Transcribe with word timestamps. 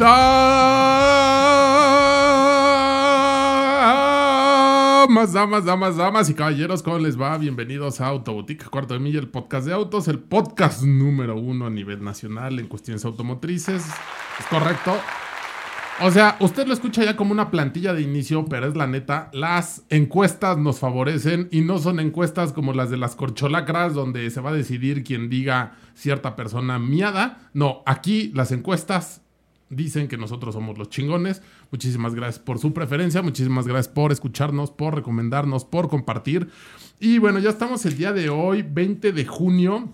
Damas, 0.00 0.14
damas, 5.34 5.66
damas, 5.66 5.96
damas 5.98 6.30
y 6.30 6.34
caballeros, 6.34 6.82
¿cómo 6.82 6.98
les 6.98 7.20
va? 7.20 7.36
Bienvenidos 7.36 8.00
a 8.00 8.06
Autoboutique, 8.06 8.64
cuarto 8.70 8.94
de 8.94 9.00
milla, 9.00 9.20
el 9.20 9.28
podcast 9.28 9.66
de 9.66 9.74
autos, 9.74 10.08
el 10.08 10.18
podcast 10.18 10.84
número 10.84 11.36
uno 11.36 11.66
a 11.66 11.70
nivel 11.70 12.02
nacional 12.02 12.58
en 12.58 12.68
cuestiones 12.68 13.04
automotrices. 13.04 13.84
Es 14.38 14.46
correcto. 14.48 14.96
O 16.00 16.10
sea, 16.10 16.38
usted 16.40 16.66
lo 16.66 16.72
escucha 16.72 17.04
ya 17.04 17.14
como 17.14 17.32
una 17.32 17.50
plantilla 17.50 17.92
de 17.92 18.00
inicio, 18.00 18.46
pero 18.46 18.68
es 18.68 18.74
la 18.74 18.86
neta, 18.86 19.28
las 19.34 19.84
encuestas 19.90 20.56
nos 20.56 20.78
favorecen 20.78 21.48
y 21.50 21.60
no 21.60 21.76
son 21.76 22.00
encuestas 22.00 22.54
como 22.54 22.72
las 22.72 22.88
de 22.88 22.96
las 22.96 23.16
corcholacras 23.16 23.92
donde 23.92 24.30
se 24.30 24.40
va 24.40 24.48
a 24.48 24.54
decidir 24.54 25.04
quien 25.04 25.28
diga 25.28 25.74
cierta 25.92 26.36
persona 26.36 26.78
miada. 26.78 27.50
No, 27.52 27.82
aquí 27.84 28.32
las 28.34 28.50
encuestas 28.50 29.19
dicen 29.70 30.08
que 30.08 30.18
nosotros 30.18 30.54
somos 30.54 30.76
los 30.76 30.90
chingones. 30.90 31.40
Muchísimas 31.70 32.14
gracias 32.14 32.38
por 32.38 32.58
su 32.58 32.74
preferencia, 32.74 33.22
muchísimas 33.22 33.66
gracias 33.66 33.88
por 33.88 34.12
escucharnos, 34.12 34.70
por 34.70 34.94
recomendarnos, 34.94 35.64
por 35.64 35.88
compartir. 35.88 36.50
Y 36.98 37.18
bueno, 37.18 37.38
ya 37.38 37.48
estamos 37.50 37.86
el 37.86 37.96
día 37.96 38.12
de 38.12 38.28
hoy, 38.28 38.62
20 38.62 39.12
de 39.12 39.24
junio. 39.24 39.88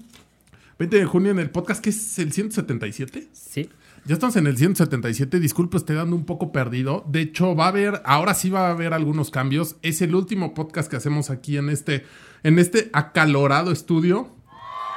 20 0.78 0.96
de 0.96 1.04
junio 1.04 1.30
en 1.30 1.38
el 1.38 1.50
podcast, 1.50 1.82
que 1.82 1.90
es 1.90 2.18
el 2.18 2.32
177. 2.32 3.28
Sí. 3.32 3.70
Ya 4.06 4.14
estamos 4.14 4.36
en 4.36 4.46
el 4.46 4.56
177, 4.56 5.40
disculpe, 5.40 5.76
estoy 5.76 5.96
dando 5.96 6.14
un 6.14 6.24
poco 6.26 6.52
perdido. 6.52 7.04
De 7.08 7.22
hecho, 7.22 7.56
va 7.56 7.64
a 7.64 7.68
haber, 7.68 8.02
ahora 8.04 8.34
sí 8.34 8.50
va 8.50 8.68
a 8.68 8.70
haber 8.70 8.94
algunos 8.94 9.32
cambios. 9.32 9.76
Es 9.82 10.00
el 10.00 10.14
último 10.14 10.54
podcast 10.54 10.88
que 10.88 10.94
hacemos 10.94 11.28
aquí 11.28 11.56
en 11.56 11.70
este, 11.70 12.06
en 12.44 12.60
este 12.60 12.88
acalorado 12.92 13.72
estudio. 13.72 14.30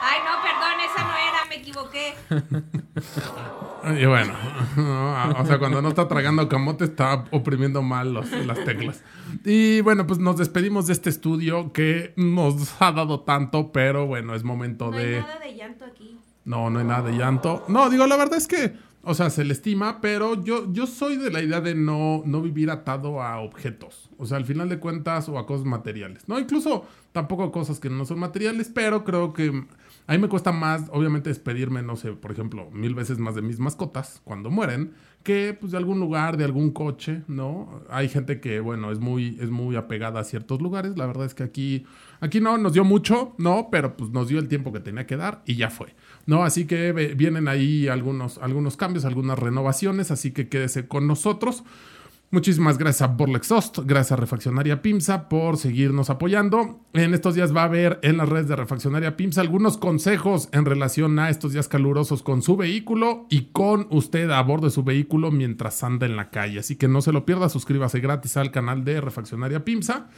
Ay, 0.02 0.20
no, 0.24 0.42
perdón, 0.44 0.80
esa 0.86 1.04
no 1.08 1.14
era, 1.16 1.46
me 1.50 1.56
equivoqué. 1.56 2.14
Y 4.00 4.06
bueno, 4.06 4.34
no, 4.78 5.40
o 5.40 5.46
sea, 5.46 5.60
cuando 5.60 5.82
no 5.82 5.90
está 5.90 6.08
tragando 6.08 6.48
camote 6.50 6.86
está 6.86 7.26
oprimiendo 7.32 7.82
mal 7.82 8.14
los- 8.14 8.32
las 8.46 8.64
teclas. 8.64 9.04
Y 9.46 9.82
bueno, 9.82 10.06
pues 10.08 10.20
nos 10.20 10.38
despedimos 10.38 10.88
de 10.88 10.94
este 10.94 11.10
estudio 11.10 11.72
que 11.74 12.14
nos 12.18 12.82
ha 12.82 12.92
dado 12.92 13.22
tanto, 13.22 13.72
pero 13.72 14.06
bueno, 14.08 14.36
es 14.36 14.44
momento 14.44 14.92
No 14.92 14.98
de... 14.98 15.16
hay 15.18 15.22
nada 15.22 15.40
de 15.40 15.56
llanto 15.56 15.86
aquí. 15.86 16.18
No, 16.46 16.70
no 16.70 16.80
hay 16.80 16.86
nada 16.86 17.10
de 17.10 17.18
llanto. 17.18 17.64
No, 17.68 17.90
digo, 17.90 18.08
la 18.08 18.18
verdad 18.18 18.38
es 18.38 18.48
que, 18.48 18.74
o 19.04 19.14
sea, 19.14 19.30
se 19.30 19.44
le 19.46 19.54
estima, 19.54 20.02
pero 20.02 20.44
yo, 20.44 20.72
yo 20.74 20.88
soy 20.88 21.16
de 21.18 21.32
la 21.32 21.42
idea 21.42 21.62
de 21.62 21.76
no, 21.76 22.24
no 22.26 22.42
vivir 22.42 22.72
atado 22.72 23.22
a 23.22 23.40
objetos. 23.40 24.10
O 24.18 24.26
sea, 24.26 24.38
al 24.38 24.46
final 24.46 24.68
de 24.70 24.80
cuentas, 24.80 25.30
o 25.30 25.38
a 25.38 25.46
cosas 25.46 25.66
materiales. 25.66 26.28
No, 26.28 26.40
incluso 26.40 26.86
tampoco 27.12 27.44
a 27.44 27.52
cosas 27.52 27.80
que 27.80 27.90
no 27.90 28.04
son 28.06 28.20
materiales, 28.20 28.72
pero 28.74 29.04
creo 29.04 29.32
que 29.34 29.64
a 30.10 30.14
mí 30.14 30.18
me 30.18 30.28
cuesta 30.28 30.52
más, 30.52 30.86
obviamente, 30.92 31.30
despedirme, 31.30 31.84
no 31.84 31.96
sé, 31.96 32.14
por 32.14 32.32
ejemplo, 32.32 32.70
mil 32.72 32.96
veces 32.96 33.20
más 33.20 33.36
de 33.36 33.44
mis 33.44 33.60
mascotas 33.60 34.22
cuando 34.24 34.50
mueren, 34.50 34.94
que 35.22 35.56
pues 35.60 35.72
de 35.72 35.78
algún 35.78 36.00
lugar, 36.00 36.36
de 36.38 36.46
algún 36.46 36.72
coche, 36.72 37.22
¿no? 37.28 37.82
Hay 37.90 38.10
gente 38.10 38.40
que, 38.40 38.60
bueno, 38.60 38.92
es 38.92 39.00
muy, 39.00 39.38
es 39.40 39.52
muy 39.52 39.76
apegada 39.76 40.20
a 40.22 40.24
ciertos 40.24 40.62
lugares. 40.62 40.98
La 40.98 41.06
verdad 41.06 41.26
es 41.28 41.36
que 41.36 41.44
aquí, 41.44 41.86
aquí 42.22 42.42
no, 42.42 42.58
nos 42.58 42.74
dio 42.74 42.84
mucho, 42.84 43.36
¿no? 43.38 43.68
Pero 43.72 43.96
pues 43.98 44.10
nos 44.10 44.28
dio 44.30 44.40
el 44.40 44.48
tiempo 44.48 44.74
que 44.74 44.80
tenía 44.80 45.06
que 45.06 45.16
dar 45.18 45.44
y 45.46 45.56
ya 45.58 45.70
fue. 45.70 45.94
¿no? 46.26 46.44
Así 46.44 46.66
que 46.66 46.92
ve- 46.92 47.14
vienen 47.16 47.48
ahí 47.48 47.88
algunos, 47.88 48.40
algunos 48.40 48.78
cambios, 48.78 49.06
algunas 49.06 49.38
renovaciones, 49.38 50.10
así 50.10 50.32
que 50.32 50.50
quédese 50.50 50.88
con 50.88 51.06
nosotros. 51.06 51.64
Muchísimas 52.32 52.78
gracias 52.78 53.02
a 53.02 53.12
Borlexost, 53.12 53.80
gracias 53.86 54.12
a 54.12 54.16
Refaccionaria 54.16 54.84
Pimsa 54.84 55.28
por 55.30 55.58
seguirnos 55.58 56.12
apoyando. 56.12 56.80
En 56.94 57.16
estos 57.16 57.34
días 57.34 57.56
va 57.56 57.62
a 57.62 57.66
haber 57.66 58.00
en 58.04 58.18
las 58.18 58.30
redes 58.30 58.48
de 58.48 58.56
Refaccionaria 58.56 59.18
Pimsa 59.18 59.42
algunos 59.42 59.78
consejos 59.78 60.48
en 60.52 60.66
relación 60.66 61.18
a 61.18 61.32
estos 61.32 61.54
días 61.54 61.68
calurosos 61.68 62.22
con 62.22 62.44
su 62.44 62.56
vehículo 62.56 63.26
y 63.32 63.46
con 63.46 63.88
usted 63.90 64.30
a 64.30 64.44
bordo 64.44 64.68
de 64.68 64.72
su 64.72 64.84
vehículo 64.84 65.32
mientras 65.32 65.84
anda 65.84 66.06
en 66.06 66.16
la 66.16 66.30
calle. 66.30 66.60
Así 66.60 66.76
que 66.76 66.88
no 66.88 67.02
se 67.02 67.14
lo 67.14 67.26
pierda, 67.26 67.50
suscríbase 67.50 68.00
gratis 68.00 68.38
al 68.38 68.52
canal 68.52 68.84
de 68.84 69.02
Refaccionaria 69.02 69.66
Pimsa 69.66 70.10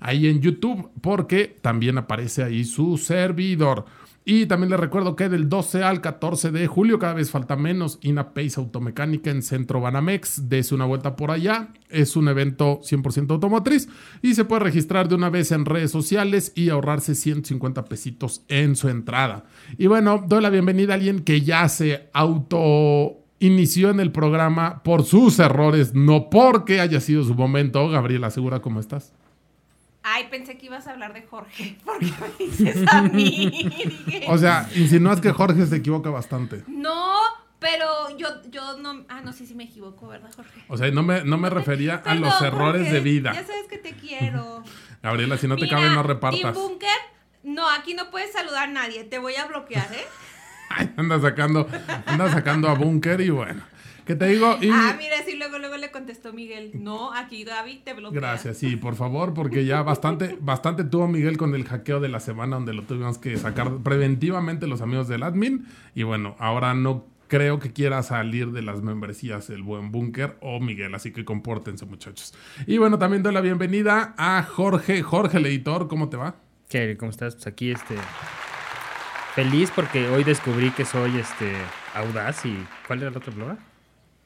ahí 0.00 0.26
en 0.26 0.40
YouTube 0.40 0.90
porque 1.00 1.56
también 1.62 1.98
aparece 1.98 2.42
ahí 2.42 2.64
su 2.64 2.98
servidor. 2.98 3.84
Y 4.32 4.46
también 4.46 4.70
les 4.70 4.78
recuerdo 4.78 5.16
que 5.16 5.28
del 5.28 5.48
12 5.48 5.82
al 5.82 6.00
14 6.00 6.52
de 6.52 6.68
julio, 6.68 7.00
cada 7.00 7.14
vez 7.14 7.32
falta 7.32 7.56
menos, 7.56 7.98
Inapace 8.00 8.60
Automecánica 8.60 9.28
en 9.28 9.42
Centro 9.42 9.80
Banamex. 9.80 10.48
Dese 10.48 10.72
una 10.72 10.84
vuelta 10.84 11.16
por 11.16 11.32
allá. 11.32 11.70
Es 11.88 12.14
un 12.14 12.28
evento 12.28 12.78
100% 12.80 13.28
automotriz 13.32 13.88
y 14.22 14.36
se 14.36 14.44
puede 14.44 14.60
registrar 14.62 15.08
de 15.08 15.16
una 15.16 15.30
vez 15.30 15.50
en 15.50 15.64
redes 15.64 15.90
sociales 15.90 16.52
y 16.54 16.68
ahorrarse 16.68 17.16
150 17.16 17.86
pesitos 17.86 18.44
en 18.46 18.76
su 18.76 18.88
entrada. 18.88 19.46
Y 19.78 19.88
bueno, 19.88 20.24
doy 20.24 20.42
la 20.42 20.50
bienvenida 20.50 20.92
a 20.92 20.96
alguien 20.98 21.24
que 21.24 21.40
ya 21.40 21.68
se 21.68 22.08
auto 22.12 23.16
inició 23.40 23.90
en 23.90 23.98
el 23.98 24.12
programa 24.12 24.84
por 24.84 25.02
sus 25.02 25.40
errores, 25.40 25.96
no 25.96 26.30
porque 26.30 26.78
haya 26.78 27.00
sido 27.00 27.24
su 27.24 27.34
momento. 27.34 27.88
Gabriela 27.88 28.30
Segura, 28.30 28.60
¿cómo 28.60 28.78
estás? 28.78 29.12
Ay, 30.12 30.26
pensé 30.30 30.58
que 30.58 30.66
ibas 30.66 30.86
a 30.86 30.92
hablar 30.92 31.12
de 31.14 31.22
Jorge. 31.22 31.76
¿Por 31.84 31.98
qué 31.98 32.06
me 32.20 32.44
dices 32.46 32.84
a 32.88 33.02
mí? 33.02 33.50
Dije, 33.50 34.26
O 34.28 34.36
sea, 34.38 34.68
insinúas 34.74 35.20
que 35.20 35.32
Jorge 35.32 35.66
se 35.66 35.76
equivoca 35.76 36.10
bastante. 36.10 36.64
no, 36.66 37.14
pero 37.58 38.16
yo, 38.16 38.28
yo 38.50 38.78
no. 38.78 39.04
Ah, 39.08 39.20
no, 39.22 39.32
sí, 39.32 39.46
sí 39.46 39.54
me 39.54 39.64
equivoco, 39.64 40.08
¿verdad, 40.08 40.30
Jorge? 40.34 40.62
O 40.68 40.76
sea, 40.76 40.90
no 40.90 41.02
me, 41.02 41.24
no 41.24 41.36
me 41.36 41.50
refería 41.50 41.96
a 41.96 42.14
los 42.14 42.40
errores 42.40 42.82
Jorge, 42.82 42.92
de 42.94 43.00
vida. 43.00 43.32
Ya 43.34 43.44
sabes 43.44 43.66
que 43.68 43.78
te 43.78 43.92
quiero. 43.92 44.64
Gabriela, 45.02 45.36
si 45.36 45.46
no 45.46 45.56
te 45.56 45.68
cabe, 45.68 45.88
no 45.88 45.96
Team 45.96 46.06
repartas. 46.06 46.54
Bunker, 46.54 46.88
no, 47.42 47.68
aquí 47.70 47.94
no 47.94 48.10
puedes 48.10 48.32
saludar 48.32 48.68
a 48.68 48.72
nadie. 48.72 49.04
Te 49.04 49.18
voy 49.18 49.36
a 49.36 49.46
bloquear, 49.46 49.86
¿eh? 49.92 50.06
Ay, 50.70 50.92
anda 50.96 51.20
sacando, 51.20 51.68
anda 52.06 52.30
sacando 52.30 52.68
a 52.68 52.74
Bunker 52.74 53.20
y 53.20 53.30
bueno. 53.30 53.62
¿Qué 54.10 54.16
te 54.16 54.26
digo? 54.26 54.58
Y 54.60 54.68
Ah, 54.72 54.96
mira, 54.98 55.22
sí, 55.24 55.36
luego, 55.36 55.60
luego 55.60 55.76
le 55.76 55.92
contestó 55.92 56.32
Miguel. 56.32 56.72
No, 56.74 57.14
aquí 57.14 57.44
Gaby 57.44 57.82
te 57.84 57.94
bloquea. 57.94 58.18
gracias, 58.18 58.56
sí, 58.58 58.74
por 58.74 58.96
favor, 58.96 59.34
porque 59.34 59.64
ya 59.64 59.82
bastante, 59.82 60.36
bastante 60.40 60.82
tuvo 60.82 61.06
Miguel 61.06 61.36
con 61.36 61.54
el 61.54 61.64
hackeo 61.64 62.00
de 62.00 62.08
la 62.08 62.18
semana 62.18 62.56
donde 62.56 62.74
lo 62.74 62.82
tuvimos 62.82 63.18
que 63.18 63.36
sacar 63.36 63.70
preventivamente 63.84 64.66
los 64.66 64.80
amigos 64.80 65.06
del 65.06 65.22
admin. 65.22 65.64
Y 65.94 66.02
bueno, 66.02 66.34
ahora 66.40 66.74
no 66.74 67.06
creo 67.28 67.60
que 67.60 67.72
quiera 67.72 68.02
salir 68.02 68.50
de 68.50 68.62
las 68.62 68.82
membresías 68.82 69.48
el 69.48 69.62
buen 69.62 69.92
Bunker 69.92 70.36
o 70.40 70.58
Miguel, 70.58 70.92
así 70.96 71.12
que 71.12 71.24
compórtense, 71.24 71.86
muchachos. 71.86 72.34
Y 72.66 72.78
bueno, 72.78 72.98
también 72.98 73.22
doy 73.22 73.32
la 73.32 73.42
bienvenida 73.42 74.16
a 74.18 74.42
Jorge, 74.42 75.04
Jorge 75.04 75.36
el 75.36 75.46
editor, 75.46 75.86
¿cómo 75.86 76.08
te 76.08 76.16
va? 76.16 76.34
¿Qué? 76.68 76.96
¿Cómo 76.98 77.12
estás? 77.12 77.36
Pues 77.36 77.46
aquí, 77.46 77.70
este... 77.70 77.94
Feliz 79.36 79.70
porque 79.72 80.08
hoy 80.08 80.24
descubrí 80.24 80.72
que 80.72 80.84
soy, 80.84 81.16
este... 81.16 81.52
Audaz 81.94 82.44
y... 82.44 82.58
¿Cuál 82.88 83.02
era 83.02 83.10
el 83.10 83.16
otro 83.16 83.32
palabra? 83.32 83.69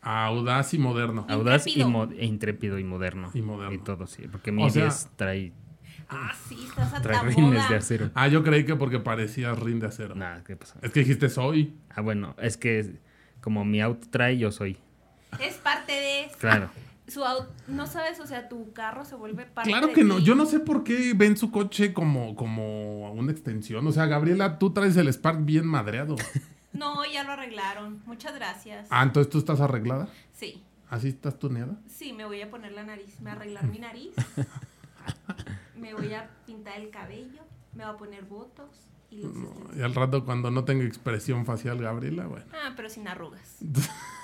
Audaz 0.05 0.75
y 0.75 0.79
moderno. 0.79 1.27
Audaz 1.29 1.67
y, 1.67 1.71
Intrépido. 1.71 1.89
mo- 1.91 2.09
e 2.13 2.25
intrépido 2.27 2.79
y 2.79 2.85
moderno. 2.85 3.31
Y 3.35 3.43
moderno. 3.43 3.73
Y 3.75 3.79
todo, 3.79 4.07
sí. 4.07 4.25
Porque 4.31 4.53
mi 4.53 4.63
O 4.65 4.71
sea- 4.71 4.85
10 4.85 5.09
trae, 5.17 5.53
Ah, 6.09 6.33
sí, 6.49 6.59
estás 6.69 6.93
a 6.93 7.01
trae 7.01 7.23
rines 7.31 7.67
de 7.69 7.77
acero. 7.77 8.11
Ah, 8.15 8.29
yo 8.29 8.45
creí 8.45 8.65
que 8.67 8.77
porque 8.77 9.01
parecías 9.01 9.59
rin 9.59 9.81
de 9.81 9.87
acero. 9.87 10.15
Nada, 10.15 10.45
¿qué 10.45 10.55
pasó? 10.55 10.75
Es 10.83 10.93
que 10.93 11.01
dijiste 11.01 11.31
soy. 11.31 11.75
Ah, 11.95 12.03
bueno, 12.03 12.37
es 12.39 12.59
que 12.59 12.97
como 13.41 13.65
mi 13.65 13.81
auto 13.81 14.07
trae, 14.11 14.37
yo 14.37 14.53
soy. 14.53 14.77
Es 15.41 15.55
parte 15.57 15.93
de 15.93 16.25
eso. 16.27 16.37
Claro. 16.41 16.69
Su 17.07 17.21
au- 17.23 17.47
no 17.69 17.87
sabes, 17.87 18.19
o 18.21 18.27
sea, 18.27 18.49
tu 18.49 18.73
carro 18.73 19.05
se 19.05 19.15
vuelve 19.15 19.45
parte 19.45 19.69
Claro 19.71 19.89
de 19.89 19.93
que 19.95 20.05
no. 20.05 20.17
ti. 20.19 20.25
Yo 20.25 20.35
no 20.35 20.47
sé 20.47 20.61
por 20.61 20.85
qué 20.85 21.13
ven 21.15 21.37
su 21.37 21.51
coche 21.51 21.93
como, 21.93 22.35
como 22.35 23.13
una 23.13 23.31
extensión. 23.33 23.87
O 23.87 23.93
sea, 23.93 24.07
Gabriela, 24.07 24.59
tú 24.59 24.73
traes 24.73 24.97
el 24.97 25.09
Spark 25.13 25.45
bien 25.45 25.67
madreado. 25.67 26.17
No, 26.75 27.05
ya 27.07 27.25
lo 27.25 27.33
arreglaron. 27.33 28.03
Muchas 28.05 28.35
gracias. 28.35 28.87
Ah, 28.91 29.03
entonces 29.03 29.31
tú 29.31 29.39
estás 29.39 29.61
arreglada. 29.61 30.09
Sí, 30.33 30.63
¿Así 30.91 31.09
estás 31.09 31.39
tuneada? 31.39 31.77
sí, 31.89 32.13
me 32.13 32.25
voy 32.25 32.43
a 32.43 32.51
poner 32.51 32.73
la 32.73 32.85
nariz, 32.85 33.21
me 33.21 33.31
voy 33.31 33.31
a 33.31 33.33
arreglar 33.37 33.65
mi 33.65 33.79
nariz. 33.79 34.13
me 35.77 35.95
voy 35.95 36.13
a 36.13 36.31
pintar 36.47 36.79
el 36.79 36.91
cabello, 36.91 37.43
me 37.73 37.85
voy 37.85 37.95
a 37.95 37.97
poner 37.97 38.25
botox 38.25 38.87
y 39.11 39.23
Y 39.77 39.83
al 39.83 39.95
rato 39.95 40.25
cuando 40.25 40.51
no 40.51 40.65
tenga 40.65 40.85
expresión 40.85 41.47
facial, 41.47 41.81
Gabriela, 41.81 42.27
bueno. 42.27 42.47
Ah, 42.53 42.75
pero 42.77 42.89
sin 42.89 43.09
arrugas. 43.09 43.59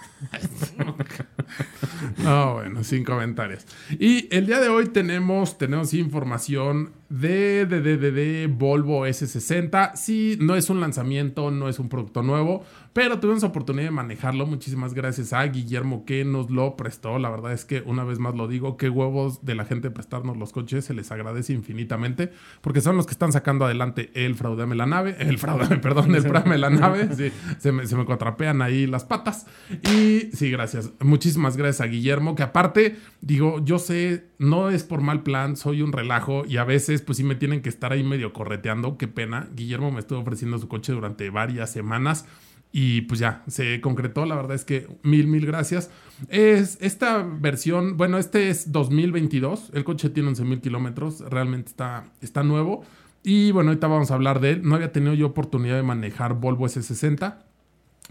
no, 2.18 2.54
bueno, 2.54 2.84
sin 2.84 3.04
comentarios. 3.04 3.66
Y 3.98 4.28
el 4.34 4.46
día 4.46 4.60
de 4.60 4.68
hoy 4.68 4.88
tenemos, 4.88 5.58
tenemos 5.58 5.94
información 5.94 6.92
de, 7.08 7.66
de, 7.66 7.80
de, 7.80 7.96
de, 7.96 8.12
de 8.12 8.46
Volvo 8.46 9.06
S60. 9.06 9.94
Sí, 9.96 10.38
no 10.40 10.56
es 10.56 10.70
un 10.70 10.80
lanzamiento, 10.80 11.50
no 11.50 11.68
es 11.68 11.78
un 11.78 11.88
producto 11.88 12.22
nuevo, 12.22 12.64
pero 12.92 13.20
tuvimos 13.20 13.44
oportunidad 13.44 13.84
de 13.84 13.90
manejarlo. 13.92 14.46
Muchísimas 14.46 14.94
gracias 14.94 15.32
a 15.32 15.44
Guillermo 15.44 16.04
que 16.04 16.24
nos 16.24 16.50
lo 16.50 16.76
prestó. 16.76 17.18
La 17.18 17.30
verdad 17.30 17.52
es 17.52 17.64
que 17.64 17.82
una 17.86 18.02
vez 18.02 18.18
más 18.18 18.34
lo 18.34 18.48
digo, 18.48 18.76
qué 18.76 18.88
huevos 18.88 19.44
de 19.44 19.54
la 19.54 19.64
gente 19.64 19.90
prestarnos 19.90 20.36
los 20.36 20.52
coches, 20.52 20.84
se 20.84 20.94
les 20.94 21.12
agradece 21.12 21.52
infinitamente, 21.52 22.32
porque 22.60 22.80
son 22.80 22.96
los 22.96 23.06
que 23.06 23.12
están 23.12 23.32
sacando 23.32 23.64
adelante 23.64 24.10
el 24.14 24.34
fraudame 24.34 24.74
la 24.74 24.86
nave, 24.86 25.16
el 25.20 25.38
fraudame, 25.38 25.76
perdón, 25.80 26.14
el 26.14 26.22
frame 26.22 26.58
la 26.58 26.70
nave. 26.70 27.08
Sí, 27.14 27.32
se 27.58 27.70
me, 27.70 27.86
se 27.86 27.96
me 27.96 28.04
cuatrapean 28.04 28.60
ahí 28.60 28.86
las 28.86 29.04
patas. 29.04 29.46
Y 29.70 30.30
sí, 30.32 30.50
gracias. 30.50 30.90
Muchísimas 31.00 31.56
gracias 31.56 31.80
a 31.82 31.90
Guillermo, 31.90 32.34
que 32.34 32.42
aparte, 32.42 32.96
digo, 33.20 33.64
yo 33.64 33.78
sé, 33.78 34.26
no 34.38 34.68
es 34.70 34.82
por 34.82 35.00
mal 35.00 35.22
plan, 35.22 35.56
soy 35.56 35.82
un 35.82 35.92
relajo 35.92 36.44
y 36.44 36.56
a 36.56 36.64
veces 36.64 37.02
pues 37.02 37.18
sí 37.18 37.24
me 37.24 37.36
tienen 37.36 37.62
que 37.62 37.68
estar 37.68 37.92
ahí 37.92 38.02
medio 38.02 38.32
correteando, 38.32 38.98
qué 38.98 39.06
pena. 39.06 39.48
Guillermo 39.54 39.92
me 39.92 40.00
estuvo 40.00 40.18
ofreciendo 40.18 40.58
su 40.58 40.66
coche 40.66 40.92
durante 40.92 41.30
varias 41.30 41.70
semanas 41.70 42.26
y 42.72 43.02
pues 43.02 43.18
ya, 43.18 43.42
se 43.48 43.80
concretó, 43.80 44.26
la 44.26 44.36
verdad 44.36 44.54
es 44.54 44.64
que 44.64 44.86
mil, 45.02 45.26
mil 45.26 45.44
gracias. 45.44 45.90
Es 46.28 46.78
esta 46.80 47.22
versión, 47.22 47.96
bueno, 47.96 48.18
este 48.18 48.48
es 48.48 48.70
2022, 48.70 49.70
el 49.74 49.84
coche 49.84 50.10
tiene 50.10 50.28
11 50.28 50.44
mil 50.44 50.60
kilómetros, 50.60 51.20
realmente 51.20 51.70
está, 51.70 52.04
está 52.20 52.42
nuevo. 52.42 52.84
Y 53.22 53.50
bueno, 53.50 53.70
ahorita 53.70 53.86
vamos 53.86 54.10
a 54.10 54.14
hablar 54.14 54.40
de 54.40 54.52
él. 54.52 54.62
No 54.62 54.76
había 54.76 54.92
tenido 54.92 55.14
yo 55.14 55.26
oportunidad 55.26 55.76
de 55.76 55.82
manejar 55.82 56.34
Volvo 56.34 56.66
S60. 56.66 57.38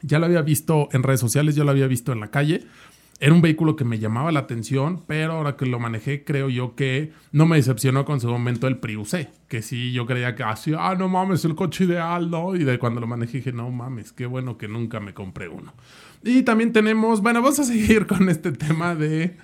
Ya 0.02 0.20
lo 0.20 0.26
había 0.26 0.42
visto 0.42 0.88
en 0.92 1.04
redes 1.04 1.20
sociales, 1.20 1.56
ya 1.56 1.64
lo 1.64 1.72
había 1.72 1.88
visto 1.88 2.12
en 2.12 2.20
la 2.20 2.30
calle. 2.30 2.66
Era 3.22 3.34
un 3.34 3.42
vehículo 3.42 3.76
que 3.76 3.84
me 3.84 4.00
llamaba 4.00 4.32
la 4.32 4.40
atención, 4.40 5.04
pero 5.06 5.34
ahora 5.34 5.58
que 5.58 5.66
lo 5.66 5.78
manejé, 5.78 6.24
creo 6.24 6.50
yo 6.50 6.76
que 6.76 7.12
no 7.34 7.46
me 7.46 7.58
decepcionó 7.58 8.06
con 8.06 8.22
su 8.22 8.30
momento 8.30 8.68
el 8.68 8.78
Prius 8.78 9.10
C, 9.10 9.30
que 9.50 9.62
sí, 9.62 9.92
yo 9.92 10.06
creía 10.06 10.36
que 10.36 10.44
así, 10.44 10.72
ah, 10.78 10.96
no 10.98 11.10
mames, 11.10 11.44
el 11.44 11.56
coche 11.56 11.84
ideal, 11.84 12.32
¿no? 12.32 12.56
Y 12.56 12.64
de 12.64 12.80
cuando 12.80 13.02
lo 13.02 13.08
manejé 13.08 13.40
dije, 13.40 13.52
no 13.52 13.70
mames, 13.72 14.14
qué 14.14 14.26
bueno 14.26 14.58
que 14.58 14.70
nunca 14.70 15.02
me 15.02 15.14
compré 15.14 15.50
uno. 15.50 15.74
Y 16.24 16.44
también 16.44 16.72
tenemos, 16.72 17.22
bueno, 17.22 17.42
vamos 17.42 17.60
a 17.60 17.64
seguir 17.66 18.08
con 18.08 18.30
este 18.30 18.54
tema 18.54 18.96
de 18.96 19.36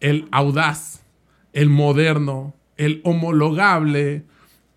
el 0.00 0.28
audaz, 0.30 1.02
el 1.54 1.70
moderno, 1.70 2.54
el 2.76 3.00
homologable, 3.04 4.24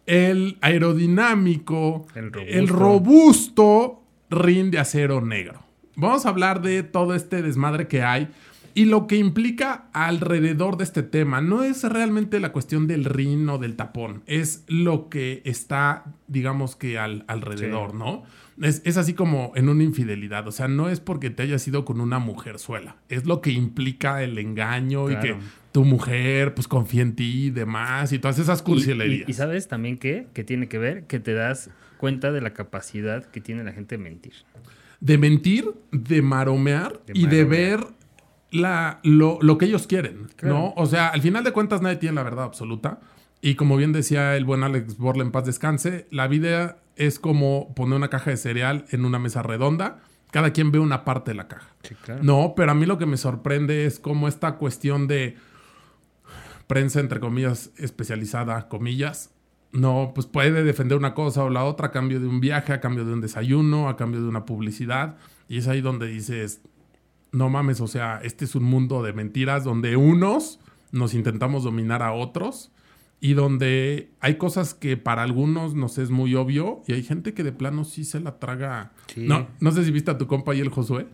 el 0.06 0.58
aerodinámico, 0.62 2.08
El 2.16 2.32
robusto. 2.32 2.58
el 2.58 2.68
robusto 2.70 4.04
rin 4.30 4.72
de 4.72 4.80
acero 4.80 5.20
negro. 5.20 5.67
Vamos 6.00 6.26
a 6.26 6.30
hablar 6.30 6.62
de 6.62 6.84
todo 6.84 7.16
este 7.16 7.42
desmadre 7.42 7.88
que 7.88 8.04
hay 8.04 8.28
y 8.76 8.86
lo 8.86 9.08
que 9.08 9.16
implica 9.18 9.88
alrededor 9.94 10.78
de 10.78 10.84
este 10.84 11.02
tema. 11.02 11.42
No 11.42 11.64
es 11.64 11.84
realmente 11.84 12.40
la 12.40 12.52
cuestión 12.52 12.86
del 12.88 13.04
rin 13.06 13.50
o 13.50 13.58
del 13.58 13.76
tapón, 13.76 14.22
es 14.28 14.64
lo 14.68 15.10
que 15.10 15.42
está, 15.44 16.06
digamos 16.28 16.76
que 16.76 17.00
al, 17.00 17.26
alrededor, 17.28 17.92
Sí. 17.92 17.98
¿no? 17.98 18.24
Es, 18.62 18.82
es 18.86 18.98
así 18.98 19.14
como 19.14 19.52
en 19.56 19.70
una 19.70 19.84
infidelidad, 19.84 20.48
o 20.48 20.52
sea, 20.52 20.68
no 20.68 20.90
es 20.90 21.00
porque 21.00 21.30
te 21.32 21.44
hayas 21.44 21.68
ido 21.68 21.84
con 21.86 22.00
una 22.02 22.18
mujerzuela, 22.20 22.96
es 23.10 23.26
lo 23.26 23.42
que 23.42 23.52
implica 23.52 24.24
el 24.24 24.38
engaño 24.38 25.10
y 25.12 25.16
que 25.16 25.28
Claro. 25.30 25.40
tu 25.72 25.84
mujer 25.84 26.54
pues 26.56 26.68
confía 26.68 27.02
en 27.04 27.16
ti 27.16 27.46
y 27.48 27.50
demás 27.52 28.14
y 28.14 28.20
todas 28.20 28.38
esas 28.40 28.62
Y, 28.62 28.64
cursilerías. 28.64 29.28
y- 29.28 29.32
y 29.32 29.34
sabes 29.36 29.68
también 29.68 29.98
qué? 29.98 30.28
Que 30.34 30.44
tiene 30.44 30.68
que 30.68 30.78
ver 30.80 31.06
que 31.06 31.20
te 31.20 31.34
das 31.34 31.70
cuenta 31.98 32.32
de 32.32 32.42
la 32.42 32.54
capacidad 32.54 33.26
que 33.26 33.42
tiene 33.42 33.64
la 33.64 33.74
gente 33.74 33.98
de 33.98 34.04
mentir. 34.04 34.34
De 35.00 35.18
mentir, 35.18 35.72
de 35.92 36.22
maromear 36.22 37.02
De 37.06 37.14
y 37.20 37.28
de 37.28 37.44
ver 37.46 37.86
la, 38.52 39.00
lo, 39.04 39.38
lo 39.42 39.58
que 39.58 39.66
ellos 39.66 39.88
quieren, 39.88 40.28
Claro. 40.36 40.56
¿no? 40.56 40.74
O 40.78 40.86
sea, 40.86 41.10
al 41.10 41.22
final 41.22 41.44
de 41.44 41.52
cuentas 41.52 41.82
nadie 41.82 41.98
tiene 41.98 42.16
la 42.16 42.24
verdad 42.24 42.46
absoluta. 42.46 43.00
Y 43.42 43.56
como 43.56 43.78
bien 43.78 43.94
decía 43.94 44.36
el 44.36 44.46
buen 44.46 44.64
Alex 44.64 44.98
Borla 44.98 45.24
en 45.24 45.32
paz 45.32 45.46
descanse, 45.46 46.08
la 46.10 46.28
vida 46.28 46.80
es 46.96 47.20
como 47.20 47.74
poner 47.76 47.98
una 47.98 48.10
caja 48.10 48.32
de 48.32 48.38
cereal 48.38 48.86
en 48.90 49.06
una 49.06 49.20
mesa 49.20 49.44
redonda. 49.44 50.00
Cada 50.32 50.52
quien 50.52 50.72
ve 50.72 50.80
una 50.80 51.06
parte 51.06 51.32
de 51.32 51.36
la 51.36 51.48
caja. 51.48 51.70
Sí, 51.84 51.96
claro. 51.96 52.24
No, 52.24 52.54
pero 52.56 52.72
a 52.72 52.76
mí 52.76 52.86
lo 52.86 52.98
que 52.98 53.06
me 53.06 53.18
sorprende 53.18 53.86
es 53.86 54.00
cómo 54.00 54.28
esta 54.28 54.56
cuestión 54.56 55.08
de 55.08 55.36
prensa, 56.68 57.00
entre 57.00 57.20
comillas, 57.20 57.72
especializada, 57.78 58.68
comillas, 58.68 59.32
no, 59.72 60.12
pues 60.16 60.28
puede 60.28 60.64
defender 60.64 60.98
una 60.98 61.14
cosa 61.14 61.44
o 61.44 61.50
la 61.50 61.64
otra 61.64 61.88
a 61.88 61.92
cambio 61.92 62.20
de 62.20 62.28
un 62.28 62.40
viaje, 62.40 62.74
a 62.74 62.80
cambio 62.80 63.06
de 63.06 63.14
un 63.14 63.22
desayuno, 63.22 63.90
a 63.90 63.98
cambio 63.98 64.22
de 64.22 64.28
una 64.28 64.46
publicidad. 64.46 65.18
Y 65.48 65.58
es 65.58 65.68
ahí 65.68 65.82
donde 65.82 66.08
dices, 66.08 66.62
no 67.32 67.50
mames, 67.50 67.82
o 67.82 67.88
sea, 67.88 68.20
este 68.24 68.46
es 68.46 68.56
un 68.56 68.64
mundo 68.64 69.04
de 69.04 69.14
mentiras 69.14 69.64
donde 69.64 69.96
unos 69.96 70.60
nos 70.92 71.14
intentamos 71.14 71.64
dominar 71.64 72.02
a 72.02 72.14
otros 72.14 72.72
y 73.20 73.34
donde 73.34 74.12
hay 74.20 74.38
cosas 74.38 74.74
que 74.74 74.96
para 74.96 75.24
algunos 75.24 75.74
nos 75.74 75.98
es 75.98 76.10
muy 76.10 76.36
obvio 76.36 76.82
y 76.88 76.94
hay 76.94 77.04
gente 77.04 77.34
que 77.34 77.44
de 77.44 77.52
plano 77.52 77.84
sí 77.84 78.06
se 78.06 78.20
la 78.20 78.40
traga. 78.40 78.94
Sí. 79.08 79.26
No, 79.28 79.48
no 79.60 79.72
sé 79.72 79.84
si 79.84 79.92
viste 79.92 80.12
a 80.12 80.18
tu 80.18 80.28
compa 80.28 80.56
y 80.56 80.60
el 80.60 80.70
Josué. 80.70 81.08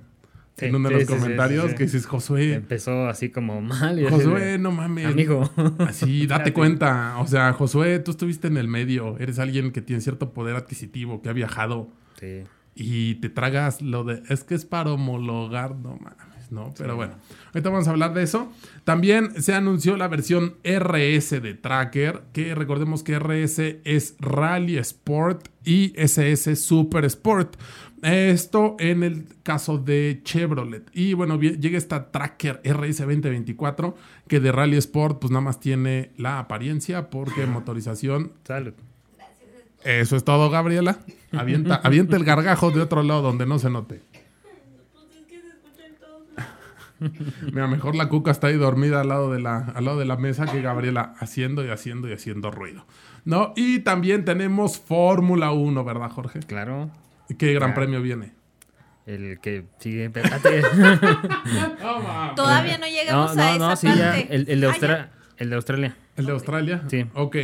Sí, 0.58 0.66
en 0.66 0.76
uno 0.76 0.90
de 0.90 0.96
sí, 1.00 1.02
los 1.06 1.10
sí, 1.16 1.20
comentarios 1.22 1.74
que 1.74 1.84
dices, 1.86 2.06
Josué, 2.06 2.54
Empezó 2.54 3.08
así 3.08 3.30
como 3.30 3.60
mal. 3.62 4.00
y 4.00 4.08
Josué, 4.08 4.58
no 4.60 4.72
mames. 4.72 5.08
Amigo. 5.08 5.50
Así, 5.80 6.28
date 6.28 6.54
cuenta. 6.54 7.18
O 7.18 7.26
sea, 7.28 7.54
Josué, 7.54 7.98
tú 8.00 8.12
estuviste 8.12 8.48
en 8.48 8.58
el 8.58 8.68
medio. 8.68 9.18
Eres 9.18 9.40
alguien 9.40 9.72
que 9.72 9.82
tiene 9.82 10.02
cierto 10.02 10.32
poder 10.32 10.56
adquisitivo, 10.56 11.22
que 11.24 11.30
ha 11.30 11.34
viajado 11.34 11.90
Sí. 12.20 12.44
y 12.76 13.16
te 13.16 13.30
tragas 13.30 13.82
lo 13.82 14.04
de. 14.04 14.22
Es 14.30 14.44
que 14.44 14.54
es 14.54 14.66
para 14.66 14.92
homologar, 14.94 15.76
no 15.76 15.98
mames, 16.00 16.52
¿no? 16.52 16.72
Pero 16.78 16.96
bueno, 16.96 17.16
ahorita 17.48 17.70
vamos 17.72 17.88
a 17.88 17.92
hablar 17.92 18.14
de 18.14 18.22
eso. 18.22 18.52
También 18.84 19.42
se 19.42 19.56
anunció 19.56 19.98
la 19.98 20.08
versión 20.08 20.58
RS 20.64 21.42
de 21.42 21.56
Tracker, 21.56 22.22
que 22.32 22.54
recordemos 22.54 23.02
que 23.02 23.18
RS 23.18 23.80
es 23.86 24.16
Rally 24.20 24.78
Sport 24.78 25.48
y 25.66 25.94
SS 25.96 26.56
Super 26.58 27.06
Sport. 27.06 27.56
Esto 28.04 28.76
en 28.80 29.04
el 29.04 29.26
caso 29.44 29.78
de 29.78 30.20
Chevrolet. 30.24 30.90
Y 30.94 31.14
bueno, 31.14 31.40
llega 31.40 31.78
esta 31.78 32.12
Tracker 32.12 32.62
RS 32.64 33.00
2024, 33.00 33.96
que 34.28 34.40
de 34.42 34.52
Rally 34.52 34.78
Sport 34.78 35.20
pues 35.20 35.32
nada 35.32 35.42
más 35.42 35.60
tiene 35.60 36.12
la 36.18 36.40
apariencia, 36.40 37.10
porque 37.10 37.46
motorización 37.48 38.34
Salud. 38.44 38.74
eso 39.86 40.18
es 40.18 40.24
todo, 40.26 40.50
Gabriela. 40.50 41.00
Avienta, 41.32 41.76
avienta 41.76 42.18
el 42.18 42.26
gargajo 42.26 42.72
de 42.72 42.82
otro 42.82 43.04
lado 43.04 43.22
donde 43.22 43.46
no 43.46 43.58
se 43.58 43.70
note. 43.70 44.02
Mira, 47.52 47.68
mejor 47.68 47.96
la 47.96 48.08
cuca 48.10 48.32
está 48.32 48.48
ahí 48.48 48.56
dormida 48.56 49.02
al 49.02 49.10
lado 49.10 49.32
de 49.32 49.40
la, 49.40 49.58
al 49.76 49.86
lado 49.86 50.00
de 50.00 50.06
la 50.06 50.18
mesa 50.18 50.46
que 50.46 50.62
Gabriela 50.62 51.14
haciendo 51.20 51.66
y 51.66 51.70
haciendo 51.70 52.08
y 52.08 52.14
haciendo 52.14 52.52
ruido. 52.52 52.86
¿No? 53.26 53.54
Y 53.56 53.80
también 53.80 54.26
tenemos 54.26 54.80
Fórmula 54.80 55.52
1, 55.52 55.84
¿verdad, 55.84 56.10
Jorge? 56.10 56.40
Claro. 56.40 56.92
¿Qué 57.38 57.54
gran 57.54 57.74
premio 57.74 58.02
viene? 58.02 58.34
El 59.06 59.40
que 59.42 59.66
sigue. 59.80 60.06
Espérate. 60.06 60.62
Todavía 62.36 62.78
no 62.78 62.86
llegamos 62.88 63.36
no, 63.36 63.44
a 63.44 63.46
no, 63.46 63.52
esa 63.56 63.68
no, 63.70 63.76
sí, 63.76 63.88
parte. 63.88 64.00
ya. 64.02 64.18
El, 64.20 64.46
el 64.50 64.62
de 64.62 64.68
Ah, 64.68 64.72
Austra- 64.72 65.10
el 65.38 65.50
de 65.50 65.56
Australia. 65.56 65.96
¿El 66.16 66.26
de 66.26 66.32
Australia? 66.32 66.84
Sí. 66.88 67.06
Ok. 67.14 67.36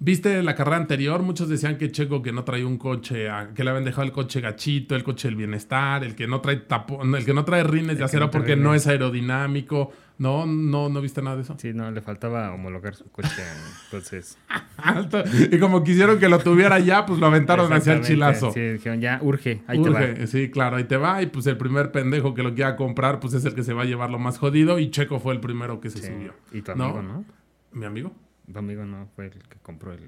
¿Viste 0.00 0.42
la 0.44 0.54
carrera 0.54 0.76
anterior? 0.76 1.22
Muchos 1.22 1.48
decían 1.48 1.76
que 1.76 1.90
Checo 1.90 2.22
que 2.22 2.30
no 2.32 2.44
traía 2.44 2.66
un 2.66 2.78
coche, 2.78 3.28
a- 3.28 3.50
que 3.54 3.64
le 3.64 3.70
habían 3.70 3.84
dejado 3.84 4.04
el 4.04 4.12
coche 4.12 4.40
gachito, 4.40 4.94
el 4.94 5.02
coche 5.02 5.28
del 5.28 5.36
bienestar, 5.36 6.04
el 6.04 6.14
que 6.14 6.26
no 6.28 6.40
trae 6.40 6.56
tapón, 6.56 7.14
el 7.16 7.24
que 7.24 7.34
no 7.34 7.44
trae 7.44 7.64
rines 7.64 7.98
de 7.98 8.04
acero 8.04 8.26
no 8.26 8.30
porque 8.30 8.54
no 8.56 8.74
es 8.74 8.86
aerodinámico. 8.86 9.92
No, 10.18 10.46
no, 10.46 10.88
no 10.88 11.00
viste 11.00 11.22
nada 11.22 11.36
de 11.36 11.42
eso. 11.42 11.54
Sí, 11.58 11.72
no, 11.72 11.90
le 11.92 12.02
faltaba 12.02 12.52
homologar 12.52 12.94
su 12.96 13.08
coche. 13.10 13.28
Entonces. 13.84 14.36
Y 15.50 15.58
como 15.58 15.82
quisieron 15.82 16.18
que 16.18 16.28
lo 16.28 16.38
tuviera 16.38 16.78
ya, 16.78 17.04
pues 17.06 17.18
lo 17.18 17.26
aventaron 17.26 17.72
hacia 17.72 17.94
el 17.94 18.02
chilazo. 18.02 18.52
Sí, 18.52 18.60
dijeron, 18.60 19.00
ya, 19.00 19.18
urge. 19.22 19.62
Ahí 19.66 19.82
te 19.82 19.90
va. 19.90 20.26
Sí, 20.26 20.50
claro, 20.50 20.76
ahí 20.76 20.84
te 20.84 20.96
va. 20.96 21.20
Y 21.22 21.26
pues 21.26 21.46
el 21.46 21.56
primer 21.56 21.90
pendejo 21.92 22.34
que 22.34 22.42
lo 22.42 22.54
quiera 22.54 22.76
comprar, 22.76 23.18
pues 23.20 23.34
es 23.34 23.44
el 23.44 23.54
que 23.54 23.62
se 23.64 23.72
va 23.72 23.82
a 23.82 23.84
llevar 23.86 24.10
lo 24.10 24.18
más 24.18 24.38
jodido. 24.38 24.78
Y 24.78 24.90
Checo 24.90 25.18
fue 25.20 25.34
el 25.34 25.40
primero 25.40 25.80
que 25.80 25.90
se 25.90 25.98
Sí. 25.98 26.06
subió. 26.08 26.34
Y 26.52 26.62
tu 26.62 26.74
¿No? 26.76 26.84
amigo, 26.84 27.02
¿no? 27.02 27.24
¿Mi 27.72 27.86
amigo? 27.86 28.12
Tu 28.52 28.58
amigo 28.58 28.84
no 28.84 29.08
fue 29.14 29.26
el 29.26 29.32
que 29.32 29.58
compró 29.62 29.92
el. 29.92 30.00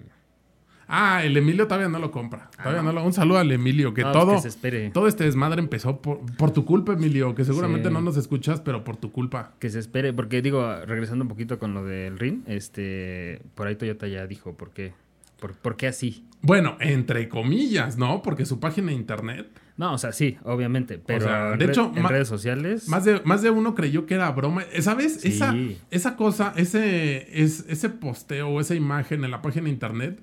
Ah, 0.93 1.23
el 1.25 1.37
Emilio 1.37 1.67
todavía 1.69 1.89
no 1.89 1.99
lo 2.01 2.11
compra. 2.11 2.51
Todavía 2.61 2.83
no 2.83 2.93
lo... 2.93 3.05
Un 3.05 3.13
saludo 3.13 3.39
al 3.39 3.51
Emilio, 3.53 3.95
que 3.95 4.03
Ah. 4.03 4.07
No, 4.07 4.13
pues 4.13 4.25
todo... 4.25 4.35
que 4.37 4.43
se 4.43 4.49
espere. 4.49 4.91
Todo 4.91 5.07
este 5.07 5.25
desmadre 5.25 5.61
empezó 5.61 6.03
por, 6.03 6.21
por 6.37 6.51
tu 6.53 6.65
culpa, 6.65 6.93
Emilio, 6.95 7.35
que 7.35 7.45
seguramente 7.45 7.89
Sí. 7.89 7.95
no 7.95 8.01
nos 8.01 8.17
escuchas, 8.17 8.61
pero 8.61 8.83
por 8.83 8.97
tu 8.97 9.13
culpa. 9.13 9.53
Que 9.61 9.71
se 9.71 9.79
espere, 9.79 10.13
porque 10.13 10.43
digo, 10.43 10.69
regresando 10.87 11.23
un 11.25 11.29
poquito 11.29 11.59
con 11.61 11.75
lo 11.75 11.85
del 11.85 12.19
RIN, 12.19 12.43
este, 12.47 13.41
por 13.55 13.67
ahí 13.69 13.77
Toyota 13.77 14.07
ya 14.09 14.27
dijo 14.27 14.55
por 14.57 14.71
qué, 14.73 14.93
por, 15.39 15.55
por 15.55 15.77
qué 15.77 15.87
así. 15.87 16.25
Bueno, 16.43 16.77
entre 16.81 17.29
comillas, 17.29 17.97
¿no? 17.99 18.23
Porque 18.23 18.45
su 18.47 18.59
página 18.61 18.89
de 18.89 18.95
internet, 18.95 19.47
No, 19.77 19.95
o 19.95 19.99
sea, 19.99 20.13
sí, 20.13 20.39
obviamente, 20.45 20.99
pero 20.99 21.27
sea, 21.27 21.53
en, 21.53 21.59
de 21.59 21.65
hecho, 21.67 21.93
en 21.95 22.07
redes 22.09 22.29
sociales, 22.29 22.89
más 22.89 23.05
de, 23.05 23.21
más 23.25 23.43
de 23.43 23.51
uno 23.51 23.75
creyó 23.75 24.07
que 24.07 24.15
era 24.15 24.31
broma. 24.31 24.63
Eh, 24.73 24.83
¿Sabes? 24.83 25.21
Sí. 25.21 25.29
Esa, 25.29 25.55
esa 25.91 26.17
cosa, 26.17 26.53
ese, 26.57 27.43
es, 27.43 27.65
ese 27.69 27.89
posteo 27.91 28.49
o 28.49 28.61
esa 28.61 28.75
imagen 28.75 29.25
en 29.25 29.31
la 29.31 29.41
página 29.41 29.65
de 29.65 29.71
internet, 29.71 30.21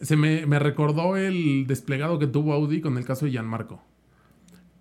se 0.00 0.16
me, 0.16 0.46
me 0.46 0.58
recordó 0.58 1.16
el 1.16 1.66
desplegado 1.66 2.18
que 2.18 2.26
tuvo 2.26 2.52
Audi 2.54 2.80
con 2.80 2.96
el 2.98 3.04
caso 3.04 3.24
de 3.26 3.32
Gianmarco. 3.32 3.82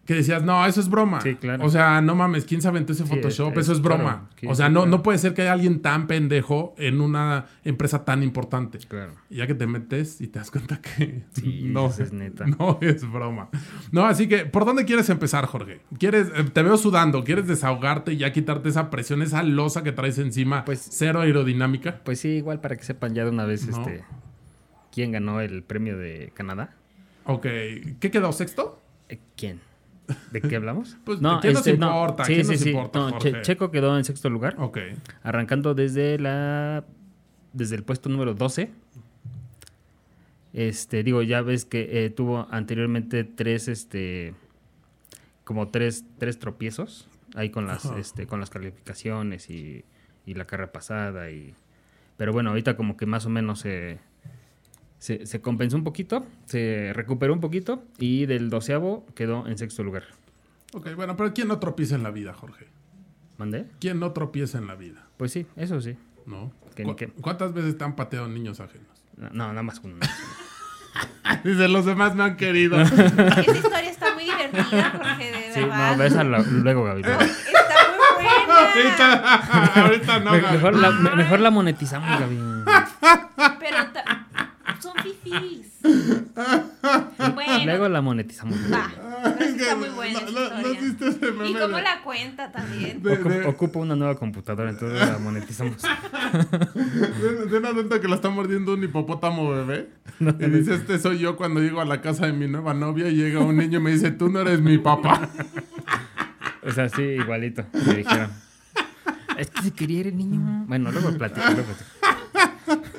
que 0.06 0.16
decías, 0.16 0.42
no, 0.42 0.66
eso 0.66 0.80
es 0.82 0.90
broma. 0.90 1.22
Sí, 1.22 1.36
claro. 1.36 1.64
O 1.64 1.70
sea, 1.70 2.02
no 2.02 2.16
mames, 2.16 2.44
¿quién 2.46 2.64
se 2.64 2.68
aventó 2.68 2.94
ese 2.94 3.04
Sí, 3.06 3.10
Photoshop? 3.14 3.52
es- 3.54 3.60
eso 3.66 3.74
es 3.74 3.80
broma. 3.84 4.28
o 4.48 4.56
sea, 4.56 4.68
no, 4.68 4.88
no 4.88 5.04
puede 5.04 5.20
ser 5.20 5.36
que 5.36 5.44
haya 5.44 5.54
alguien 5.54 5.84
tan 5.84 6.08
pendejo 6.08 6.74
en 6.80 7.00
una 7.00 7.46
empresa 7.64 8.06
tan 8.06 8.24
importante. 8.24 8.80
Claro. 8.80 9.14
Y 9.30 9.36
ya 9.36 9.46
que 9.46 9.54
te 9.54 9.68
metes 9.68 10.20
y 10.20 10.26
te 10.26 10.40
das 10.40 10.50
cuenta 10.50 10.82
que 10.82 11.26
Sí, 11.34 11.62
no, 11.72 11.90
es 11.90 12.12
neta. 12.12 12.46
no 12.60 12.80
es 12.82 13.08
broma. 13.08 13.50
No, 13.92 14.06
así 14.08 14.28
que, 14.28 14.48
¿por 14.48 14.66
dónde 14.66 14.84
quieres 14.86 15.12
empezar, 15.12 15.46
Jorge? 15.46 15.82
¿Quieres, 16.00 16.30
eh, 16.36 16.44
te 16.52 16.64
veo 16.64 16.78
sudando, 16.78 17.24
¿quieres 17.24 17.46
desahogarte 17.46 18.14
y 18.14 18.18
ya 18.18 18.34
quitarte 18.34 18.70
esa 18.70 18.90
presión, 18.90 19.22
esa 19.22 19.44
losa 19.44 19.84
que 19.84 19.92
traes 19.92 20.18
encima? 20.18 20.66
Pues- 20.66 20.88
cero 20.90 21.22
aerodinámica. 21.22 22.02
Pues 22.04 22.20
sí, 22.20 22.30
igual 22.30 22.62
para 22.62 22.76
que 22.78 22.84
sepan 22.84 23.14
ya 23.14 23.26
de 23.26 23.30
una 23.30 23.46
vez 23.46 23.68
No. 23.68 23.78
este 23.78 24.04
quién 24.91 25.12
ganó 25.12 25.41
el 25.41 25.63
premio 25.63 25.98
de 25.98 26.31
Canadá. 26.34 26.75
Ok, 27.25 27.43
¿qué 28.00 28.10
quedó? 28.12 28.31
¿Sexto? 28.31 28.81
Eh, 29.10 29.19
¿Quién? 29.36 29.60
¿De 30.31 30.41
qué 30.41 30.55
hablamos? 30.55 30.98
Pues, 31.05 31.19
¿quién 31.41 31.53
nos 31.53 31.67
importa? 31.67 32.25
Sí, 32.25 32.34
¿Quién 32.34 32.46
sí, 32.46 32.51
nos 32.53 32.62
sí. 32.62 32.69
importa, 32.72 33.00
No, 33.00 33.10
Jorge? 33.12 33.31
Che- 33.34 33.41
Checo 33.43 33.69
quedó 33.72 33.98
en 33.98 34.03
sexto 34.05 34.29
lugar, 34.29 34.55
Ok. 34.60 34.79
arrancando 35.24 35.74
desde 35.75 36.17
la 36.19 36.84
desde 37.53 37.75
el 37.75 37.84
puesto 37.84 38.10
número 38.10 38.34
12. 38.34 38.69
Este, 40.53 41.03
digo, 41.03 41.22
ya 41.22 41.41
ves 41.41 41.65
que 41.65 42.05
eh, 42.05 42.10
tuvo 42.10 42.48
anteriormente 42.50 43.24
tres 43.24 43.67
este 43.67 44.34
como 45.43 45.67
tres, 45.69 46.05
tres 46.17 46.39
tropiezos 46.39 47.08
ahí 47.36 47.50
con 47.50 47.67
las 47.67 47.86
Ajá. 47.86 48.00
este, 48.00 48.25
con 48.27 48.39
las 48.39 48.50
calificaciones 48.50 49.50
y, 49.50 49.84
y 50.25 50.34
la 50.34 50.46
carrera 50.46 50.72
pasada 50.72 51.29
y 51.31 51.53
pero 52.17 52.34
bueno, 52.34 52.50
ahorita 52.50 52.75
como 52.75 52.98
que 52.98 53.05
más 53.05 53.25
o 53.25 53.29
menos 53.29 53.60
se, 53.60 54.00
se, 55.00 55.25
se 55.25 55.41
compensó 55.41 55.75
un 55.77 55.84
poquito, 55.84 56.25
se 56.46 56.91
recuperó 56.94 57.34
un 57.34 57.39
poquito 57.39 57.84
y 57.98 58.25
del 58.27 58.50
doceavo 58.50 59.06
quedó 59.15 59.48
en 59.48 59.58
sexto 59.58 59.84
lugar. 59.84 60.03
Ok, 60.74 60.94
bueno, 60.96 61.15
pero 61.15 61.34
¿quién 61.34 61.48
no 61.48 61.58
tropieza 61.60 61.96
en 61.96 62.03
la 62.03 62.12
vida, 62.12 62.34
Jorge? 62.34 62.68
¿Mandé? 63.38 63.65
¿Quién 63.79 64.00
no 64.00 64.12
tropieza 64.12 64.58
en 64.60 64.68
la 64.68 64.75
vida? 64.75 65.08
Pues 65.18 65.32
sí, 65.32 65.46
eso 65.56 65.82
sí. 65.82 65.98
¿No? 66.25 66.51
¿Qué- 66.75 66.84
¿Cu- 66.84 66.96
qué? 66.96 67.08
¿Cuántas 67.08 67.53
veces 67.53 67.77
te 67.77 67.84
han 67.84 67.96
pateado 67.96 68.27
niños 68.27 68.60
ajenos? 68.60 68.88
No, 69.18 69.29
no, 69.32 69.48
nada 69.50 69.63
más 69.63 69.82
uno. 69.84 69.96
Dice, 71.44 71.68
los 71.68 71.86
demás 71.86 72.15
me 72.15 72.24
han 72.24 72.36
querido. 72.38 72.79
Esa 72.82 73.41
historia 73.51 73.89
está 73.89 74.13
muy 74.13 74.25
divertida, 74.25 74.91
Jorge, 74.91 75.32
de 75.32 75.53
Sí, 75.53 75.60
verdad. 75.62 75.98
no, 75.98 76.03
esa 76.03 76.24
la- 76.24 76.39
luego, 76.39 76.84
Gaby. 76.84 77.03
luego. 77.03 77.22
Está 77.22 77.36
muy 78.18 78.25
buena. 78.25 78.72
ahorita, 78.74 79.82
ahorita 79.84 80.20
no. 80.20 80.32
Me- 80.32 80.39
Gaby. 80.41 80.56
mejor, 80.58 80.75
la, 80.75 80.91
me- 80.91 81.15
mejor 81.15 81.39
la 81.39 81.51
monetizamos, 81.51 82.20
Gaby. 82.20 82.39
Pero 83.60 83.77
son 84.81 84.93
fifís. 85.03 85.67
Bueno, 87.36 87.65
Luego 87.65 87.89
la 87.89 88.01
monetizamos. 88.01 88.57
va. 88.71 88.89
Pero 89.38 89.45
está 89.51 89.75
muy 89.75 89.89
buena 89.89 90.21
no- 90.21 90.31
no- 90.31 90.62
no 90.62 90.69
viste 90.69 91.07
ese 91.09 91.27
Y 91.27 91.31
meme 91.31 91.59
cómo 91.59 91.75
de- 91.77 91.81
la 91.83 92.01
cuenta 92.03 92.51
también. 92.51 93.01
de- 93.03 93.13
Ocupo, 93.13 93.29
de- 93.29 93.45
ocupo 93.45 93.79
una 93.79 93.95
nueva 93.95 94.15
computadora, 94.15 94.69
entonces 94.69 95.00
la 95.00 95.17
monetizamos. 95.19 95.81
de- 96.74 97.45
de 97.48 97.57
una 97.57 97.69
adulta 97.69 98.00
que 98.00 98.07
la 98.07 98.15
está 98.15 98.29
mordiendo 98.29 98.74
un 98.74 98.83
hipopótamo 98.83 99.50
bebé. 99.51 99.89
Y 100.19 100.45
dice, 100.50 100.75
este 100.75 101.00
soy 101.00 101.19
yo 101.19 101.36
cuando 101.36 101.59
llego 101.62 101.81
a 101.81 101.86
la 101.86 102.01
casa 102.01 102.25
de 102.25 102.33
mi 102.33 102.48
nueva 102.48 102.74
novia 102.74 103.09
y 103.09 103.15
llega 103.15 103.39
un 103.39 103.57
niño 103.57 103.79
y 103.79 103.81
me 103.81 103.91
dice, 103.91 104.12
tú 104.12 104.29
no 104.29 104.39
eres 104.39 104.62
mi 104.62 104.77
papá. 104.77 105.29
O 106.65 106.71
sea, 106.71 106.89
sí, 106.89 107.01
igualito. 107.01 107.65
Me 107.74 107.95
dijeron. 107.95 108.29
Es 109.38 109.50
que 109.50 109.62
si 109.62 109.71
quería 109.71 110.00
ir 110.01 110.07
el 110.07 110.17
niño. 110.17 110.65
Bueno, 110.67 110.91
luego 110.91 111.12
platico. 111.17 111.45
Luego 111.48 111.63
platico. 111.63 111.89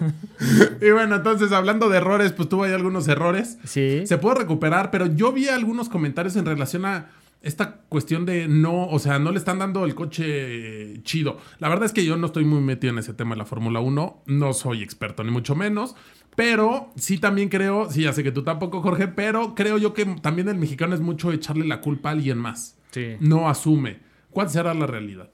Y 0.81 0.91
bueno, 0.91 1.17
entonces 1.17 1.53
hablando 1.53 1.89
de 1.89 1.99
errores, 1.99 2.33
pues 2.33 2.49
tuvo 2.49 2.65
ahí 2.65 2.73
algunos 2.73 3.07
errores. 3.09 3.59
Sí. 3.65 4.07
Se 4.07 4.19
puede 4.19 4.37
recuperar, 4.37 4.91
pero 4.91 5.07
yo 5.07 5.33
vi 5.33 5.49
algunos 5.49 5.89
comentarios 5.89 6.37
en 6.37 6.47
relación 6.47 6.87
a 6.87 7.11
esta 7.43 7.77
cuestión 7.89 8.27
de 8.27 8.49
no, 8.49 8.87
o 8.87 8.99
sea, 8.99 9.19
no 9.19 9.31
le 9.31 9.39
están 9.39 9.59
dando 9.59 9.85
el 9.85 9.95
coche 9.95 11.03
chido. 11.03 11.39
La 11.59 11.69
verdad 11.69 11.87
es 11.87 11.93
que 11.93 12.05
yo 12.05 12.17
no 12.17 12.27
estoy 12.27 12.45
muy 12.45 12.61
metido 12.61 12.93
en 12.93 12.99
ese 12.99 13.15
tema 13.15 13.35
de 13.35 13.39
la 13.39 13.47
Fórmula 13.47 13.81
1, 13.81 14.23
no 14.27 14.53
soy 14.53 14.83
experto 14.83 15.25
ni 15.25 15.31
mucho 15.31 15.55
menos, 15.55 15.97
pero 16.37 16.93
sí 16.97 17.19
también 17.19 17.49
creo, 17.49 17.91
sí, 17.91 18.03
ya 18.03 18.13
sé 18.13 18.23
que 18.23 18.33
tú 18.33 18.45
tampoco, 18.45 18.83
Jorge, 18.83 19.09
pero 19.09 19.55
creo 19.55 19.79
yo 19.79 19.95
que 19.95 20.05
también 20.05 20.49
el 20.49 20.59
mexicano 20.59 20.95
es 20.95 21.01
mucho 21.01 21.33
echarle 21.33 21.67
la 21.67 21.81
culpa 21.81 22.11
a 22.11 22.13
alguien 22.13 22.39
más. 22.39 22.77
Sí. 22.91 23.17
No 23.21 23.49
asume. 23.49 24.01
¿Cuál 24.31 24.51
será 24.51 24.75
la 24.75 24.87
realidad? 24.87 25.31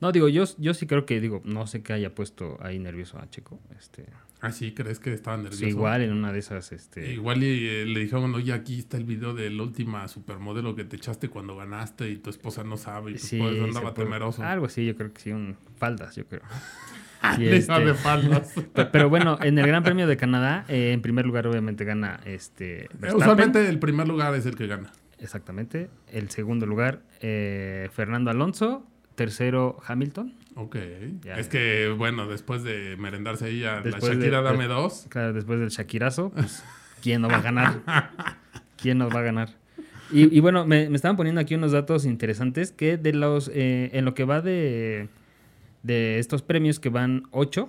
No, 0.00 0.12
digo, 0.12 0.28
yo, 0.28 0.44
yo 0.58 0.74
sí 0.74 0.86
creo 0.86 1.06
que, 1.06 1.20
digo, 1.20 1.40
no 1.44 1.66
sé 1.66 1.82
qué 1.82 1.92
haya 1.94 2.14
puesto 2.14 2.58
ahí 2.60 2.78
nervioso 2.78 3.18
a 3.18 3.28
Checo. 3.30 3.58
Este, 3.78 4.04
Ah, 4.42 4.52
sí, 4.52 4.72
¿crees 4.72 4.98
que 5.00 5.12
estaba 5.14 5.38
nervioso? 5.38 5.58
sí, 5.58 5.66
igual 5.70 6.02
en 6.02 6.12
una 6.12 6.30
de 6.30 6.38
esas, 6.40 6.70
este... 6.70 7.10
Igual 7.14 7.42
y, 7.42 7.66
eh, 7.66 7.86
le 7.86 8.00
dijeron, 8.00 8.34
oye, 8.34 8.52
aquí 8.52 8.78
está 8.78 8.98
el 8.98 9.04
video 9.04 9.32
de 9.32 9.48
la 9.48 9.62
última 9.62 10.06
supermodelo 10.08 10.76
que 10.76 10.84
te 10.84 10.96
echaste 10.96 11.30
cuando 11.30 11.56
ganaste 11.56 12.10
y 12.10 12.16
tu 12.18 12.28
esposa 12.28 12.62
no 12.62 12.76
sabe 12.76 13.12
y 13.12 13.14
pues 13.14 13.22
Sí, 13.24 13.40
andaba 13.40 13.94
puede- 13.94 14.04
temeroso. 14.06 14.42
Algo 14.44 14.66
así, 14.66 14.84
yo 14.84 14.94
creo 14.94 15.12
que 15.14 15.20
sí, 15.22 15.32
un 15.32 15.56
faldas, 15.78 16.14
yo 16.16 16.26
creo. 16.26 16.42
Le 17.38 17.56
este- 17.56 17.94
faldas. 17.94 18.52
Pe- 18.74 18.84
Pero 18.84 19.08
bueno, 19.08 19.38
en 19.42 19.58
el 19.58 19.66
Gran 19.66 19.82
Premio 19.82 20.06
de 20.06 20.18
Canadá, 20.18 20.66
eh, 20.68 20.92
en 20.92 21.00
primer 21.00 21.24
lugar, 21.24 21.46
obviamente 21.46 21.84
gana 21.84 22.20
este. 22.26 22.88
Verstappen. 22.92 23.16
Usualmente 23.16 23.68
el 23.68 23.78
primer 23.78 24.06
lugar 24.06 24.34
es 24.34 24.44
el 24.46 24.54
que 24.54 24.66
gana. 24.66 24.92
Exactamente. 25.18 25.88
El 26.12 26.28
segundo 26.30 26.66
lugar, 26.66 27.02
eh, 27.22 27.88
Fernando 27.92 28.30
Alonso. 28.30 28.86
Tercero, 29.16 29.78
Hamilton. 29.86 30.32
Ok. 30.54 30.76
Ya. 31.22 31.34
Es 31.38 31.48
que, 31.48 31.92
bueno, 31.96 32.28
después 32.28 32.62
de 32.62 32.96
merendarse 32.98 33.46
ahí 33.46 33.64
a 33.64 33.80
Después 33.80 34.04
la 34.04 34.14
Shakira 34.14 34.38
de- 34.38 34.44
Dame 34.44 34.66
dos. 34.68 35.06
Claro, 35.10 35.32
después 35.32 35.58
del 35.58 35.70
Shakirazo, 35.70 36.30
pues, 36.30 36.62
¿quién 37.02 37.20
no 37.22 37.28
va 37.28 37.36
a 37.38 37.42
ganar? 37.42 37.80
¿Quién 38.80 38.98
nos 38.98 39.12
va 39.14 39.18
a 39.20 39.22
ganar? 39.22 39.50
Y, 40.12 40.34
y 40.36 40.38
bueno, 40.40 40.64
me, 40.66 40.88
me 40.88 40.94
estaban 40.96 41.16
poniendo 41.16 41.40
aquí 41.40 41.56
unos 41.56 41.72
datos 41.72 42.04
interesantes 42.04 42.70
que 42.70 42.96
de 42.96 43.12
los, 43.12 43.50
eh, 43.52 43.90
en 43.92 44.04
lo 44.04 44.14
que 44.14 44.22
va 44.24 44.40
de, 44.40 45.08
de 45.82 46.18
estos 46.20 46.42
premios 46.42 46.78
que 46.78 46.90
van 46.90 47.24
ocho, 47.32 47.68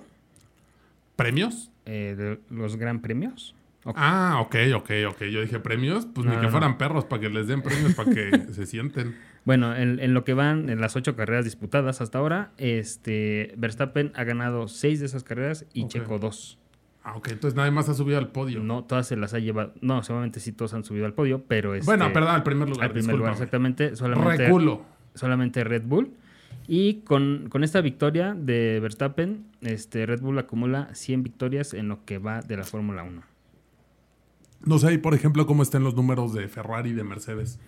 ¿Premios? 1.16 1.70
eh, 1.86 2.14
de 2.16 2.38
los 2.54 2.76
gran 2.76 3.00
premios. 3.00 3.54
Ah, 3.84 4.38
ok, 4.42 4.54
ok, 4.76 4.90
ok. 5.08 5.22
Yo 5.24 5.40
dije 5.40 5.58
premios, 5.60 6.06
pues 6.14 6.26
No, 6.26 6.32
ni 6.32 6.38
que 6.38 6.44
no. 6.46 6.50
fueran 6.50 6.76
perros 6.78 7.06
para 7.06 7.20
que 7.22 7.30
les 7.30 7.46
den 7.46 7.62
premios 7.62 7.94
para 7.94 8.10
que 8.12 8.30
se 8.52 8.66
sienten. 8.66 9.16
Bueno, 9.48 9.74
en, 9.74 9.98
en 9.98 10.12
lo 10.12 10.24
que 10.24 10.34
van 10.34 10.68
en 10.68 10.78
las 10.78 10.94
ocho 10.94 11.16
carreras 11.16 11.46
disputadas 11.46 12.02
hasta 12.02 12.18
ahora, 12.18 12.50
este 12.58 13.54
Verstappen 13.56 14.12
ha 14.14 14.24
ganado 14.24 14.68
seis 14.68 15.00
de 15.00 15.06
esas 15.06 15.24
carreras 15.24 15.64
y 15.72 15.84
Ok. 15.84 15.88
Checo 15.88 16.18
dos. 16.18 16.58
Ah, 17.02 17.16
ok. 17.16 17.28
Entonces 17.28 17.56
nadie 17.56 17.70
más 17.70 17.88
ha 17.88 17.94
subido 17.94 18.18
al 18.18 18.28
podio. 18.28 18.60
No, 18.60 18.84
todas 18.84 19.06
se 19.06 19.16
las 19.16 19.32
ha 19.32 19.38
llevado. 19.38 19.72
No, 19.80 20.02
seguramente 20.02 20.38
sí 20.40 20.52
todos 20.52 20.74
han 20.74 20.84
subido 20.84 21.06
al 21.06 21.14
podio, 21.14 21.44
pero 21.48 21.74
este, 21.74 21.86
bueno, 21.86 22.12
perdón, 22.12 22.34
al 22.34 22.42
primer 22.42 22.68
lugar. 22.68 22.88
al 22.88 22.92
primer 22.92 23.16
lugar, 23.16 23.32
exactamente. 23.32 23.96
Solamente, 23.96 24.44
Reculo. 24.44 24.82
solamente 25.14 25.64
Red 25.64 25.84
Bull. 25.86 26.10
Y 26.66 26.96
con, 27.04 27.46
con 27.48 27.64
esta 27.64 27.80
victoria 27.80 28.34
de 28.38 28.80
Verstappen, 28.82 29.46
este 29.62 30.04
Red 30.04 30.20
Bull 30.20 30.38
acumula 30.38 30.90
100 30.92 31.22
victorias 31.22 31.72
en 31.72 31.88
lo 31.88 32.04
que 32.04 32.18
va 32.18 32.42
de 32.42 32.58
la 32.58 32.64
Fórmula 32.64 33.02
1. 33.02 33.22
No 34.64 34.78
sé, 34.78 34.98
por 34.98 35.14
ejemplo, 35.14 35.46
cómo 35.46 35.62
estén 35.62 35.84
los 35.84 35.94
números 35.94 36.32
de 36.34 36.48
Ferrari 36.48 36.90
y 36.90 36.92
de 36.94 37.04
Mercedes. 37.04 37.60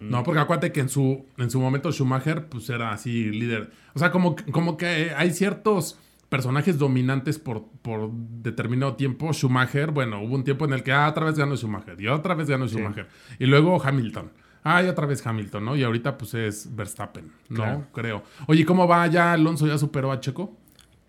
No, 0.00 0.22
porque 0.22 0.40
acuérdate 0.40 0.72
que 0.72 0.80
en 0.80 0.88
su, 0.88 1.24
en 1.38 1.50
su 1.50 1.60
momento 1.60 1.90
Schumacher, 1.90 2.48
pues 2.48 2.68
era 2.70 2.92
así 2.92 3.30
líder. 3.30 3.70
O 3.94 3.98
sea, 3.98 4.10
como, 4.10 4.36
que- 4.36 4.50
como 4.52 4.76
que 4.76 5.12
hay 5.16 5.30
ciertos 5.32 5.98
personajes 6.28 6.76
dominantes 6.78 7.38
por, 7.38 7.64
por 7.82 8.10
determinado 8.12 8.94
tiempo. 8.96 9.32
Schumacher, 9.32 9.90
bueno, 9.90 10.20
hubo 10.22 10.34
un 10.34 10.44
tiempo 10.44 10.66
en 10.66 10.74
el 10.74 10.82
que 10.82 10.92
ah, 10.92 11.08
otra 11.08 11.24
vez 11.24 11.38
ganó 11.38 11.56
Schumacher 11.56 11.98
y 12.00 12.08
otra 12.08 12.34
vez 12.34 12.48
ganó 12.48 12.68
Schumacher. 12.68 13.08
Y 13.38 13.46
luego 13.46 13.82
Hamilton. 13.82 14.30
Ah, 14.64 14.82
y 14.82 14.86
otra 14.88 15.06
vez 15.06 15.26
Hamilton, 15.26 15.64
¿no? 15.64 15.76
Y 15.76 15.82
ahorita 15.84 16.18
pues 16.18 16.34
es 16.34 16.74
Verstappen, 16.76 17.32
¿no? 17.48 17.56
Claro. 17.56 17.86
Creo. 17.94 18.22
Oye, 18.48 18.66
¿cómo 18.66 18.86
va 18.86 19.06
ya 19.06 19.32
Alonso? 19.32 19.66
¿Ya 19.66 19.78
superó 19.78 20.12
a 20.12 20.20
Checo? 20.20 20.54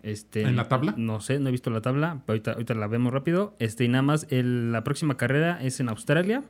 Este, 0.02 0.42
¿En 0.42 0.56
la 0.56 0.68
tabla? 0.68 0.94
No 0.96 1.20
sé, 1.20 1.38
no 1.40 1.48
he 1.48 1.52
visto 1.52 1.68
la 1.70 1.82
tabla, 1.82 2.22
pero 2.24 2.34
ahorita, 2.34 2.52
ahorita 2.52 2.74
la 2.74 2.86
vemos 2.86 3.12
rápido. 3.12 3.54
Este, 3.58 3.84
y 3.84 3.88
nada 3.88 4.02
más, 4.02 4.26
el- 4.30 4.72
la 4.72 4.82
próxima 4.84 5.16
carrera 5.16 5.62
es 5.62 5.78
en 5.80 5.88
Australia, 5.90 6.42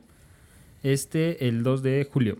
este, 0.83 1.47
el 1.47 1.63
2 1.63 1.83
de 1.83 2.07
julio. 2.11 2.37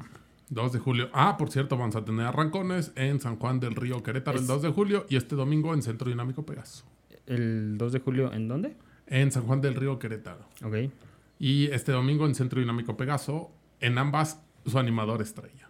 2 0.49 0.73
de 0.73 0.79
julio. 0.79 1.09
Ah, 1.13 1.37
por 1.37 1.49
cierto, 1.51 1.77
vamos 1.77 1.95
a 1.95 2.03
tener 2.03 2.25
arrancones 2.25 2.91
en 2.95 3.19
San 3.19 3.37
Juan 3.37 3.59
del 3.59 3.75
Río 3.75 4.03
Querétaro 4.03 4.37
el 4.37 4.43
Es- 4.43 4.47
2 4.47 4.61
de 4.61 4.69
julio 4.69 5.05
y 5.09 5.15
este 5.15 5.35
domingo 5.35 5.73
en 5.73 5.81
Centro 5.81 6.09
Dinámico 6.09 6.45
Pegaso. 6.45 6.85
¿El 7.27 7.77
2 7.77 7.91
de 7.93 7.99
julio 7.99 8.33
en 8.33 8.47
dónde? 8.47 8.75
En 9.07 9.31
San 9.31 9.43
Juan 9.43 9.61
del 9.61 9.75
Río 9.75 9.99
Querétaro. 9.99 10.45
Ok. 10.63 10.91
Y 11.39 11.65
este 11.67 11.91
domingo 11.91 12.25
en 12.25 12.35
Centro 12.35 12.59
Dinámico 12.59 12.95
Pegaso, 12.97 13.51
en 13.79 13.97
ambas 13.97 14.41
su 14.65 14.77
animador 14.79 15.21
estrella. 15.21 15.67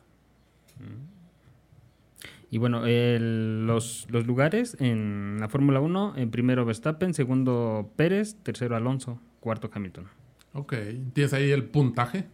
Y 2.51 2.57
bueno, 2.57 2.85
el- 2.85 3.65
los, 3.65 4.05
los 4.11 4.27
lugares 4.27 4.75
en 4.79 5.37
la 5.39 5.47
Fórmula 5.49 5.79
1, 5.79 6.13
en 6.17 6.29
primero 6.31 6.65
Verstappen, 6.65 7.13
segundo 7.13 7.91
Pérez, 7.95 8.35
tercero 8.43 8.75
Alonso, 8.75 9.19
cuarto 9.39 9.71
Hamilton. 9.73 10.05
Ok, 10.53 10.73
¿tienes 11.13 11.31
ahí 11.33 11.49
el 11.49 11.63
puntaje? 11.63 12.27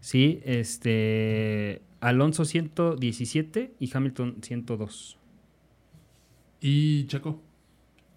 Sí, 0.00 0.40
este, 0.44 1.82
Alonso 2.00 2.44
117 2.46 3.74
y 3.78 3.90
Hamilton 3.94 4.38
102. 4.42 5.18
¿Y 6.60 7.04
Checo? 7.06 7.42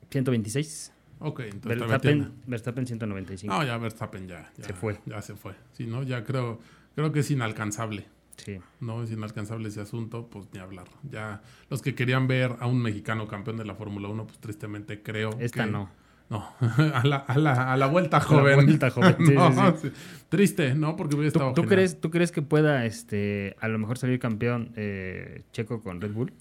126. 0.09 0.93
Ok, 1.19 1.41
entonces 1.41 1.79
Verstappen. 1.79 2.31
Verstappen 2.45 2.87
195. 2.87 3.53
No, 3.53 3.65
ya 3.65 3.77
Verstappen 3.77 4.27
ya, 4.27 4.51
ya 4.57 4.63
Se 4.65 4.73
fue. 4.73 4.99
Ya 5.05 5.21
se 5.21 5.35
fue. 5.35 5.53
Sí, 5.73 5.87
¿no? 5.87 6.03
Ya 6.03 6.23
creo 6.23 6.59
creo 6.95 7.11
que 7.11 7.19
es 7.19 7.31
inalcanzable. 7.31 8.05
Sí. 8.37 8.59
No 8.79 9.03
es 9.03 9.11
inalcanzable 9.11 9.67
ese 9.69 9.81
asunto, 9.81 10.27
pues 10.31 10.47
ni 10.53 10.59
hablar. 10.59 10.85
Ya 11.09 11.41
los 11.69 11.81
que 11.81 11.95
querían 11.95 12.27
ver 12.27 12.55
a 12.59 12.67
un 12.67 12.81
mexicano 12.81 13.27
campeón 13.27 13.57
de 13.57 13.65
la 13.65 13.75
Fórmula 13.75 14.07
1, 14.07 14.25
pues 14.27 14.37
tristemente 14.39 15.01
creo 15.01 15.31
Esta 15.39 15.65
que... 15.65 15.71
no. 15.71 15.89
No, 16.29 16.45
a 16.59 17.03
la, 17.05 17.15
a 17.17 17.37
la, 17.37 17.71
a 17.71 17.77
la 17.77 17.87
vuelta 17.87 18.19
joven. 18.21 18.55
vuelta 18.65 18.89
joven, 18.89 19.15
sí, 19.25 19.33
No, 19.33 19.77
sí, 19.77 19.87
sí. 19.89 19.91
Triste, 20.29 20.75
¿no? 20.75 20.95
Porque 20.97 21.15
hubiera 21.15 21.31
¿Tú, 21.31 21.39
estado 21.39 21.53
tú 21.53 21.61
genial. 21.61 21.75
crees, 21.77 22.01
¿Tú 22.01 22.11
crees 22.11 22.31
que 22.33 22.41
pueda 22.41 22.85
este, 22.85 23.55
a 23.61 23.67
lo 23.69 23.79
mejor 23.79 23.97
salir 23.97 24.19
campeón 24.19 24.73
eh, 24.75 25.43
Checo 25.53 25.81
con 25.81 26.01
Red 26.01 26.11
Bull? 26.11 26.33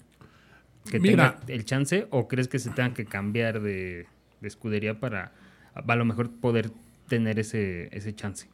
¿Que 0.91 0.99
Mira. 0.99 1.39
tenga 1.39 1.53
el 1.53 1.65
chance 1.65 2.05
o 2.11 2.27
crees 2.27 2.47
que 2.49 2.59
se 2.59 2.69
tenga 2.69 2.93
que 2.93 3.05
cambiar 3.05 3.61
de, 3.61 4.07
de 4.41 4.47
escudería 4.47 4.99
para 4.99 5.31
a 5.73 5.95
lo 5.95 6.05
mejor 6.05 6.31
poder 6.31 6.69
tener 7.07 7.39
ese, 7.39 7.87
ese 7.95 8.13
chance? 8.13 8.49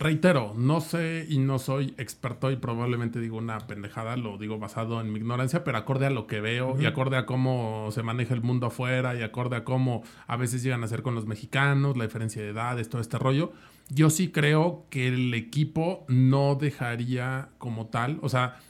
Reitero, 0.00 0.54
no 0.56 0.80
sé 0.80 1.26
y 1.28 1.38
no 1.38 1.58
soy 1.58 1.92
experto 1.98 2.52
y 2.52 2.56
probablemente 2.56 3.18
digo 3.18 3.36
una 3.36 3.58
pendejada, 3.66 4.16
lo 4.16 4.38
digo 4.38 4.56
basado 4.58 5.00
en 5.00 5.12
mi 5.12 5.18
ignorancia, 5.18 5.64
pero 5.64 5.76
acorde 5.78 6.06
a 6.06 6.10
lo 6.10 6.28
que 6.28 6.40
veo 6.40 6.80
y 6.80 6.86
acorde 6.86 7.16
a 7.16 7.26
cómo 7.26 7.88
se 7.90 8.04
maneja 8.04 8.32
el 8.34 8.42
mundo 8.42 8.66
afuera 8.68 9.16
y 9.18 9.22
acorde 9.22 9.56
a 9.56 9.64
cómo 9.64 10.04
a 10.28 10.36
veces 10.36 10.62
llegan 10.62 10.84
a 10.84 10.88
ser 10.88 11.02
con 11.02 11.16
los 11.16 11.26
mexicanos, 11.26 11.96
la 11.96 12.04
diferencia 12.04 12.40
de 12.40 12.50
edades, 12.50 12.88
todo 12.88 13.00
este 13.00 13.18
rollo, 13.18 13.52
yo 13.88 14.08
sí 14.08 14.30
creo 14.30 14.84
que 14.88 15.08
el 15.08 15.34
equipo 15.34 16.04
no 16.06 16.54
dejaría 16.54 17.48
como 17.58 17.86
tal, 17.86 18.18
o 18.22 18.28
sea, 18.28 18.60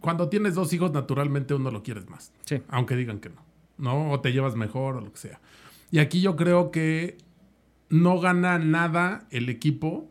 cuando 0.00 0.30
tienes 0.30 0.54
dos 0.54 0.72
hijos 0.72 0.90
naturalmente 0.92 1.52
uno 1.52 1.70
lo 1.70 1.82
quieres 1.82 2.08
más, 2.08 2.32
Sí. 2.46 2.62
aunque 2.68 2.96
digan 2.96 3.18
que 3.20 3.28
no, 3.28 3.42
¿no? 3.76 4.10
O 4.10 4.20
te 4.20 4.32
llevas 4.32 4.56
mejor 4.56 4.96
o 4.96 5.00
lo 5.02 5.12
que 5.12 5.18
sea. 5.18 5.40
Y 5.90 5.98
aquí 5.98 6.22
yo 6.22 6.34
creo 6.36 6.70
que 6.70 7.18
no 7.90 8.20
gana 8.20 8.58
nada 8.58 9.26
el 9.30 9.50
equipo 9.50 10.08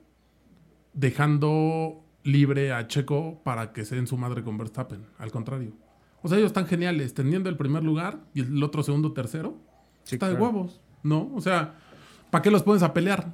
dejando 0.99 2.03
libre 2.23 2.73
a 2.73 2.87
Checo 2.87 3.41
para 3.43 3.71
que 3.71 3.85
se 3.85 3.95
den 3.95 4.07
su 4.07 4.17
madre 4.17 4.43
con 4.43 4.57
Verstappen. 4.57 5.05
Al 5.17 5.31
contrario. 5.31 5.71
O 6.21 6.27
sea, 6.27 6.37
ellos 6.37 6.49
están 6.49 6.67
geniales, 6.67 7.13
teniendo 7.13 7.49
el 7.49 7.55
primer 7.55 7.83
lugar 7.83 8.19
y 8.33 8.41
el 8.41 8.61
otro 8.61 8.83
segundo, 8.83 9.13
tercero. 9.13 9.57
Sí, 10.03 10.15
está 10.15 10.27
de 10.27 10.35
huevos, 10.35 10.81
¿no? 11.01 11.31
O 11.33 11.41
sea, 11.41 11.75
¿para 12.29 12.41
qué 12.41 12.51
los 12.51 12.63
pones 12.63 12.83
a 12.83 12.93
pelear? 12.93 13.27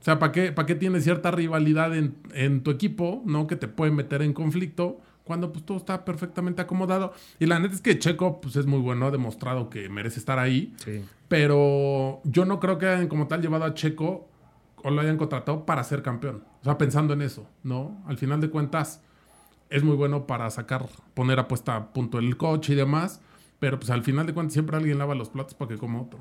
O 0.00 0.04
sea, 0.04 0.18
¿para 0.18 0.32
qué, 0.32 0.50
para 0.52 0.66
qué 0.66 0.74
tienes 0.74 1.04
cierta 1.04 1.30
rivalidad 1.30 1.96
en, 1.96 2.16
en 2.34 2.62
tu 2.62 2.72
equipo, 2.72 3.22
¿no? 3.24 3.46
Que 3.46 3.56
te 3.56 3.68
puede 3.68 3.92
meter 3.92 4.22
en 4.22 4.32
conflicto 4.32 5.00
cuando 5.22 5.52
pues 5.52 5.64
todo 5.64 5.76
está 5.76 6.04
perfectamente 6.04 6.62
acomodado. 6.62 7.12
Y 7.38 7.46
la 7.46 7.60
neta 7.60 7.74
es 7.74 7.82
que 7.82 7.98
Checo 7.98 8.40
pues 8.40 8.56
es 8.56 8.66
muy 8.66 8.80
bueno, 8.80 9.06
ha 9.06 9.10
demostrado 9.10 9.68
que 9.68 9.88
merece 9.88 10.18
estar 10.18 10.38
ahí. 10.38 10.74
Sí. 10.78 11.04
Pero 11.28 12.20
yo 12.24 12.46
no 12.46 12.58
creo 12.58 12.78
que 12.78 12.86
hayan 12.86 13.08
como 13.08 13.28
tal 13.28 13.42
llevado 13.42 13.64
a 13.64 13.74
Checo 13.74 14.27
o 14.84 14.90
lo 14.90 15.00
hayan 15.00 15.16
contratado 15.16 15.64
para 15.64 15.84
ser 15.84 16.02
campeón. 16.02 16.44
O 16.60 16.64
sea, 16.64 16.78
pensando 16.78 17.12
en 17.14 17.22
eso, 17.22 17.46
¿no? 17.62 18.02
Al 18.06 18.18
final 18.18 18.40
de 18.40 18.50
cuentas, 18.50 19.02
es 19.70 19.82
muy 19.82 19.96
bueno 19.96 20.26
para 20.26 20.48
sacar, 20.50 20.86
poner 21.14 21.38
a 21.38 21.48
puesta 21.48 21.76
a 21.76 21.92
punto 21.92 22.18
el 22.18 22.36
coche 22.36 22.72
y 22.72 22.76
demás. 22.76 23.20
Pero 23.58 23.78
pues 23.78 23.90
al 23.90 24.02
final 24.02 24.26
de 24.26 24.34
cuentas 24.34 24.52
siempre 24.52 24.76
alguien 24.76 24.98
lava 24.98 25.14
los 25.14 25.30
platos 25.30 25.54
para 25.54 25.70
que 25.70 25.78
coma 25.78 26.02
otro. 26.02 26.20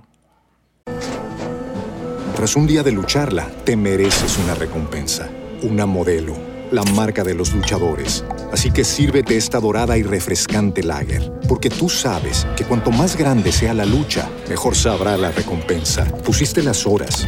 Tras 2.35 2.55
un 2.55 2.67
día 2.67 2.83
de 2.83 2.91
lucharla, 2.91 3.47
te 3.63 3.75
mereces 3.75 4.37
una 4.37 4.53
recompensa, 4.53 5.29
una 5.63 5.85
modelo, 5.85 6.35
la 6.71 6.83
marca 6.83 7.23
de 7.23 7.33
los 7.33 7.53
luchadores. 7.53 8.23
Así 8.51 8.71
que 8.71 8.83
sírvete 8.83 9.37
esta 9.37 9.59
dorada 9.59 9.97
y 9.97 10.03
refrescante 10.03 10.83
lager, 10.83 11.31
porque 11.49 11.69
tú 11.69 11.89
sabes 11.89 12.45
que 12.55 12.63
cuanto 12.63 12.91
más 12.91 13.17
grande 13.17 13.51
sea 13.51 13.73
la 13.73 13.85
lucha, 13.85 14.29
mejor 14.49 14.75
sabrá 14.75 15.17
la 15.17 15.31
recompensa. 15.31 16.05
Pusiste 16.23 16.61
las 16.61 16.85
horas, 16.85 17.27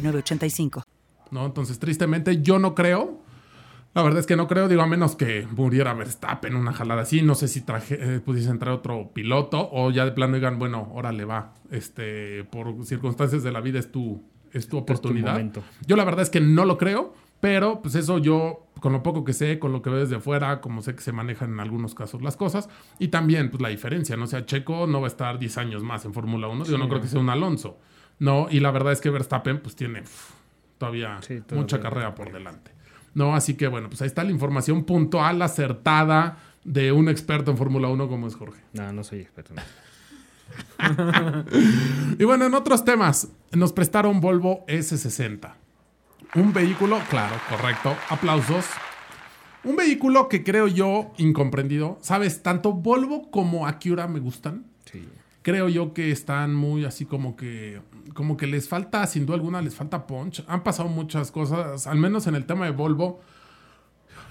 906985. 0.01 0.83
¿no? 1.31 1.45
Entonces, 1.45 1.79
tristemente, 1.79 2.41
yo 2.41 2.59
no 2.59 2.75
creo. 2.75 3.19
La 3.93 4.03
verdad 4.03 4.19
es 4.19 4.25
que 4.25 4.37
no 4.37 4.47
creo, 4.47 4.69
digo, 4.69 4.81
a 4.81 4.87
menos 4.87 5.15
que 5.15 5.45
muriera 5.51 5.93
Verstappen 5.93 6.55
una 6.55 6.71
jalada 6.71 7.01
así. 7.01 7.21
No 7.21 7.35
sé 7.35 7.47
si 7.47 7.61
traje, 7.61 7.97
eh, 7.99 8.19
pudiese 8.19 8.49
entrar 8.49 8.73
otro 8.73 9.11
piloto 9.13 9.69
o 9.71 9.91
ya 9.91 10.05
de 10.05 10.11
plano 10.11 10.35
digan, 10.35 10.59
bueno, 10.59 10.89
órale, 10.93 11.25
va. 11.25 11.55
Este, 11.71 12.45
por 12.45 12.85
circunstancias 12.85 13.43
de 13.43 13.51
la 13.51 13.59
vida 13.59 13.79
es 13.79 13.91
tu, 13.91 14.23
es 14.53 14.67
tu 14.67 14.77
oportunidad. 14.77 15.33
momento. 15.33 15.61
yo 15.85 15.95
la 15.95 16.05
verdad 16.05 16.21
es 16.21 16.29
que 16.29 16.39
no 16.39 16.63
lo 16.63 16.77
creo, 16.77 17.13
pero 17.41 17.81
pues 17.81 17.95
eso 17.95 18.17
yo, 18.17 18.67
con 18.79 18.93
lo 18.93 19.03
poco 19.03 19.25
que 19.25 19.33
sé, 19.33 19.59
con 19.59 19.73
lo 19.73 19.81
que 19.81 19.89
veo 19.89 19.99
desde 19.99 20.15
afuera, 20.15 20.61
como 20.61 20.81
sé 20.81 20.95
que 20.95 21.01
se 21.01 21.11
manejan 21.11 21.51
en 21.51 21.59
algunos 21.59 21.93
casos 21.93 22.21
las 22.21 22.37
cosas, 22.37 22.69
y 22.97 23.09
también 23.09 23.49
pues 23.49 23.61
la 23.61 23.69
diferencia, 23.69 24.15
¿no? 24.15 24.23
O 24.23 24.27
sea, 24.27 24.45
Checo 24.45 24.87
no 24.87 25.01
va 25.01 25.07
a 25.07 25.09
estar 25.09 25.37
10 25.37 25.57
años 25.57 25.83
más 25.83 26.05
en 26.05 26.13
Fórmula 26.13 26.47
1, 26.47 26.65
yo 26.65 26.77
no 26.77 26.87
creo 26.87 27.01
que 27.01 27.07
sea 27.07 27.19
un 27.19 27.29
Alonso, 27.29 27.77
¿no? 28.21 28.47
Y 28.49 28.59
la 28.61 28.69
verdad 28.71 28.93
es 28.93 29.01
que 29.01 29.09
Verstappen 29.09 29.59
pues 29.59 29.75
tiene 29.75 30.01
uf, 30.01 30.29
todavía 30.77 31.17
Sí, 31.21 31.41
todavía. 31.41 31.61
mucha 31.63 31.81
carrera 31.81 32.13
por 32.15 32.31
delante. 32.31 32.71
No, 33.15 33.35
así 33.35 33.55
que 33.55 33.67
bueno, 33.67 33.89
pues 33.89 34.01
ahí 34.01 34.07
está 34.07 34.23
la 34.23 34.31
información 34.31 34.85
puntual, 34.85 35.41
acertada 35.41 36.37
de 36.63 36.91
un 36.91 37.09
experto 37.09 37.49
en 37.51 37.57
Fórmula 37.57 37.87
1 37.89 38.07
como 38.07 38.27
es 38.27 38.35
Jorge. 38.35 38.61
No, 38.73 38.93
no 38.93 39.03
soy 39.03 39.19
experto. 39.21 39.53
no. 39.55 39.61
Y 42.19 42.23
bueno, 42.23 42.45
en 42.45 42.53
otros 42.53 42.85
temas, 42.85 43.27
nos 43.51 43.73
prestaron 43.73 44.19
Volvo 44.21 44.65
S60. 44.67 45.53
Un 46.35 46.53
vehículo, 46.53 46.99
claro, 47.09 47.35
correcto, 47.49 47.95
aplausos. 48.09 48.65
Un 49.63 49.75
vehículo 49.75 50.27
que 50.29 50.43
creo 50.43 50.67
yo 50.67 51.11
incomprendido. 51.17 51.97
Sabes, 52.01 52.41
tanto 52.43 52.73
Volvo 52.73 53.29
como 53.31 53.67
Acura 53.67 54.07
me 54.07 54.19
gustan. 54.19 54.65
Sí. 54.85 55.07
Creo 55.41 55.69
yo 55.69 55.93
que 55.93 56.11
están 56.11 56.53
muy 56.55 56.85
así 56.85 57.05
como 57.05 57.35
que 57.35 57.81
como 58.13 58.37
que 58.37 58.47
les 58.47 58.67
falta, 58.67 59.05
sin 59.07 59.25
duda 59.25 59.35
alguna, 59.35 59.61
les 59.61 59.75
falta 59.75 60.07
punch. 60.07 60.43
Han 60.47 60.63
pasado 60.63 60.89
muchas 60.89 61.31
cosas, 61.31 61.87
al 61.87 61.97
menos 61.97 62.27
en 62.27 62.35
el 62.35 62.45
tema 62.45 62.65
de 62.65 62.71
Volvo. 62.71 63.21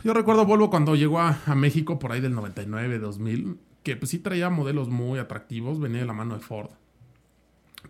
Yo 0.05 0.15
recuerdo 0.15 0.47
Volvo 0.47 0.71
cuando 0.71 0.95
llegó 0.97 1.21
a, 1.21 1.37
México 1.55 1.99
por 1.99 2.13
ahí 2.13 2.21
del 2.21 2.35
99, 2.35 2.99
2000, 2.99 3.59
que 3.83 3.97
pues 3.97 4.11
sí 4.11 4.19
traía 4.19 4.51
modelos 4.51 4.89
muy 4.89 5.19
atractivos, 5.19 5.81
venía 5.81 6.01
de 6.01 6.07
la 6.07 6.13
mano 6.13 6.35
de 6.35 6.41
Ford. 6.41 6.71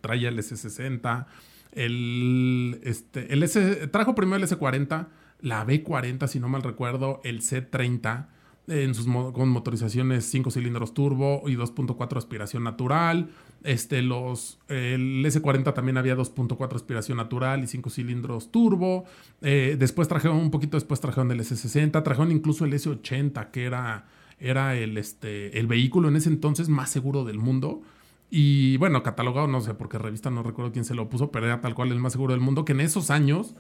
Traía 0.01 0.29
el 0.29 0.39
S60, 0.39 1.27
el, 1.73 2.81
este, 2.85 3.33
el 3.33 3.43
S, 3.43 3.89
trajo 3.89 4.15
primero 4.15 4.43
el 4.43 4.49
S40, 4.49 5.09
la 5.41 5.67
B40, 5.67 6.27
si 6.27 6.41
no 6.41 6.49
mal 6.49 6.63
recuerdo, 6.63 7.21
el 7.25 7.43
C30, 7.43 8.27
en 8.67 8.95
sus 8.95 9.07
con 9.07 9.49
motorizaciones 9.49 10.27
5 10.27 10.51
cilindros 10.51 10.95
turbo 10.95 11.43
y 11.47 11.57
2.4 11.57 12.17
aspiración 12.17 12.65
natural. 12.65 13.31
Este, 13.63 14.01
los, 14.01 14.59
el 14.69 15.25
S40 15.25 15.75
también 15.75 15.99
había 15.99 16.17
2.4 16.17 16.75
aspiración 16.75 17.19
natural 17.19 17.63
y 17.63 17.67
5 17.67 17.91
cilindros 17.91 18.51
turbo. 18.51 19.05
Eh, 19.43 19.77
después 19.79 20.09
trajeron, 20.09 20.39
un 20.39 20.51
poquito 20.51 20.77
después 20.77 21.01
trajeron 21.01 21.31
el 21.31 21.41
S60, 21.41 22.03
trajeron 22.03 22.33
incluso 22.33 22.65
el 22.65 22.73
S80, 22.73 23.51
que 23.51 23.65
era, 23.65 24.07
era 24.39 24.77
el, 24.77 24.97
este, 24.97 25.59
el 25.59 25.67
vehículo 25.67 26.09
en 26.09 26.17
ese 26.17 26.31
entonces 26.31 26.69
más 26.69 26.91
seguro 26.91 27.25
del 27.25 27.39
mundo. 27.39 27.83
Y 28.31 28.77
bueno, 28.79 29.03
catalogado, 29.03 29.49
no 29.49 29.61
sé, 29.61 29.75
porque 29.75 29.99
revista 29.99 30.31
no 30.31 30.43
recuerdo 30.43 30.73
quién 30.73 30.85
se 30.85 30.95
lo 30.95 31.09
puso, 31.11 31.31
pero 31.31 31.47
era 31.47 31.61
tal 31.61 31.75
cual 31.75 31.91
el 31.91 31.99
más 31.99 32.13
seguro 32.13 32.33
del 32.33 32.41
mundo, 32.41 32.65
que 32.65 32.73
en 32.73 32.81
esos 32.81 33.11
años, 33.11 33.57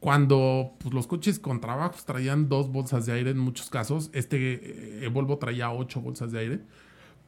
cuando 0.00 0.72
pues, 0.78 0.94
los 0.94 1.06
coches 1.06 1.38
con 1.40 1.60
trabajos 1.60 2.06
traían 2.06 2.48
dos 2.48 2.70
bolsas 2.70 3.04
de 3.04 3.12
aire 3.12 3.30
en 3.30 3.38
muchos 3.38 3.68
casos, 3.68 4.10
este 4.14 5.04
eh, 5.04 5.08
Volvo 5.08 5.38
traía 5.38 5.72
ocho 5.72 6.00
bolsas 6.00 6.32
de 6.32 6.38
aire. 6.38 6.60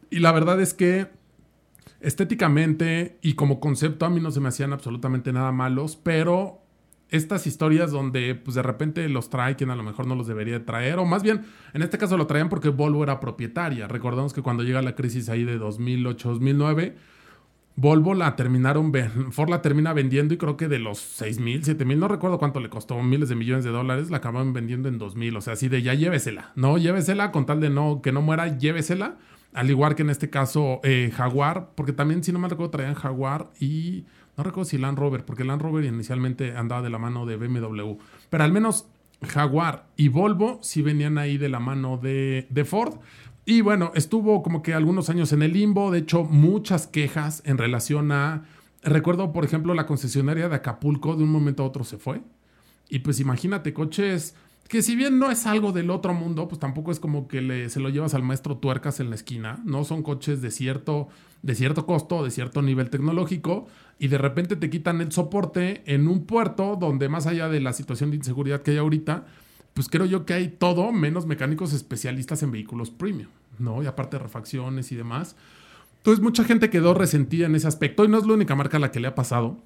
Y 0.09 0.21
la 0.21 0.33
verdad 0.33 0.61
es 0.61 0.73
que 0.73 1.09
estéticamente 2.01 3.19
y 3.23 3.35
como 3.35 3.61
concepto 3.61 4.07
a 4.07 4.11
mí 4.11 4.21
no 4.21 4.31
se 4.31 4.41
me 4.41 4.49
hacían 4.49 4.73
absolutamente 4.73 5.33
nada 5.33 5.53
malos, 5.53 5.97
pero 5.97 6.61
estas 7.11 7.47
historias 7.47 7.91
donde 7.91 8.35
pues 8.35 8.55
de 8.55 8.63
repente 8.63 9.09
los 9.09 9.31
trae 9.31 9.57
quien 9.57 9.71
a 9.71 9.77
lo 9.77 9.83
mejor 9.83 10.07
no 10.07 10.15
los 10.15 10.27
debería 10.27 10.55
de 10.55 10.65
traer, 10.65 10.99
o 10.99 11.05
más 11.05 11.23
bien 11.23 11.43
en 11.73 11.83
este 11.83 11.99
caso 11.99 12.17
lo 12.17 12.27
traían 12.27 12.49
porque 12.49 12.71
Volvo 12.71 13.03
era 13.03 13.21
propietaria. 13.21 13.87
Recordamos 13.89 14.33
que 14.33 14.43
cuando 14.43 14.63
llega 14.63 14.83
la 14.83 14.95
crisis 14.95 15.29
ahí 15.29 15.45
de 15.45 15.59
2008-2009, 15.59 16.95
Volvo 17.77 18.15
la 18.15 18.37
terminaron, 18.37 18.93
Ford 19.33 19.51
la 19.51 19.61
termina 19.61 19.93
vendiendo 19.93 20.33
y 20.33 20.37
creo 20.37 20.57
que 20.57 20.69
de 20.69 20.79
los 20.79 20.99
6 20.99 21.41
mil, 21.41 21.65
7 21.65 21.85
mil, 21.85 21.99
no 21.99 22.07
recuerdo 22.07 22.39
cuánto 22.39 22.61
le 22.61 22.69
costó, 22.69 23.03
miles 23.03 23.29
de 23.29 23.35
millones 23.35 23.65
de 23.65 23.71
dólares, 23.71 24.11
la 24.11 24.19
acabaron 24.19 24.53
vendiendo 24.53 24.89
en 24.89 24.99
2 24.99 25.17
mil. 25.17 25.37
O 25.37 25.41
sea, 25.41 25.55
así 25.55 25.69
de 25.69 25.83
ya 25.83 25.93
llévesela, 25.93 26.53
no, 26.55 26.79
llévesela 26.79 27.33
con 27.33 27.47
tal 27.47 27.61
de 27.61 27.71
no, 27.71 28.01
que 28.01 28.13
no 28.13 28.23
muera, 28.23 28.59
llévesela. 28.59 29.17
Al 29.55 29.71
igual 29.71 29.95
que 29.95 30.03
en 30.03 30.11
este 30.11 30.29
caso 30.29 30.81
eh, 30.83 31.11
Jaguar, 31.15 31.71
porque 31.75 31.93
también 31.93 32.23
si 32.23 32.33
no 32.33 32.39
me 32.39 32.49
recuerdo 32.49 32.71
traían 32.71 32.95
Jaguar 32.95 33.51
y 33.61 34.05
no 34.37 34.43
recuerdo 34.43 34.69
si 34.69 34.79
Land 34.79 34.99
Rover, 34.99 35.25
porque 35.25 35.45
Land 35.45 35.63
Rover 35.63 35.85
inicialmente 35.85 36.57
andaba 36.57 36.83
de 36.83 36.91
la 36.91 36.99
mano 36.99 37.25
de 37.25 37.37
BMW. 37.37 37.95
Pero 38.31 38.45
al 38.45 38.53
menos 38.53 38.87
Jaguar 39.23 39.87
y 39.97 40.09
Volvo 40.09 40.59
sí 40.61 40.83
venían 40.83 41.19
ahí 41.19 41.39
de 41.39 41.49
la 41.49 41.61
mano 41.61 41.99
de, 41.99 42.49
de 42.51 42.65
Ford. 42.65 42.99
Y 43.47 43.61
bueno, 43.61 43.93
estuvo 43.95 44.43
como 44.43 44.63
que 44.63 44.75
algunos 44.75 45.09
años 45.09 45.33
en 45.33 45.43
el 45.43 45.53
limbo, 45.53 45.91
de 45.91 46.01
hecho 46.01 46.25
muchas 46.25 46.87
quejas 46.87 47.43
en 47.45 47.59
relación 47.59 48.11
a, 48.11 48.45
recuerdo 48.83 49.33
por 49.33 49.45
ejemplo 49.45 49.75
la 49.75 49.87
concesionaria 49.87 50.49
de 50.49 50.57
Acapulco, 50.57 51.15
de 51.15 51.23
un 51.23 51.31
momento 51.31 51.63
a 51.63 51.67
otro 51.67 51.85
se 51.85 51.99
fue. 51.99 52.23
Y 52.89 53.01
pues 53.01 53.21
imagínate, 53.21 53.73
coches 53.73 54.35
que 54.69 54.83
si 54.83 54.97
bien 54.97 55.19
no 55.19 55.31
es 55.31 55.47
algo 55.47 55.73
del 55.73 55.91
otro 55.91 56.15
mundo, 56.15 56.49
pues 56.49 56.59
tampoco 56.59 56.91
es 56.91 56.99
como 56.99 57.29
que 57.29 57.41
le, 57.41 57.69
se 57.69 57.81
lo 57.81 57.91
llevas 57.91 58.15
al 58.15 58.23
maestro 58.23 58.57
tuercas 58.57 59.01
en 59.01 59.11
la 59.11 59.17
esquina, 59.17 59.61
no 59.65 59.85
son 59.85 60.03
coches 60.03 60.41
de 60.41 60.51
cierto, 60.51 61.09
de 61.43 61.55
cierto 61.55 61.87
costo, 61.87 62.25
de 62.25 62.31
cierto 62.31 62.63
nivel 62.63 62.91
tecnológico, 62.91 63.67
y 63.99 64.09
de 64.09 64.19
repente 64.19 64.57
te 64.57 64.71
quitan 64.71 65.01
el 65.01 65.13
soporte 65.13 65.83
en 65.87 66.09
un 66.09 66.25
puerto 66.25 66.77
donde 66.81 67.09
más 67.09 67.27
allá 67.27 67.49
de 67.49 67.61
la 67.61 67.73
situación 67.73 68.11
de 68.11 68.17
inseguridad 68.17 68.63
que 68.63 68.73
hay 68.73 68.79
ahorita, 68.79 69.27
pues 69.75 69.89
creo 69.89 70.07
yo 70.07 70.25
que 70.25 70.35
hay 70.35 70.49
todo 70.49 70.93
menos 70.93 71.27
mecánicos 71.27 71.73
especialistas 71.73 72.43
en 72.43 72.53
vehículos 72.53 72.91
premium, 72.91 73.29
¿no? 73.59 73.83
Y 73.83 73.87
aparte 73.87 74.17
de 74.17 74.23
refacciones 74.23 74.93
y 74.93 74.97
demás. 74.97 75.37
Entonces 75.99 76.23
mucha 76.23 76.45
gente 76.45 76.71
quedó 76.71 76.95
resentida 76.95 77.47
en 77.47 77.55
ese 77.55 77.67
aspecto 77.67 78.05
y 78.05 78.09
no 78.09 78.19
es 78.19 78.27
la 78.27 78.35
única 78.35 78.55
marca 78.55 78.77
a 78.77 78.81
la 78.81 78.93
que 78.93 79.01
le 79.01 79.09
ha 79.09 79.15
pasado. 79.15 79.59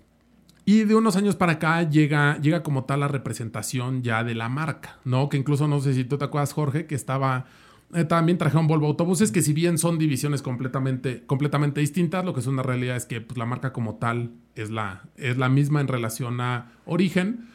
Y 0.69 0.85
de 0.85 0.95
unos 0.95 1.17
años 1.17 1.35
para 1.35 1.53
acá 1.53 1.89
llega, 1.89 2.39
llega 2.43 2.63
como 2.63 2.85
tal 2.85 3.01
la 3.01 3.09
representación 3.09 4.03
ya 4.03 4.23
de 4.23 4.35
la 4.35 4.51
marca, 4.51 4.99
¿no? 5.03 5.31
Que 5.31 5.39
incluso 5.39 5.67
no 5.67 5.81
sé 5.81 5.95
si 5.95 6.05
tú 6.05 6.19
te 6.19 6.27
acuerdas, 6.27 6.53
Jorge, 6.53 6.85
que 6.85 6.95
estaba... 6.95 7.47
Eh, 7.95 8.05
también 8.05 8.37
trajeron 8.37 8.67
Volvo 8.67 8.87
Autobuses, 8.87 9.33
que 9.33 9.41
si 9.41 9.55
bien 9.55 9.79
son 9.79 9.97
divisiones 9.97 10.43
completamente, 10.43 11.25
completamente 11.25 11.81
distintas, 11.81 12.23
lo 12.23 12.35
que 12.35 12.41
es 12.41 12.47
una 12.47 12.63
realidad 12.63 12.97
es 12.97 13.07
que 13.07 13.23
pues, 13.23 13.39
la 13.39 13.47
marca 13.47 13.73
como 13.73 13.95
tal 13.95 14.33
es 14.57 14.69
la, 14.69 15.05
es 15.17 15.39
la 15.39 15.49
misma 15.49 15.81
en 15.81 15.89
relación 15.89 16.39
a 16.43 16.71
origen 16.85 17.49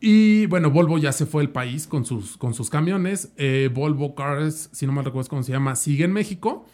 y 0.00 0.46
bueno, 0.46 0.70
Volvo 0.70 0.96
ya 0.96 1.12
se 1.12 1.26
fue 1.26 1.42
el 1.42 1.50
país 1.50 1.86
con 1.86 2.06
sus, 2.06 2.38
con 2.38 2.54
sus 2.54 2.70
camiones. 2.70 3.30
Eh, 3.36 3.68
Volvo 3.72 4.14
Cars, 4.14 4.70
si 4.72 4.86
no 4.86 4.92
me 4.92 5.02
recuerdo 5.02 5.28
cómo 5.28 5.42
se 5.42 5.52
llama, 5.52 5.76
sigue 5.76 6.04
en 6.04 6.12
México. 6.14 6.66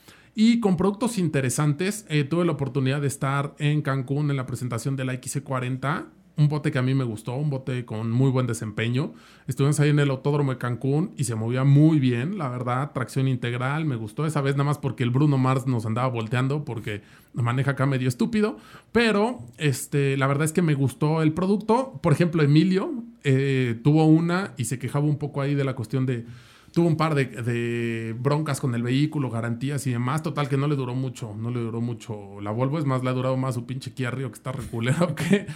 Y 0.43 0.59
con 0.61 0.79
productos 0.79 1.19
interesantes, 1.19 2.07
eh, 2.09 2.25
tuve 2.25 2.47
la 2.47 2.53
oportunidad 2.53 3.03
de 3.03 3.09
estar 3.09 3.55
en 3.59 3.83
Cancún 3.83 4.31
en 4.31 4.39
la 4.39 4.47
presentación 4.47 4.97
de 4.97 5.05
la 5.05 5.13
XC40 5.13 6.07
un 6.39 6.49
bote 6.49 6.73
que 6.73 6.79
a 6.79 6.83
mí 6.83 6.95
me 6.95 7.05
gustó, 7.05 7.35
un 7.35 7.51
bote 7.51 7.85
con 7.85 8.11
muy 8.11 8.31
buen 8.31 8.47
desempeño. 8.47 9.13
Estuvimos 9.47 9.79
ahí 9.81 9.91
en 9.91 9.99
el 9.99 10.09
Autódromo 10.09 10.53
de 10.53 10.57
Cancún 10.57 11.13
y 11.19 11.25
se 11.25 11.35
movía 11.35 11.65
muy 11.65 12.01
bien, 12.01 12.39
la 12.39 12.49
verdad, 12.49 12.93
tracción 12.93 13.29
integral, 13.29 13.85
me 13.85 13.97
gustó 13.97 14.25
esa 14.25 14.41
vez 14.41 14.55
nada 14.55 14.65
más 14.65 14.79
porque 14.79 15.03
el 15.03 15.11
Bruno 15.11 15.37
Mars 15.37 15.67
nos 15.67 15.85
andaba 15.85 16.09
volteando 16.09 16.65
porque 16.65 17.03
maneja 17.35 17.73
acá 17.73 17.85
medio 17.85 18.09
estúpido, 18.09 18.57
pero 18.91 19.41
este, 19.59 20.17
la 20.17 20.27
verdad 20.27 20.47
es 20.47 20.53
que 20.53 20.63
me 20.63 20.73
gustó 20.73 21.21
el 21.21 21.35
producto. 21.35 22.01
Por 22.03 22.15
ejemplo, 22.15 22.43
Emilio 22.43 23.05
eh, 23.23 23.79
tuvo 23.85 24.07
una 24.07 24.55
y 24.57 24.65
se 24.65 24.79
quejaba 24.79 25.05
un 25.05 25.19
poco 25.19 25.43
ahí 25.43 25.55
de 25.55 25.65
la 25.65 25.75
cuestión 25.75 26.07
de 26.07 26.25
tuvo 26.73 26.87
un 26.87 26.97
par 26.97 27.15
de, 27.15 28.15
broncas 28.19 28.61
con 28.61 28.75
el 28.75 28.83
vehículo, 28.83 29.31
garantías 29.31 29.87
y 29.87 29.93
demás. 29.93 30.23
Total, 30.23 30.49
que 30.49 30.57
no 30.57 30.69
le 30.69 30.77
duró 30.77 30.95
mucho, 30.95 31.35
no 31.37 31.51
le 31.51 31.61
duró 31.61 31.81
mucho 31.81 32.41
la 32.41 32.51
Volvo. 32.51 32.79
Es 32.79 32.85
más, 32.85 33.03
le 33.03 33.11
ha 33.11 33.13
durado 33.13 33.37
más 33.37 33.55
su 33.55 33.67
pinche 33.67 33.93
Kia 33.93 34.11
Rio 34.11 34.31
que 34.31 34.37
está 34.37 34.53
reculero 34.53 35.15
que, 35.17 35.47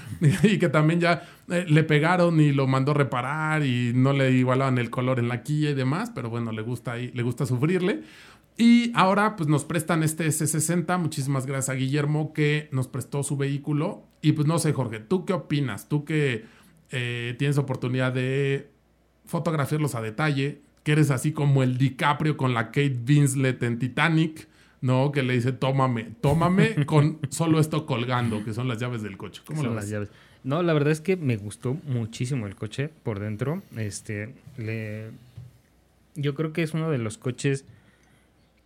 y 0.43 0.59
que 0.59 0.69
también 0.69 1.01
ya 1.01 1.23
eh, 1.49 1.65
le 1.69 1.85
pegaron 1.85 2.41
y 2.41 2.53
lo 2.53 2.67
mandó 2.67 2.95
reparar 2.95 3.65
y 3.65 3.93
no 3.95 4.13
le 4.13 4.33
igualaban 4.33 4.79
el 4.79 4.91
color 4.91 5.19
en 5.19 5.29
la 5.29 5.43
Kia 5.43 5.71
y 5.71 5.75
demás. 5.75 6.11
Pero 6.15 6.31
bueno, 6.31 6.53
le 6.53 6.63
gusta 6.63 6.93
ahí, 6.93 7.11
le 7.15 7.23
gusta 7.23 7.47
sufrirle. 7.47 8.03
Y 8.57 8.93
ahora 8.95 9.37
pues 9.37 9.49
nos 9.49 9.65
prestan 9.65 10.03
este 10.03 10.27
S60. 10.27 10.99
Muchísimas 10.99 11.47
gracias 11.47 11.71
a 11.71 11.75
Guillermo 11.75 12.33
que 12.33 12.69
nos 12.73 12.89
prestó 12.89 13.23
su 13.23 13.37
vehículo. 13.37 14.05
Y 14.23 14.33
pues 14.33 14.47
no 14.47 14.59
sé, 14.59 14.73
Jorge, 14.73 15.01
¿tú 15.01 15.25
qué 15.25 15.33
opinas? 15.33 15.89
Tú 15.89 16.05
que 16.05 16.45
eh, 16.91 17.35
tienes 17.39 17.59
oportunidad 17.59 18.13
de 18.13 18.71
fotografiarlos 19.25 19.95
a 19.95 20.03
detalle, 20.03 20.63
que 20.85 20.93
eres 20.93 21.11
así 21.11 21.33
como 21.33 21.63
el 21.63 21.79
DiCaprio 21.79 22.37
con 22.37 22.55
la 22.55 22.67
Kate 22.67 22.99
Winslet 23.09 23.63
en 23.63 23.79
Titanic, 23.79 24.47
¿no? 24.81 25.11
Que 25.11 25.23
le 25.23 25.35
dice, 25.35 25.53
tómame, 25.53 26.13
tómame 26.21 26.75
con 26.87 27.19
solo 27.31 27.59
esto 27.59 27.87
colgando, 27.87 28.45
que 28.45 28.55
son 28.55 28.69
las 28.69 28.79
llaves 28.79 29.03
del 29.03 29.17
coche. 29.17 29.43
¿Cómo 29.45 29.63
son 29.63 29.75
las 29.75 29.89
llaves? 29.89 30.11
No, 30.45 30.63
la 30.63 30.75
verdad 30.75 30.93
es 30.93 31.01
que 31.01 31.17
me 31.17 31.37
gustó 31.37 31.75
muchísimo 31.87 32.47
el 32.47 32.55
coche 32.55 32.91
por 33.03 33.19
dentro. 33.19 33.63
Este, 33.77 34.35
le... 34.59 35.11
yo 36.15 36.35
creo 36.35 36.53
que 36.53 36.63
es 36.63 36.75
uno 36.75 36.91
de 36.91 36.99
los 36.99 37.17
coches 37.17 37.65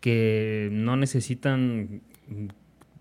que 0.01 0.69
no 0.73 0.97
necesitan 0.97 2.03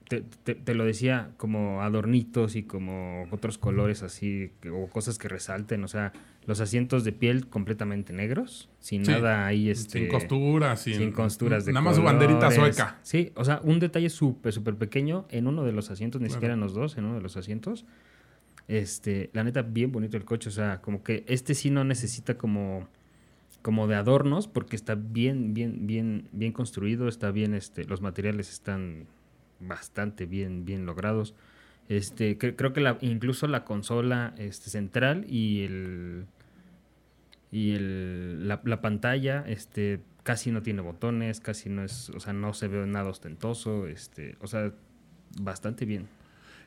te, 0.08 0.74
lo 0.74 0.86
decía, 0.86 1.32
como 1.38 1.82
adornitos 1.82 2.56
y 2.56 2.64
como 2.64 3.28
otros 3.32 3.58
colores 3.58 4.04
así, 4.04 4.52
o 4.72 4.88
cosas 4.88 5.18
que 5.18 5.28
resalten, 5.28 5.84
o 5.84 5.88
sea, 5.88 6.14
los 6.48 6.60
asientos 6.62 7.04
de 7.04 7.12
piel 7.12 7.48
completamente 7.48 8.14
negros, 8.14 8.70
sin 8.80 9.04
nada 9.04 9.46
ahí, 9.46 9.70
este... 9.70 10.00
Sin 10.00 10.08
costuras, 10.08 10.82
sin, 10.82 11.12
costuras 11.12 11.66
de 11.66 11.74
Nada 11.74 11.84
más 11.84 11.98
su 11.98 12.02
banderita 12.02 12.50
sueca. 12.50 12.98
Sí, 13.04 13.32
o 13.36 13.46
sea, 13.46 13.62
un 13.64 13.80
detalle 13.80 14.10
súper, 14.10 14.54
súper 14.54 14.76
pequeño 14.76 15.28
en 15.30 15.48
uno 15.48 15.64
de 15.64 15.74
los 15.74 15.92
asientos, 15.92 16.22
ni 16.22 16.30
siquiera 16.30 16.56
en 16.56 16.60
los 16.60 16.74
dos, 16.74 16.98
en 16.98 17.06
uno 17.06 17.16
de 17.16 17.22
los 17.22 17.38
asientos. 17.38 17.86
Este, 18.68 19.30
la 19.34 19.44
neta, 19.44 19.62
bien 19.62 19.92
bonito 19.92 20.18
el 20.18 20.26
coche, 20.26 20.50
o 20.50 20.52
sea, 20.52 20.82
como 20.82 21.04
que 21.04 21.24
este 21.28 21.54
sí 21.54 21.70
no 21.70 21.84
necesita 21.84 22.38
como 22.38 22.88
como 23.62 23.88
de 23.88 23.96
adornos 23.96 24.48
porque 24.48 24.78
está 24.78 24.96
bien 24.96 25.54
bien 25.54 25.88
bien 25.88 26.30
bien 26.32 26.54
construido 26.54 27.10
está 27.10 27.32
bien 27.32 27.54
este 27.54 27.84
los 27.84 28.02
materiales 28.02 28.50
están 28.50 29.08
bastante 29.60 30.26
bien, 30.26 30.66
bien 30.66 30.86
logrados. 30.86 31.34
Este, 31.90 32.38
creo 32.38 32.74
que 32.74 32.82
la, 32.82 32.98
incluso 33.02 33.48
la 33.48 33.64
consola 33.64 34.34
este, 34.38 34.70
central 34.70 35.26
y 35.30 35.62
el 35.62 36.26
y 37.52 37.72
el, 37.72 38.48
la, 38.48 38.62
la, 38.64 38.82
pantalla 38.82 39.44
este, 39.48 40.02
casi 40.24 40.52
no 40.52 40.62
tiene 40.62 40.82
botones, 40.82 41.40
casi 41.40 41.70
no 41.70 41.84
es, 41.84 42.10
o 42.10 42.20
sea, 42.20 42.34
no 42.34 42.54
se 42.54 42.68
ve 42.68 42.86
nada 42.86 43.10
ostentoso, 43.10 43.88
este, 43.88 44.36
o 44.42 44.48
sea, 44.48 44.74
bastante 45.40 45.86
bien. 45.86 46.08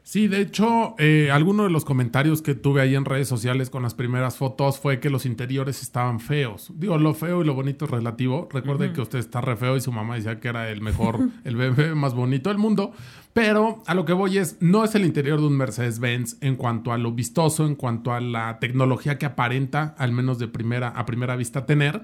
Sí, 0.03 0.29
de 0.29 0.41
hecho, 0.41 0.95
eh, 0.99 1.31
alguno 1.31 1.65
de 1.65 1.71
los 1.71 1.85
comentarios 1.85 2.43
que 2.43 2.55
tuve 2.55 2.81
ahí 2.81 2.95
en 2.95 3.05
redes 3.05 3.29
sociales 3.29 3.71
con 3.71 3.83
las 3.83 3.95
primeras 3.95 4.37
fotos 4.37 4.79
fue 4.81 4.99
que 4.99 5.11
los 5.11 5.27
interiores 5.27 5.83
estaban 5.83 6.21
feos. 6.21 6.73
Digo, 6.75 6.99
lo 6.99 7.15
feo 7.15 7.43
y 7.43 7.45
lo 7.45 7.55
bonito 7.55 7.85
es 7.85 7.91
relativo. 7.91 8.49
Recuerde 8.51 8.93
que 8.93 9.03
usted 9.03 9.19
está 9.19 9.41
re 9.41 9.57
feo 9.57 9.77
y 9.77 9.81
su 9.81 9.93
mamá 9.93 10.17
decía 10.17 10.41
que 10.41 10.49
era 10.49 10.71
el 10.71 10.81
mejor, 10.81 11.21
el 11.45 11.57
bebé 11.57 11.95
más 11.95 12.15
bonito 12.15 12.49
del 12.51 12.59
mundo. 12.59 12.93
Pero 13.33 13.83
a 13.87 13.95
lo 13.95 14.05
que 14.05 14.13
voy 14.13 14.39
es, 14.39 14.57
no 14.61 14.85
es 14.85 14.95
el 14.95 15.05
interior 15.05 15.39
de 15.39 15.47
un 15.47 15.57
Mercedes-Benz 15.57 16.39
en 16.41 16.57
cuanto 16.57 16.93
a 16.93 16.99
lo 16.99 17.13
vistoso, 17.13 17.65
en 17.67 17.77
cuanto 17.77 18.13
a 18.13 18.21
la 18.21 18.59
tecnología 18.59 19.19
que 19.19 19.27
aparenta, 19.27 19.95
al 19.99 20.13
menos 20.13 20.39
de 20.39 20.49
primera, 20.49 20.89
a 20.89 21.07
primera 21.07 21.37
vista, 21.37 21.67
tener 21.67 22.03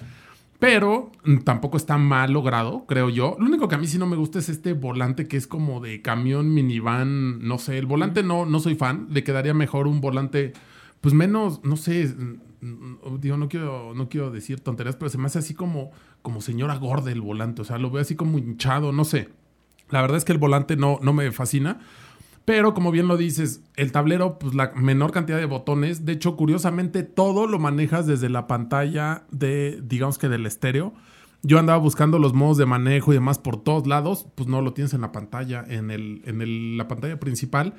pero 0.58 1.12
mm, 1.24 1.38
tampoco 1.38 1.76
está 1.76 1.98
mal 1.98 2.32
logrado, 2.32 2.86
creo 2.86 3.10
yo. 3.10 3.36
Lo 3.38 3.46
único 3.46 3.68
que 3.68 3.74
a 3.74 3.78
mí 3.78 3.86
sí 3.86 3.98
no 3.98 4.06
me 4.06 4.16
gusta 4.16 4.38
es 4.38 4.48
este 4.48 4.72
volante 4.72 5.28
que 5.28 5.36
es 5.36 5.46
como 5.46 5.80
de 5.80 6.02
camión, 6.02 6.52
minivan, 6.52 7.46
no 7.46 7.58
sé. 7.58 7.78
El 7.78 7.86
volante 7.86 8.22
no, 8.22 8.46
no 8.46 8.60
soy 8.60 8.74
fan. 8.74 9.08
Le 9.10 9.24
quedaría 9.24 9.54
mejor 9.54 9.86
un 9.86 10.00
volante, 10.00 10.52
pues 11.00 11.14
menos, 11.14 11.60
no 11.64 11.76
sé. 11.76 12.06
Mm, 12.06 12.66
mm, 12.66 13.20
digo, 13.20 13.36
no 13.36 13.48
quiero, 13.48 13.92
no 13.94 14.08
quiero 14.08 14.30
decir 14.30 14.60
tonterías, 14.60 14.96
pero 14.96 15.10
se 15.10 15.18
me 15.18 15.26
hace 15.26 15.38
así 15.38 15.54
como, 15.54 15.90
como 16.22 16.40
señora 16.40 16.76
gorda 16.76 17.10
el 17.12 17.20
volante. 17.20 17.62
O 17.62 17.64
sea, 17.64 17.78
lo 17.78 17.90
veo 17.90 18.02
así 18.02 18.16
como 18.16 18.38
hinchado, 18.38 18.92
no 18.92 19.04
sé. 19.04 19.28
La 19.90 20.00
verdad 20.00 20.16
es 20.16 20.24
que 20.24 20.32
el 20.32 20.38
volante 20.38 20.76
no, 20.76 20.98
no 21.02 21.12
me 21.12 21.30
fascina. 21.32 21.80
Pero 22.46 22.74
como 22.74 22.92
bien 22.92 23.08
lo 23.08 23.16
dices, 23.16 23.60
el 23.74 23.90
tablero, 23.90 24.38
pues 24.38 24.54
la 24.54 24.70
menor 24.76 25.10
cantidad 25.10 25.36
de 25.36 25.46
botones. 25.46 26.06
De 26.06 26.12
hecho, 26.12 26.36
curiosamente, 26.36 27.02
todo 27.02 27.48
lo 27.48 27.58
manejas 27.58 28.06
desde 28.06 28.28
la 28.28 28.46
pantalla 28.46 29.24
de, 29.32 29.80
digamos 29.82 30.16
que 30.16 30.28
del 30.28 30.46
estéreo. 30.46 30.94
Yo 31.42 31.58
andaba 31.58 31.80
buscando 31.80 32.20
los 32.20 32.34
modos 32.34 32.56
de 32.56 32.64
manejo 32.64 33.10
y 33.10 33.16
demás 33.16 33.40
por 33.40 33.56
todos 33.56 33.88
lados. 33.88 34.28
Pues 34.36 34.48
no 34.48 34.62
lo 34.62 34.74
tienes 34.74 34.94
en 34.94 35.00
la 35.00 35.10
pantalla, 35.10 35.64
en, 35.66 35.90
el, 35.90 36.22
en 36.24 36.78
la 36.78 36.86
pantalla 36.86 37.18
principal. 37.18 37.74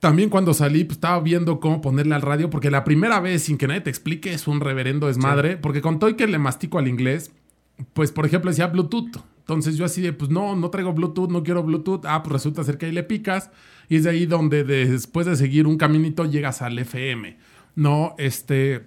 También 0.00 0.28
cuando 0.28 0.54
salí, 0.54 0.82
pues 0.82 0.96
estaba 0.96 1.20
viendo 1.20 1.60
cómo 1.60 1.80
ponerle 1.80 2.16
al 2.16 2.22
radio, 2.22 2.50
porque 2.50 2.72
la 2.72 2.82
primera 2.82 3.20
vez, 3.20 3.44
sin 3.44 3.58
que 3.58 3.68
nadie 3.68 3.82
te 3.82 3.90
explique, 3.90 4.32
es 4.32 4.48
un 4.48 4.58
reverendo 4.58 5.06
desmadre. 5.06 5.56
Porque 5.56 5.82
con 5.82 6.00
todo 6.00 6.10
y 6.10 6.14
que 6.14 6.26
le 6.26 6.38
mastico 6.38 6.80
al 6.80 6.88
inglés, 6.88 7.30
pues 7.92 8.10
por 8.10 8.26
ejemplo 8.26 8.50
decía 8.50 8.66
Bluetooth. 8.66 9.18
Entonces 9.38 9.76
yo 9.76 9.84
así 9.84 10.00
de, 10.00 10.12
pues 10.12 10.30
no, 10.30 10.56
no 10.56 10.70
traigo 10.70 10.92
Bluetooth, 10.92 11.30
no 11.30 11.44
quiero 11.44 11.62
Bluetooth. 11.62 12.04
Ah, 12.06 12.24
pues 12.24 12.32
resulta 12.32 12.64
ser 12.64 12.76
que 12.76 12.86
ahí 12.86 12.92
le 12.92 13.04
picas 13.04 13.50
y 13.90 13.96
es 13.96 14.04
de 14.04 14.10
ahí 14.10 14.24
donde 14.24 14.64
después 14.64 15.26
de 15.26 15.36
seguir 15.36 15.66
un 15.66 15.76
caminito 15.76 16.24
llegas 16.24 16.62
al 16.62 16.78
FM. 16.78 17.36
No, 17.74 18.14
este, 18.16 18.86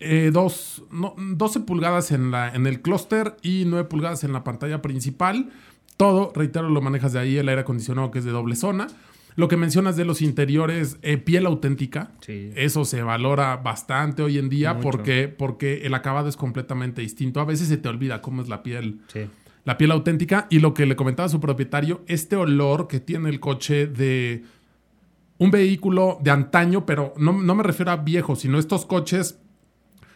eh, 0.00 0.30
dos, 0.32 0.82
12 0.90 1.60
pulgadas 1.60 2.10
en, 2.10 2.30
la, 2.32 2.52
en 2.52 2.66
el 2.66 2.80
clúster 2.82 3.36
y 3.42 3.64
9 3.66 3.88
pulgadas 3.88 4.24
en 4.24 4.32
la 4.32 4.42
pantalla 4.42 4.82
principal. 4.82 5.50
Todo, 5.96 6.32
reitero, 6.34 6.68
lo 6.70 6.80
manejas 6.80 7.12
de 7.12 7.20
ahí, 7.20 7.36
el 7.36 7.48
aire 7.48 7.60
acondicionado 7.60 8.10
que 8.10 8.18
es 8.18 8.24
de 8.24 8.32
doble 8.32 8.56
zona. 8.56 8.88
Lo 9.36 9.48
que 9.48 9.56
mencionas 9.56 9.96
de 9.96 10.04
los 10.04 10.22
interiores, 10.22 10.96
eh, 11.02 11.16
piel 11.18 11.44
auténtica, 11.46 12.12
Sí. 12.20 12.50
eso 12.54 12.84
se 12.84 13.02
valora 13.02 13.56
bastante 13.56 14.22
hoy 14.22 14.38
en 14.38 14.48
día 14.48 14.74
Mucho. 14.74 14.90
porque, 14.90 15.26
porque 15.28 15.86
el 15.86 15.94
acabado 15.94 16.28
es 16.28 16.36
completamente 16.36 17.02
distinto. 17.02 17.40
A 17.40 17.44
veces 17.44 17.66
se 17.68 17.76
te 17.76 17.88
olvida 17.88 18.22
cómo 18.22 18.42
es 18.42 18.48
la 18.48 18.62
piel 18.62 19.00
Sí. 19.12 19.26
La 19.64 19.78
piel 19.78 19.90
auténtica 19.90 20.46
y 20.50 20.58
lo 20.58 20.74
que 20.74 20.86
le 20.86 20.96
comentaba 20.96 21.26
a 21.26 21.30
su 21.30 21.40
propietario, 21.40 22.02
este 22.06 22.36
olor 22.36 22.86
que 22.86 23.00
tiene 23.00 23.28
el 23.30 23.40
coche 23.40 23.86
de 23.86 24.44
un 25.38 25.50
vehículo 25.50 26.18
de 26.22 26.30
antaño, 26.30 26.86
pero 26.86 27.14
no, 27.16 27.32
no 27.32 27.54
me 27.54 27.62
refiero 27.62 27.90
a 27.90 27.96
viejo, 27.96 28.36
sino 28.36 28.58
estos 28.58 28.86
coches 28.86 29.38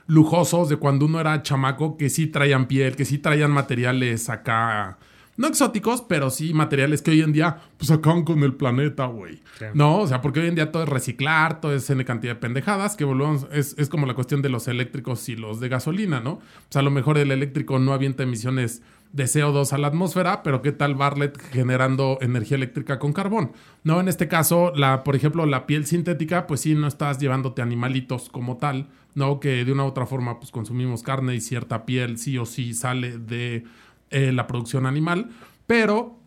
lujosos 0.07 0.69
de 0.69 0.77
cuando 0.77 1.07
uno 1.07 1.21
era 1.21 1.43
chamaco 1.43 1.97
que 1.97 2.09
sí 2.09 2.27
traían 2.27 2.67
piel, 2.67 2.97
que 2.97 3.05
sí 3.05 3.19
traían 3.19 3.51
materiales 3.51 4.29
acá, 4.29 4.99
no 5.39 5.47
exóticos, 5.47 6.03
pero 6.03 6.31
sí 6.31 6.53
materiales 6.53 7.01
que 7.01 7.13
hoy 7.13 7.23
en 7.23 7.33
día 7.33 7.59
pues 7.77 7.93
acaban 7.93 8.25
con 8.25 8.43
el 8.43 8.55
planeta, 8.55 9.07
güey. 9.07 9.37
Sí. 9.57 9.67
No, 9.73 9.99
o 9.99 10.07
sea, 10.09 10.21
porque 10.21 10.41
hoy 10.41 10.49
en 10.49 10.57
día 10.57 10.73
todo 10.73 10.83
es 10.83 10.89
reciclar, 10.89 11.61
todo 11.61 11.73
es 11.75 11.89
en 11.91 12.03
cantidad 12.03 12.35
de 12.35 12.41
pendejadas, 12.41 12.97
que 12.97 13.05
volvemos, 13.05 13.47
es, 13.53 13.77
es 13.79 13.89
como 13.89 14.05
la 14.05 14.15
cuestión 14.15 14.43
de 14.43 14.49
los 14.49 14.67
eléctricos 14.67 15.29
y 15.29 15.37
los 15.37 15.61
de 15.61 15.69
gasolina, 15.69 16.19
¿no? 16.19 16.41
Pues 16.69 16.77
a 16.77 16.83
lo 16.83 16.91
mejor 16.91 17.19
el 17.19 17.31
eléctrico 17.31 17.79
no 17.79 17.93
avienta 17.93 18.25
emisiones 18.25 18.83
de 19.13 19.25
CO2 19.25 19.73
a 19.73 19.79
la 19.79 19.89
atmósfera, 19.89 20.43
pero 20.43 20.63
¿qué 20.63 20.73
tal 20.73 20.95
Bartlett 20.95 21.41
generando 21.51 22.19
energía 22.21 22.57
eléctrica 22.57 22.99
con 22.99 23.13
carbón? 23.13 23.53
No, 23.85 24.01
en 24.01 24.09
este 24.09 24.29
caso, 24.29 24.73
la, 24.77 25.03
por 25.05 25.17
ejemplo, 25.17 25.47
la 25.47 25.67
piel 25.67 25.87
sintética, 25.87 26.47
pues 26.47 26.61
sí, 26.61 26.75
no 26.75 26.87
estás 26.87 27.19
llevándote 27.19 27.63
animalitos 27.63 28.29
como 28.29 28.59
tal, 28.59 28.89
¿no? 29.15 29.41
Que 29.41 29.65
de 29.65 29.73
una 29.73 29.85
u 29.85 29.89
otra 29.89 30.07
forma, 30.07 30.39
pues 30.39 30.51
consumimos 30.51 31.03
carne 31.03 31.35
y 31.35 31.41
cierta 31.41 31.87
piel 31.87 32.19
sí 32.19 32.37
o 32.39 32.45
sí 32.45 32.75
sale 32.75 33.19
de 33.19 33.65
eh, 34.11 34.33
la 34.33 34.47
producción 34.47 34.87
animal, 34.87 35.31
pero 35.67 36.19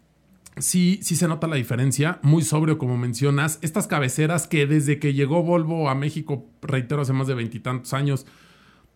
sí, 0.57 0.99
sí 1.03 1.15
se 1.15 1.27
nota 1.27 1.47
la 1.47 1.55
diferencia, 1.55 2.19
muy 2.23 2.43
sobrio 2.43 2.77
como 2.77 2.97
mencionas, 2.97 3.59
estas 3.61 3.87
cabeceras 3.87 4.47
que 4.47 4.65
desde 4.65 4.99
que 4.99 5.13
llegó 5.13 5.43
Volvo 5.43 5.89
a 5.89 5.95
México, 5.95 6.45
reitero, 6.61 7.01
hace 7.01 7.13
más 7.13 7.27
de 7.27 7.35
veintitantos 7.35 7.93
años, 7.93 8.25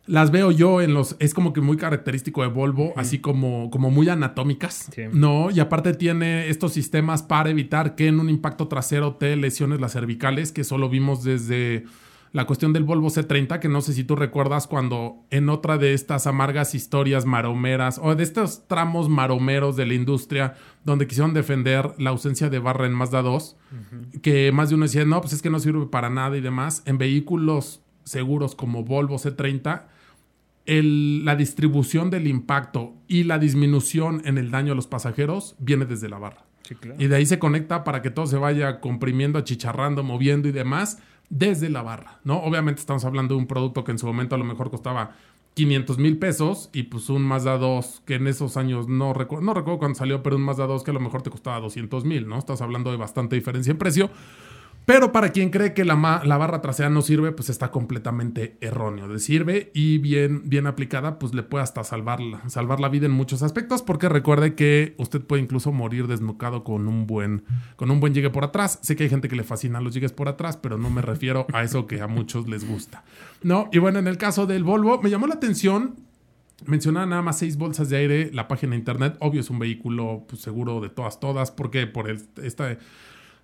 las 0.07 0.29
veo 0.31 0.51
yo 0.51 0.81
en 0.81 0.93
los, 0.93 1.15
es 1.19 1.33
como 1.33 1.51
que 1.53 1.61
muy 1.61 1.77
característico 1.77 2.41
de 2.43 2.47
Volvo, 2.49 2.93
así 2.95 3.19
como, 3.19 3.69
como 3.71 3.89
muy 3.91 4.07
anatómicas, 4.09 4.89
Sí. 4.93 5.03
¿no? 5.11 5.49
Y 5.51 5.59
aparte 5.59 5.93
tiene 5.93 6.49
estos 6.49 6.73
sistemas 6.73 7.23
para 7.23 7.49
evitar 7.49 7.95
que 7.95 8.07
en 8.07 8.19
un 8.19 8.29
impacto 8.29 8.67
trasero 8.67 9.15
te 9.15 9.35
lesiones 9.35 9.81
las 9.81 9.93
cervicales, 9.93 10.51
que 10.51 10.63
solo 10.63 10.89
vimos 10.89 11.23
desde 11.23 11.85
la 12.33 12.45
cuestión 12.45 12.73
del 12.73 12.83
Volvo 12.83 13.07
C30, 13.09 13.59
que 13.59 13.69
no 13.69 13.79
sé 13.79 13.93
si 13.93 14.03
tú 14.03 14.17
recuerdas 14.17 14.67
cuando 14.67 15.23
en 15.29 15.47
otra 15.47 15.77
de 15.77 15.93
estas 15.93 16.27
amargas 16.27 16.75
historias 16.75 17.25
maromeras 17.25 17.97
o 18.03 18.13
de 18.13 18.23
estos 18.23 18.67
tramos 18.67 19.07
maromeros 19.07 19.77
de 19.77 19.85
la 19.85 19.93
industria 19.93 20.55
donde 20.83 21.07
quisieron 21.07 21.33
defender 21.33 21.93
la 21.97 22.09
ausencia 22.09 22.49
de 22.49 22.59
barra 22.59 22.87
en 22.87 22.93
Mazda 22.93 23.21
2, 23.21 23.55
que 24.21 24.51
más 24.51 24.67
de 24.69 24.75
uno 24.75 24.83
decía, 24.85 25.05
no, 25.05 25.21
pues 25.21 25.31
es 25.33 25.41
que 25.41 25.49
no 25.49 25.59
sirve 25.59 25.85
para 25.85 26.09
nada 26.09 26.35
y 26.35 26.41
demás, 26.41 26.83
en 26.85 26.97
vehículos 26.97 27.81
seguros 28.03 28.53
como 28.53 28.83
Volvo 28.83 29.15
C30, 29.15 29.83
el- 30.65 31.23
la 31.25 31.35
distribución 31.35 32.09
del 32.09 32.27
impacto 32.27 32.93
y 33.07 33.23
la 33.23 33.37
disminución 33.39 34.21
en 34.25 34.37
el 34.37 34.51
daño 34.51 34.73
a 34.73 34.75
los 34.75 34.87
pasajeros 34.87 35.55
viene 35.59 35.85
desde 35.85 36.09
la 36.09 36.17
barra. 36.17 36.45
Sí, 36.63 36.75
claro. 36.75 36.99
Y 37.01 37.07
de 37.07 37.15
ahí 37.15 37.25
se 37.25 37.37
conecta 37.39 37.83
para 37.83 38.01
que 38.01 38.09
todo 38.09 38.25
se 38.25 38.37
vaya 38.37 38.79
comprimiendo, 38.79 39.37
achicharrando, 39.37 40.03
moviendo 40.03 40.47
y 40.47 40.51
demás 40.51 40.99
desde 41.29 41.69
la 41.69 41.81
barra, 41.83 42.19
¿no? 42.23 42.37
Obviamente 42.41 42.79
estamos 42.79 43.05
hablando 43.05 43.35
de 43.35 43.39
un 43.41 43.47
producto 43.47 43.83
que 43.83 43.91
en 43.91 43.99
su 43.99 44.05
momento 44.07 44.35
a 44.35 44.37
lo 44.37 44.43
mejor 44.45 44.69
costaba 44.71 45.15
500 45.53 45.97
mil 45.99 46.17
pesos 46.17 46.69
y 46.73 46.83
pues 46.83 47.09
un 47.09 47.21
Mazda 47.21 47.57
2 47.57 48.01
que 48.05 48.15
en 48.15 48.27
esos 48.27 48.57
años 48.57 48.87
no 48.89 49.13
recuerdo, 49.13 49.45
no 49.45 49.53
recuerdo 49.53 49.79
cuándo 49.79 49.97
salió, 49.97 50.21
pero 50.21 50.35
un 50.35 50.41
Mazda 50.43 50.67
2 50.67 50.83
que 50.83 50.91
a 50.91 50.93
lo 50.93 50.99
mejor 50.99 51.21
te 51.21 51.29
costaba 51.29 51.59
200 51.61 52.03
mil, 52.03 52.27
¿no? 52.27 52.37
Estás 52.37 52.61
hablando 52.61 52.91
de 52.91 52.97
bastante 52.97 53.35
diferencia 53.35 53.71
en 53.71 53.77
precio. 53.77 54.09
Pero 54.85 55.11
para 55.11 55.31
quien 55.31 55.49
cree 55.49 55.73
que 55.73 55.83
la, 55.83 56.21
la 56.23 56.37
barra 56.37 56.61
trasera 56.61 56.89
no 56.89 57.01
sirve, 57.01 57.31
pues 57.31 57.49
está 57.49 57.71
completamente 57.71 58.57
erróneo. 58.61 59.07
De 59.07 59.19
sirve 59.19 59.71
y 59.73 59.97
bien, 59.97 60.47
bien 60.47 60.67
aplicada, 60.67 61.17
pues 61.17 61.33
le 61.33 61.43
puede 61.43 61.63
hasta 61.63 61.83
salvar 61.83 62.19
salvar 62.47 62.79
la 62.79 62.89
vida 62.89 63.07
en 63.07 63.11
muchos 63.11 63.41
aspectos, 63.41 63.81
porque 63.81 64.09
recuerde 64.09 64.55
que 64.55 64.93
usted 64.97 65.21
puede 65.21 65.41
incluso 65.41 65.71
morir 65.71 66.07
desnucado 66.07 66.63
con 66.63 66.87
un 66.87 67.07
buen, 67.07 67.43
con 67.75 67.89
un 67.89 67.99
buen 67.99 68.13
llegue 68.13 68.29
por 68.29 68.43
atrás. 68.43 68.79
Sé 68.81 68.95
que 68.95 69.03
hay 69.03 69.09
gente 69.09 69.27
que 69.27 69.35
le 69.35 69.43
fascina 69.43 69.81
los 69.81 69.93
llegues 69.93 70.11
por 70.11 70.27
atrás, 70.27 70.57
pero 70.57 70.77
no 70.77 70.89
me 70.89 71.01
refiero 71.01 71.47
a 71.53 71.63
eso 71.63 71.87
que 71.87 72.01
a 72.01 72.07
muchos 72.07 72.47
les 72.47 72.67
gusta. 72.67 73.03
No, 73.41 73.69
y 73.71 73.79
bueno, 73.79 73.99
en 73.99 74.07
el 74.07 74.17
caso 74.17 74.45
del 74.45 74.63
Volvo, 74.63 75.01
me 75.01 75.09
llamó 75.09 75.27
la 75.27 75.35
atención 75.35 76.05
Mencionaba 76.65 77.05
nada 77.05 77.21
más 77.21 77.37
seis 77.37 77.57
bolsas 77.57 77.89
de 77.89 77.97
aire, 77.97 78.29
la 78.31 78.47
página 78.47 78.71
de 78.71 78.77
internet. 78.77 79.17
Obvio 79.19 79.41
es 79.41 79.49
un 79.49 79.59
vehículo 79.59 80.25
pues, 80.27 80.41
seguro 80.41 80.79
de 80.79 80.89
todas, 80.89 81.19
todas, 81.19 81.51
porque 81.51 81.85
por 81.85 82.09
el, 82.09 82.21
esta, 82.41 82.77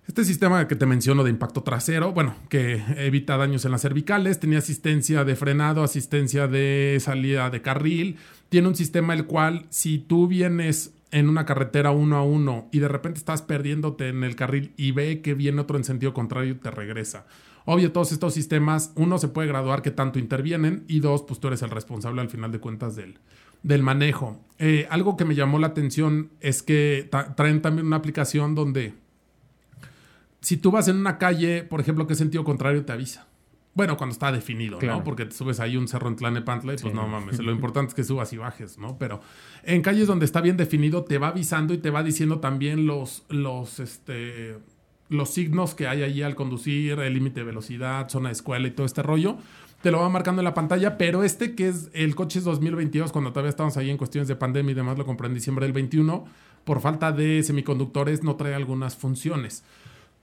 este 0.06 0.24
sistema 0.24 0.66
que 0.66 0.74
te 0.74 0.86
menciono 0.86 1.22
de 1.22 1.30
impacto 1.30 1.62
trasero, 1.62 2.12
bueno, 2.12 2.34
que 2.48 2.82
evita 2.96 3.36
daños 3.36 3.64
en 3.64 3.70
las 3.70 3.82
cervicales, 3.82 4.40
tenía 4.40 4.58
asistencia 4.58 5.24
de 5.24 5.36
frenado, 5.36 5.84
asistencia 5.84 6.48
de 6.48 6.98
salida 7.00 7.50
de 7.50 7.62
carril, 7.62 8.16
tiene 8.48 8.68
un 8.68 8.74
sistema 8.74 9.14
el 9.14 9.26
cual 9.26 9.66
si 9.70 9.98
tú 9.98 10.26
vienes 10.26 10.94
en 11.12 11.28
una 11.28 11.44
carretera 11.44 11.92
uno 11.92 12.16
a 12.16 12.24
uno 12.24 12.68
y 12.72 12.80
de 12.80 12.88
repente 12.88 13.18
estás 13.18 13.42
perdiéndote 13.42 14.08
en 14.08 14.24
el 14.24 14.34
carril 14.34 14.72
y 14.76 14.90
ve 14.90 15.20
que 15.20 15.34
viene 15.34 15.60
otro 15.60 15.76
en 15.76 15.84
sentido 15.84 16.12
contrario, 16.12 16.58
te 16.58 16.70
regresa. 16.70 17.26
Obvio, 17.64 17.92
todos 17.92 18.10
estos 18.10 18.34
sistemas, 18.34 18.92
uno 18.96 19.18
se 19.18 19.28
puede 19.28 19.46
graduar 19.46 19.82
que 19.82 19.92
tanto 19.92 20.18
intervienen 20.18 20.84
y 20.88 20.98
dos, 20.98 21.22
pues 21.22 21.38
tú 21.38 21.46
eres 21.46 21.62
el 21.62 21.70
responsable 21.70 22.20
al 22.20 22.28
final 22.28 22.50
de 22.50 22.58
cuentas 22.58 22.96
del, 22.96 23.20
del 23.62 23.82
manejo. 23.82 24.40
Eh, 24.58 24.88
algo 24.90 25.16
que 25.16 25.24
me 25.24 25.36
llamó 25.36 25.60
la 25.60 25.68
atención 25.68 26.30
es 26.40 26.62
que 26.62 27.08
traen 27.36 27.62
también 27.62 27.86
una 27.86 27.96
aplicación 27.96 28.56
donde 28.56 28.94
si 30.42 30.58
tú 30.58 30.70
vas 30.70 30.88
en 30.88 30.96
una 30.96 31.16
calle, 31.18 31.62
por 31.64 31.80
ejemplo, 31.80 32.06
que 32.06 32.14
sentido 32.14 32.44
contrario 32.44 32.84
te 32.84 32.92
avisa. 32.92 33.26
Bueno, 33.74 33.96
cuando 33.96 34.12
está 34.12 34.30
definido, 34.30 34.76
Claro. 34.78 34.98
¿no? 34.98 35.04
Porque 35.04 35.24
te 35.24 35.34
subes 35.34 35.58
ahí 35.58 35.78
un 35.78 35.88
cerro 35.88 36.08
en 36.08 36.16
Tlanepantla 36.16 36.74
y 36.74 36.76
pues 36.76 36.92
no 36.92 37.08
mames, 37.08 37.38
lo 37.38 37.52
importante 37.58 37.88
es 37.90 37.94
que 37.94 38.04
subas 38.04 38.30
y 38.34 38.36
bajes, 38.36 38.76
¿no? 38.76 38.98
Pero 38.98 39.22
en 39.62 39.80
calles 39.80 40.06
donde 40.06 40.26
está 40.26 40.42
bien 40.42 40.58
definido 40.58 41.04
te 41.04 41.16
va 41.16 41.28
avisando 41.28 41.72
y 41.72 41.78
te 41.78 41.88
va 41.88 42.02
diciendo 42.02 42.38
también 42.38 42.86
los, 42.86 43.24
los, 43.30 43.80
este, 43.80 44.58
los 45.08 45.30
signos 45.30 45.74
que 45.74 45.86
hay 45.88 46.02
allí 46.02 46.22
al 46.22 46.34
conducir, 46.34 46.98
el 46.98 47.14
límite 47.14 47.40
de 47.40 47.46
velocidad, 47.46 48.10
zona 48.10 48.28
de 48.28 48.34
escuela 48.34 48.68
y 48.68 48.72
todo 48.72 48.84
este 48.84 49.02
rollo. 49.02 49.38
Te 49.80 49.90
lo 49.90 50.00
va 50.00 50.08
marcando 50.10 50.42
en 50.42 50.44
la 50.44 50.54
pantalla, 50.54 50.98
pero 50.98 51.24
este 51.24 51.54
que 51.54 51.68
es 51.68 51.88
el 51.94 52.14
coche 52.14 52.40
es 52.40 52.44
2022, 52.44 53.10
cuando 53.10 53.30
todavía 53.32 53.48
estamos 53.50 53.76
ahí 53.78 53.88
en 53.90 53.96
cuestiones 53.96 54.28
de 54.28 54.36
pandemia 54.36 54.72
y 54.72 54.74
demás, 54.74 54.98
lo 54.98 55.06
compré 55.06 55.28
en 55.28 55.34
diciembre 55.34 55.64
del 55.64 55.72
21, 55.72 56.24
por 56.64 56.80
falta 56.80 57.10
de 57.10 57.42
semiconductores 57.42 58.22
no 58.22 58.36
trae 58.36 58.54
algunas 58.54 58.96
funciones. 58.96 59.64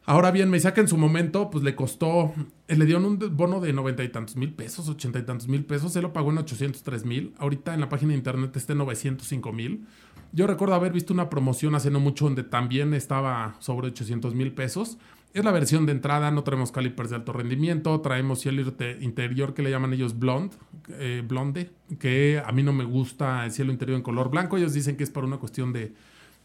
Ahora 0.05 0.31
bien, 0.31 0.49
me 0.49 0.57
decía 0.57 0.73
que 0.73 0.81
en 0.81 0.87
su 0.87 0.97
momento, 0.97 1.51
pues 1.51 1.63
le 1.63 1.75
costó, 1.75 2.33
eh, 2.67 2.75
le 2.75 2.85
dieron 2.85 3.05
un 3.05 3.19
bono 3.37 3.59
de 3.59 3.73
noventa 3.73 4.03
y 4.03 4.09
tantos 4.09 4.37
mil 4.37 4.53
pesos, 4.53 4.89
ochenta 4.89 5.19
y 5.19 5.23
tantos 5.23 5.47
mil 5.47 5.65
pesos, 5.65 5.93
se 5.93 6.01
lo 6.01 6.13
pagó 6.13 6.31
en 6.31 6.39
803 6.39 7.05
mil. 7.05 7.33
Ahorita 7.37 7.75
en 7.75 7.79
la 7.79 7.89
página 7.89 8.13
de 8.13 8.17
internet 8.17 8.55
está 8.57 8.73
en 8.73 8.79
905 8.79 9.53
mil. 9.53 9.85
Yo 10.31 10.47
recuerdo 10.47 10.73
haber 10.75 10.93
visto 10.93 11.13
una 11.13 11.29
promoción 11.29 11.75
hace 11.75 11.91
no 11.91 11.99
mucho 11.99 12.25
donde 12.25 12.43
también 12.43 12.93
estaba 12.95 13.55
sobre 13.59 13.87
800 13.87 14.33
mil 14.33 14.51
pesos. 14.51 14.97
Es 15.33 15.45
la 15.45 15.51
versión 15.51 15.85
de 15.85 15.91
entrada, 15.91 16.31
no 16.31 16.43
traemos 16.43 16.71
calipers 16.71 17.11
de 17.11 17.17
alto 17.17 17.31
rendimiento, 17.33 18.01
traemos 18.01 18.39
cielo 18.39 18.63
inte- 18.63 18.97
interior 19.01 19.53
que 19.53 19.61
le 19.61 19.69
llaman 19.69 19.93
ellos 19.93 20.17
blonde, 20.17 20.55
eh, 20.89 21.23
blonde, 21.27 21.69
que 21.99 22.41
a 22.43 22.51
mí 22.51 22.63
no 22.63 22.73
me 22.73 22.83
gusta 22.83 23.45
el 23.45 23.51
cielo 23.51 23.71
interior 23.71 23.95
en 23.97 24.01
color 24.01 24.31
blanco. 24.31 24.57
Ellos 24.57 24.73
dicen 24.73 24.97
que 24.97 25.03
es 25.03 25.11
por 25.11 25.23
una 25.25 25.37
cuestión 25.37 25.71
de, 25.71 25.93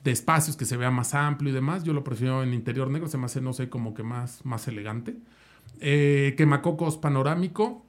de 0.05 0.11
espacios, 0.13 0.57
que 0.57 0.67
se 0.67 0.77
vea 0.77 0.91
más 0.91 1.15
amplio 1.15 1.51
y 1.51 1.55
demás. 1.55 1.83
Yo 1.83 1.93
lo 1.93 2.05
prefiero 2.05 2.43
en 2.43 2.53
interior 2.53 2.91
negro, 2.91 3.09
se 3.09 3.19
me 3.19 3.27
hace, 3.27 3.41
no 3.41 3.53
sé, 3.53 3.69
como 3.69 3.95
que 3.95 4.03
más, 4.03 4.45
más 4.45 4.69
elegante. 4.69 5.17
Eh, 5.81 6.35
quemacocos 6.37 6.99
panorámico, 6.99 7.84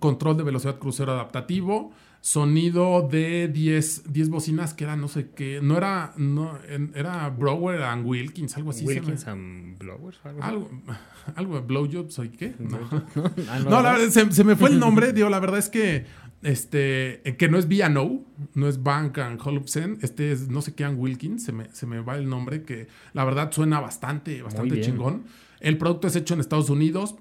control 0.00 0.36
de 0.36 0.42
velocidad 0.42 0.78
crucero 0.78 1.12
adaptativo, 1.12 1.92
sonido 2.20 3.06
de 3.08 3.48
10, 3.48 4.12
10 4.12 4.28
bocinas 4.30 4.74
que 4.74 4.84
era 4.84 4.96
no 4.96 5.06
sé 5.08 5.30
qué, 5.30 5.60
no 5.62 5.76
era, 5.76 6.12
no, 6.16 6.58
era 6.94 7.28
Brower 7.30 7.82
and 7.82 8.04
Wilkins, 8.04 8.56
algo 8.56 8.70
así. 8.70 8.80
se 8.80 8.86
me- 8.86 8.92
Wilkins 8.94 9.26
and 9.28 9.78
Blowers. 9.78 10.18
Algo. 10.24 10.40
así. 10.40 10.48
algo, 10.50 10.70
algo 11.36 11.54
de 11.54 11.60
Blowjobs, 11.60 12.18
¿o 12.18 12.24
qué? 12.36 12.54
No. 12.58 12.78
Ah, 13.48 13.60
No, 13.64 13.82
la 13.82 13.92
verdad, 13.92 14.08
se, 14.08 14.32
se 14.32 14.44
me 14.44 14.56
fue 14.56 14.70
el 14.70 14.78
nombre, 14.78 15.12
digo, 15.14 15.28
la 15.28 15.38
verdad 15.40 15.58
es 15.58 15.68
que 15.68 16.04
este, 16.42 17.22
que 17.38 17.48
no 17.48 17.58
es 17.58 17.68
B&O, 17.68 18.22
no 18.54 18.68
es 18.68 18.82
Bank 18.82 19.18
and 19.18 19.40
Holubsen, 19.42 19.98
este 20.02 20.32
es 20.32 20.48
no 20.48 20.62
sé 20.62 20.74
qué 20.74 20.84
and 20.84 20.98
Wilkins, 20.98 21.44
se 21.44 21.52
me, 21.52 21.70
se 21.72 21.86
me 21.86 22.00
va 22.00 22.16
el 22.16 22.28
nombre, 22.28 22.62
que 22.62 22.88
la 23.14 23.24
verdad 23.24 23.50
suena 23.52 23.80
bastante, 23.80 24.42
bastante 24.42 24.80
chingón. 24.80 25.24
El 25.60 25.78
producto 25.78 26.06
es 26.06 26.16
hecho 26.16 26.34
en 26.34 26.40
Estados 26.40 26.70
Unidos. 26.70 27.14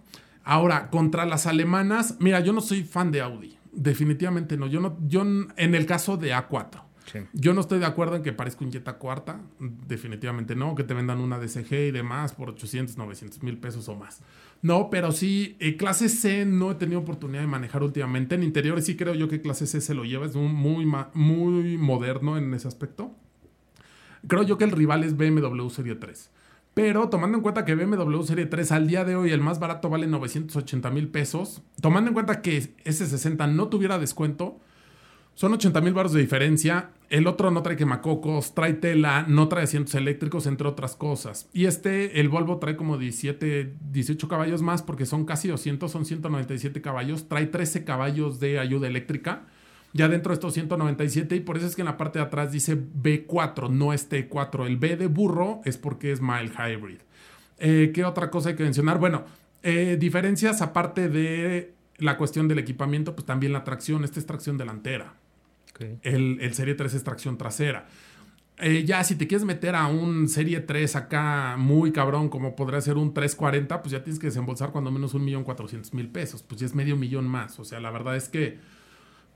Ahora, 0.46 0.92
contra 0.92 1.26
las 1.26 1.48
alemanas, 1.48 2.18
mira, 2.20 2.40
yo 2.40 2.54
no 2.54 2.62
soy 2.62 2.84
fan 2.84 3.12
de 3.12 3.20
Audi, 3.22 3.58
definitivamente 3.72 4.58
no. 4.58 4.68
Yo 4.68 4.80
no, 4.80 4.96
yo 5.08 5.24
en 5.24 5.76
el 5.76 5.86
caso 5.88 6.18
de 6.18 6.34
A4. 6.34 6.84
Sí. 7.12 7.20
Yo 7.34 7.54
no 7.54 7.62
estoy 7.62 7.80
de 7.80 7.86
acuerdo 7.86 8.16
en 8.16 8.24
que 8.24 8.32
parezca 8.32 8.64
un 8.64 8.72
Jetta 8.72 8.98
cuarta, 8.98 9.42
definitivamente 9.60 10.56
no, 10.56 10.76
que 10.76 10.84
te 10.84 10.94
vendan 10.94 11.20
una 11.20 11.40
DCG 11.40 11.74
y 11.88 11.92
demás 11.92 12.34
por 12.34 12.50
800, 12.50 12.98
900 12.98 13.44
mil 13.44 13.58
pesos 13.58 13.90
o 13.90 13.96
más. 13.96 14.22
No, 14.62 14.90
pero 14.90 15.12
sí, 15.12 15.56
eh, 15.60 15.78
clase 15.78 16.10
C 16.10 16.46
no 16.46 16.72
he 16.72 16.76
tenido 16.76 17.00
oportunidad 17.00 17.42
de 17.42 17.48
manejar 17.48 17.84
últimamente. 17.84 18.36
En 18.36 18.44
interiores 18.44 18.86
sí 18.86 18.96
creo 18.96 19.14
yo 19.16 19.28
que 19.28 19.42
clase 19.42 19.66
C 19.66 19.82
se 19.82 19.94
lo 19.96 20.06
lleva, 20.06 20.26
es 20.26 20.36
un 20.36 20.54
muy, 20.54 20.86
muy 21.14 21.78
moderno 21.78 22.38
en 22.38 22.54
ese 22.54 22.68
aspecto. 22.68 23.16
Creo 24.28 24.44
yo 24.44 24.58
que 24.58 24.64
el 24.64 24.72
rival 24.72 25.04
es 25.04 25.18
BMW 25.18 25.70
Serie 25.70 25.96
3. 25.96 26.32
Pero 26.76 27.08
tomando 27.08 27.38
en 27.38 27.42
cuenta 27.42 27.64
que 27.64 27.74
BMW 27.74 28.22
Serie 28.24 28.48
3 28.48 28.74
al 28.74 28.88
día 28.88 29.06
de 29.06 29.16
hoy 29.16 29.32
el 29.32 29.40
más 29.40 29.60
barato 29.60 29.90
vale 29.90 30.08
980 30.08 30.92
mil 30.92 31.08
pesos, 31.08 31.64
tomando 31.80 32.10
en 32.10 32.14
cuenta 32.14 32.42
que 32.42 32.76
S60 32.84 33.50
no 33.50 33.70
tuviera 33.70 33.98
descuento, 33.98 34.60
son 35.36 35.54
80 35.54 35.80
mil 35.80 35.94
baros 35.94 36.12
de 36.12 36.20
diferencia. 36.20 36.90
El 37.10 37.28
otro 37.28 37.50
no 37.50 37.64
trae 37.64 37.78
quemacocos, 37.78 38.54
trae 38.54 38.74
tela, 38.74 39.26
no 39.26 39.48
trae 39.48 39.64
asientos 39.64 39.96
eléctricos, 39.96 40.48
entre 40.48 40.68
otras 40.68 40.98
cosas. 40.98 41.50
Y 41.54 41.66
este, 41.66 42.20
el 42.20 42.28
Volvo 42.28 42.58
trae 42.58 42.76
como 42.76 42.98
17, 42.98 43.74
18 43.92 44.28
caballos 44.28 44.62
más 44.62 44.82
porque 44.82 45.06
son 45.06 45.24
casi 45.24 45.48
200, 45.48 45.90
son 45.90 46.06
197 46.06 46.82
caballos. 46.82 47.30
Trae 47.30 47.46
13 47.46 47.86
caballos 47.86 48.42
de 48.42 48.60
ayuda 48.60 48.88
eléctrica 48.88 49.46
ya 49.96 50.10
dentro 50.10 50.32
de 50.32 50.34
estos 50.34 50.54
197 50.54 51.38
y 51.38 51.40
por 51.40 51.56
eso 51.56 51.68
es 51.68 51.76
que 51.76 51.82
en 51.82 51.86
la 51.86 51.96
parte 51.96 52.20
de 52.20 52.26
atrás 52.26 52.52
dice 52.52 52.76
B4, 52.76 53.70
no 53.70 53.94
es 53.94 54.12
T4. 54.12 54.66
El 54.66 54.76
B 54.76 54.98
de 54.98 55.08
burro 55.08 55.62
es 55.64 55.78
porque 55.78 56.12
es 56.12 56.20
mild 56.20 56.52
hybrid. 56.52 57.00
Eh, 57.60 57.92
¿Qué 57.96 58.04
otra 58.04 58.30
cosa 58.30 58.50
hay 58.50 58.56
que 58.58 58.64
mencionar? 58.64 59.00
Bueno, 59.00 59.24
eh, 59.64 59.96
diferencias 59.98 60.62
aparte 60.62 61.08
de 61.08 61.76
la 62.00 62.18
cuestión 62.18 62.50
del 62.50 62.60
equipamiento, 62.60 63.16
pues 63.16 63.26
también 63.26 63.54
la 63.54 63.64
tracción. 63.64 64.04
Esta 64.04 64.20
es 64.20 64.26
tracción 64.26 64.58
delantera. 64.58 65.14
El, 66.02 66.40
el, 66.42 66.54
Serie 66.54 66.76
3 66.76 66.94
es 66.94 67.04
tracción 67.06 67.38
trasera. 67.38 67.88
Eh, 68.58 68.84
ya 68.84 69.02
si 69.06 69.16
te 69.16 69.28
quieres 69.28 69.46
meter 69.46 69.76
a 69.76 69.88
un 69.88 70.28
Serie 70.28 70.60
3 70.60 70.94
acá 70.98 71.56
muy 71.58 71.94
cabrón, 71.94 72.28
como 72.28 72.58
podría 72.58 72.82
ser 72.82 72.98
un 72.98 73.14
340, 73.14 73.82
pues 73.82 73.94
ya 73.94 74.04
tienes 74.04 74.20
que 74.20 74.28
desembolsar 74.28 74.72
cuando 74.72 74.92
menos 74.92 75.14
un 75.14 75.24
millón 75.24 75.46
cuatrocientos 75.46 75.94
mil 75.94 76.10
pesos. 76.10 76.44
Pues 76.44 76.60
ya 76.60 76.66
es 76.66 76.76
medio 76.76 76.98
millón 76.98 77.30
más. 77.30 77.58
O 77.62 77.64
sea, 77.64 77.80
la 77.80 77.92
verdad 77.92 78.18
es 78.18 78.28
que 78.28 78.60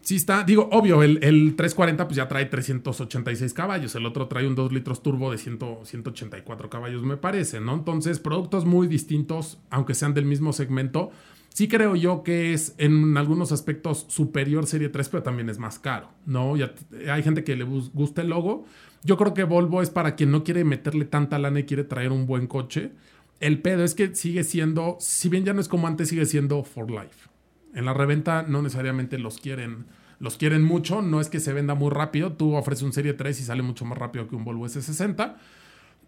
Sí 0.01 0.15
está, 0.15 0.43
digo, 0.43 0.69
obvio, 0.71 1.03
el, 1.03 1.19
340 1.19 2.07
pues 2.07 2.15
ya 2.15 2.27
trae 2.27 2.45
386 2.45 3.53
caballos, 3.53 3.93
el 3.95 4.05
otro 4.05 4.27
trae 4.27 4.47
un 4.47 4.55
2 4.55 4.71
litros 4.71 5.03
turbo 5.03 5.31
de 5.31 5.37
184 5.37 6.69
caballos 6.69 7.03
me 7.03 7.17
parece, 7.17 7.59
¿no? 7.59 7.73
Entonces, 7.73 8.19
productos 8.19 8.65
muy 8.65 8.87
distintos, 8.87 9.59
aunque 9.69 9.93
sean 9.93 10.13
del 10.13 10.25
mismo 10.25 10.53
segmento. 10.53 11.11
Sí 11.49 11.67
creo 11.67 11.95
yo 11.95 12.23
que 12.23 12.53
es 12.53 12.75
en 12.77 13.17
algunos 13.17 13.51
aspectos 13.51 14.05
superior 14.07 14.65
Serie 14.65 14.89
3, 14.89 15.09
pero 15.09 15.23
también 15.23 15.49
es 15.49 15.57
más 15.57 15.79
caro, 15.79 16.09
¿no? 16.25 16.55
Ya, 16.55 16.73
hay 17.11 17.23
gente 17.23 17.43
que 17.43 17.55
le 17.55 17.65
gusta 17.65 18.21
el 18.21 18.29
logo. 18.29 18.65
Yo 19.03 19.17
creo 19.17 19.33
que 19.33 19.43
Volvo 19.43 19.81
es 19.81 19.89
para 19.89 20.15
quien 20.15 20.31
no 20.31 20.43
quiere 20.43 20.63
meterle 20.63 21.05
tanta 21.05 21.39
lana 21.39 21.59
y 21.59 21.63
quiere 21.63 21.83
traer 21.83 22.11
un 22.11 22.25
buen 22.25 22.47
coche. 22.47 22.91
El 23.39 23.61
pedo 23.61 23.83
es 23.83 23.95
que 23.95 24.15
sigue 24.15 24.43
siendo, 24.43 24.97
si 24.99 25.29
bien 25.29 25.45
ya 25.45 25.53
no 25.53 25.61
es 25.61 25.67
como 25.67 25.87
antes, 25.87 26.09
sigue 26.09 26.25
siendo 26.25 26.63
for 26.63 26.89
life. 26.89 27.28
En 27.73 27.85
la 27.85 27.93
reventa 27.93 28.43
no 28.47 28.61
necesariamente 28.61 29.19
los 29.19 29.39
quieren, 29.39 29.85
los 30.19 30.37
quieren 30.37 30.63
mucho, 30.63 31.01
no 31.01 31.21
es 31.21 31.29
que 31.29 31.39
se 31.39 31.53
venda 31.53 31.75
muy 31.75 31.91
rápido, 31.91 32.33
tú 32.33 32.55
ofreces 32.55 32.83
un 32.83 32.93
Serie 32.93 33.13
3 33.13 33.39
y 33.39 33.43
sale 33.43 33.61
mucho 33.61 33.85
más 33.85 33.97
rápido 33.97 34.27
que 34.27 34.35
un 34.35 34.43
Volvo 34.43 34.65
S60. 34.65 35.35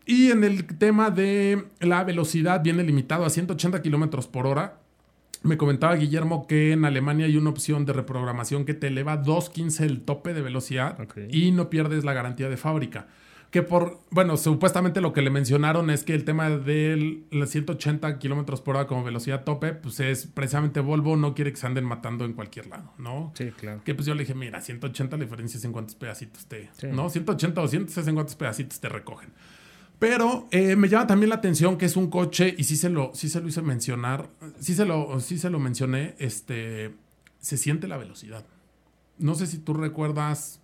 Y 0.05 0.31
en 0.31 0.43
el 0.43 0.65
tema 0.65 1.11
de 1.11 1.65
la 1.79 2.03
velocidad 2.03 2.63
viene 2.63 2.83
limitado 2.83 3.25
a 3.25 3.29
180 3.29 3.81
kilómetros 3.81 4.27
por 4.27 4.47
hora. 4.47 4.79
Me 5.43 5.57
comentaba 5.57 5.95
Guillermo 5.95 6.47
que 6.47 6.71
en 6.71 6.85
Alemania 6.85 7.25
hay 7.25 7.37
una 7.37 7.51
opción 7.51 7.85
de 7.85 7.93
reprogramación 7.93 8.65
que 8.65 8.73
te 8.73 8.87
eleva 8.87 9.23
2.15 9.23 9.81
el 9.81 10.01
tope 10.01 10.33
de 10.33 10.41
velocidad 10.41 10.97
y 11.29 11.51
no 11.51 11.69
pierdes 11.69 12.03
la 12.03 12.13
garantía 12.13 12.49
de 12.49 12.57
fábrica 12.57 13.07
que 13.51 13.63
por, 13.63 13.99
bueno, 14.11 14.37
supuestamente 14.37 15.01
lo 15.01 15.11
que 15.11 15.21
le 15.21 15.29
mencionaron 15.29 15.89
es 15.89 16.05
que 16.05 16.15
el 16.15 16.23
tema 16.23 16.49
de 16.49 17.25
los 17.31 17.49
180 17.49 18.17
kilómetros 18.17 18.61
por 18.61 18.77
hora 18.77 18.87
como 18.87 19.03
velocidad 19.03 19.43
tope, 19.43 19.73
pues 19.73 19.99
es 19.99 20.25
precisamente 20.25 20.79
Volvo 20.79 21.17
no 21.17 21.35
quiere 21.35 21.51
que 21.51 21.57
se 21.57 21.67
anden 21.67 21.83
matando 21.83 22.23
en 22.23 22.31
cualquier 22.31 22.67
lado, 22.67 22.93
¿no? 22.97 23.33
Sí, 23.35 23.51
claro. 23.51 23.81
Que 23.83 23.93
pues 23.93 24.07
yo 24.07 24.15
le 24.15 24.21
dije, 24.21 24.35
mira, 24.35 24.61
180 24.61 25.17
la 25.17 25.23
diferencia 25.25 25.57
es 25.57 25.65
en 25.65 25.73
cuántos 25.73 25.95
pedacitos 25.95 26.45
te, 26.45 26.69
¿no? 26.93 27.09
180 27.09 27.59
o 27.59 27.63
200 27.65 27.97
es 27.97 28.07
en 28.07 28.15
cuántos 28.15 28.35
pedacitos 28.37 28.79
te 28.79 28.87
recogen. 28.87 29.33
Pero 29.99 30.47
eh, 30.51 30.77
me 30.77 30.87
llama 30.87 31.07
también 31.07 31.29
la 31.29 31.35
atención 31.35 31.77
que 31.77 31.85
es 31.85 31.97
un 31.97 32.09
coche, 32.09 32.55
y 32.57 32.63
sí 32.63 32.77
se 32.77 32.89
lo, 32.89 33.11
sí 33.13 33.27
se 33.27 33.41
lo 33.41 33.49
hice 33.49 33.61
mencionar, 33.61 34.29
sí 34.59 34.75
se 34.75 34.85
lo, 34.85 35.19
sí 35.19 35.37
se 35.37 35.49
lo 35.49 35.59
mencioné, 35.59 36.15
este, 36.19 36.95
se 37.39 37.57
siente 37.57 37.89
la 37.89 37.97
velocidad. 37.97 38.45
No 39.17 39.35
sé 39.35 39.45
si 39.45 39.57
tú 39.57 39.73
recuerdas 39.73 40.60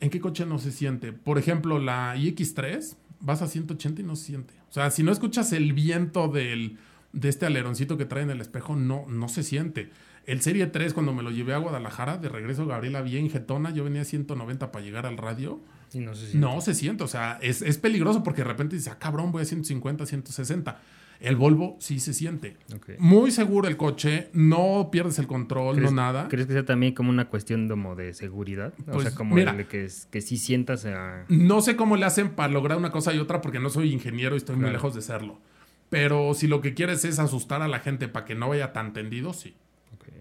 ¿en 0.00 0.10
qué 0.10 0.20
coche 0.20 0.46
no 0.46 0.58
se 0.58 0.72
siente? 0.72 1.12
Por 1.12 1.38
ejemplo, 1.38 1.78
la 1.78 2.16
iX3, 2.16 2.96
vas 3.20 3.42
a 3.42 3.46
180 3.46 4.02
y 4.02 4.04
no 4.04 4.16
se 4.16 4.24
siente. 4.24 4.54
O 4.70 4.72
sea, 4.72 4.90
si 4.90 5.02
no 5.02 5.12
escuchas 5.12 5.52
el 5.52 5.72
viento 5.72 6.28
del, 6.28 6.78
de 7.12 7.28
este 7.28 7.46
aleroncito 7.46 7.96
que 7.96 8.04
trae 8.04 8.22
en 8.22 8.30
el 8.30 8.40
espejo, 8.40 8.76
no, 8.76 9.06
no 9.08 9.28
se 9.28 9.42
siente. 9.42 9.90
El 10.26 10.42
Serie 10.42 10.66
3, 10.66 10.92
cuando 10.92 11.14
me 11.14 11.22
lo 11.22 11.30
llevé 11.30 11.54
a 11.54 11.58
Guadalajara, 11.58 12.18
de 12.18 12.28
regreso 12.28 12.66
Gabriela 12.66 13.00
bien 13.00 13.30
jetona, 13.30 13.70
yo 13.70 13.84
venía 13.84 14.02
a 14.02 14.04
190 14.04 14.70
para 14.70 14.84
llegar 14.84 15.06
al 15.06 15.16
radio. 15.16 15.60
Y 15.94 16.00
no 16.00 16.14
se 16.14 16.28
siente. 16.28 16.38
No 16.38 16.60
se 16.60 16.74
siente, 16.74 17.04
o 17.04 17.08
sea, 17.08 17.38
es, 17.40 17.62
es 17.62 17.78
peligroso 17.78 18.22
porque 18.22 18.42
de 18.42 18.48
repente 18.48 18.76
dices, 18.76 18.92
ah, 18.92 18.98
cabrón, 18.98 19.32
voy 19.32 19.42
a 19.42 19.46
150, 19.46 20.04
160. 20.04 20.80
El 21.20 21.36
Volvo 21.36 21.76
sí 21.80 21.98
se 21.98 22.14
siente. 22.14 22.56
Muy 22.98 23.30
seguro 23.30 23.68
el 23.68 23.76
coche, 23.76 24.28
no 24.32 24.88
pierdes 24.92 25.18
el 25.18 25.26
control, 25.26 25.82
no 25.82 25.90
nada. 25.90 26.28
¿Crees 26.28 26.46
que 26.46 26.52
sea 26.52 26.64
también 26.64 26.94
como 26.94 27.10
una 27.10 27.28
cuestión 27.28 27.68
como 27.68 27.96
de 27.96 28.14
seguridad? 28.14 28.72
o 28.80 28.84
sea, 28.84 28.94
pues, 28.94 29.10
como 29.14 29.34
que, 29.34 29.88
que 30.10 30.20
sí 30.20 30.36
sientas 30.36 30.84
a... 30.86 31.24
No 31.28 31.60
sé 31.60 31.76
cómo 31.76 31.96
le 31.96 32.06
hacen 32.06 32.30
para 32.30 32.52
lograr 32.52 32.78
una 32.78 32.90
cosa 32.90 33.12
y 33.12 33.18
otra 33.18 33.40
porque 33.40 33.58
no 33.58 33.70
soy 33.70 33.92
ingeniero 33.92 34.36
y 34.36 34.38
estoy 34.38 34.56
muy 34.56 34.70
lejos 34.70 34.94
de 34.94 35.02
serlo. 35.02 35.38
Pero 35.90 36.34
si 36.34 36.46
lo 36.46 36.60
que 36.60 36.74
quieres 36.74 37.04
es 37.04 37.18
asustar 37.18 37.62
a 37.62 37.68
la 37.68 37.80
gente 37.80 38.08
para 38.08 38.26
que 38.26 38.34
no 38.34 38.48
vaya 38.48 38.72
tan 38.72 38.92
tendido, 38.92 39.32
sí. 39.32 39.54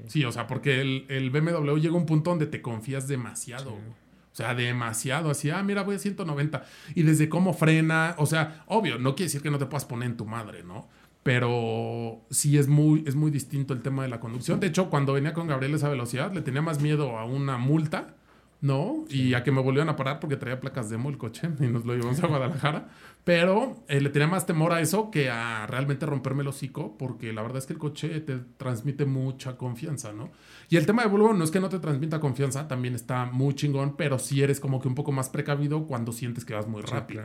Sí, 0.07 0.23
o 0.23 0.31
sea, 0.31 0.47
porque 0.47 0.81
el, 0.81 1.29
BMW 1.29 1.77
llega 1.77 1.95
a 1.95 1.97
un 1.97 2.05
punto 2.05 2.29
donde 2.29 2.47
te 2.47 2.61
confías 2.61 3.07
demasiado. 3.07 3.77
Sea, 4.37 4.53
demasiado. 4.53 5.31
Así, 5.31 5.49
ah, 5.49 5.63
mira, 5.63 5.83
voy 5.83 5.95
a 5.95 5.99
190. 5.99 6.63
Y 6.95 7.03
desde 7.03 7.27
cómo 7.27 7.53
frena. 7.53 8.15
O 8.17 8.25
sea, 8.25 8.63
obvio, 8.67 8.99
no 8.99 9.15
quiere 9.15 9.27
decir 9.27 9.41
que 9.41 9.49
no 9.49 9.57
te 9.57 9.65
puedas 9.65 9.85
poner 9.85 10.09
en 10.09 10.17
tu 10.17 10.25
madre, 10.25 10.63
¿no? 10.63 10.87
Pero 11.23 12.21
sí 12.29 12.57
es 12.57 12.67
muy, 12.67 13.03
es 13.05 13.15
muy 13.15 13.31
distinto 13.31 13.73
el 13.73 13.81
tema 13.81 14.03
de 14.03 14.09
la 14.09 14.19
conducción. 14.19 14.59
De 14.59 14.67
hecho, 14.67 14.89
cuando 14.89 15.13
venía 15.13 15.33
con 15.33 15.47
Gabriel 15.47 15.73
esa 15.73 15.89
velocidad, 15.89 16.31
le 16.31 16.41
tenía 16.41 16.61
más 16.61 16.81
miedo 16.81 17.17
a 17.17 17.25
una 17.25 17.57
multa, 17.57 18.15
¿no? 18.61 19.05
Y 19.09 19.33
a 19.33 19.43
que 19.43 19.51
me 19.51 19.61
volvieran 19.61 19.89
a 19.89 19.95
parar 19.95 20.19
porque 20.19 20.35
traía 20.35 20.59
placas 20.59 20.89
demo 20.89 21.09
el 21.09 21.17
coche 21.17 21.49
y 21.59 21.67
nos 21.67 21.85
lo 21.85 21.93
llevamos 21.93 22.23
a 22.23 22.27
Guadalajara. 22.27 22.89
Pero 23.23 23.83
eh, 23.89 23.99
le 23.99 24.09
tenía 24.09 24.27
más 24.27 24.45
temor 24.45 24.71
a 24.71 24.79
eso 24.79 25.11
que 25.11 25.29
a 25.29 25.67
realmente 25.67 26.05
romperme 26.05 26.43
el 26.43 26.47
hocico, 26.47 26.97
porque 26.97 27.33
la 27.33 27.41
verdad 27.41 27.57
es 27.57 27.65
que 27.65 27.73
el 27.73 27.79
coche 27.79 28.21
te 28.21 28.37
transmite 28.55 29.05
mucha 29.05 29.57
confianza, 29.57 30.13
¿no? 30.13 30.31
Y 30.69 30.77
el 30.77 30.85
tema 30.85 31.03
de 31.03 31.09
Volvo 31.09 31.33
no 31.33 31.43
es 31.43 31.51
que 31.51 31.59
no 31.59 31.67
te 31.67 31.79
transmita 31.79 32.21
confianza, 32.21 32.69
también 32.69 32.95
está 32.95 33.25
muy 33.25 33.53
chingón, 33.53 33.97
pero 33.97 34.17
si 34.17 34.41
eres 34.41 34.61
como 34.61 34.79
que 34.79 34.87
un 34.87 34.95
poco 34.95 35.11
más 35.11 35.27
precavido 35.27 35.87
cuando 35.87 36.13
sientes 36.13 36.45
que 36.45 36.53
vas 36.53 36.67
muy 36.67 36.81
rápido. 36.81 37.23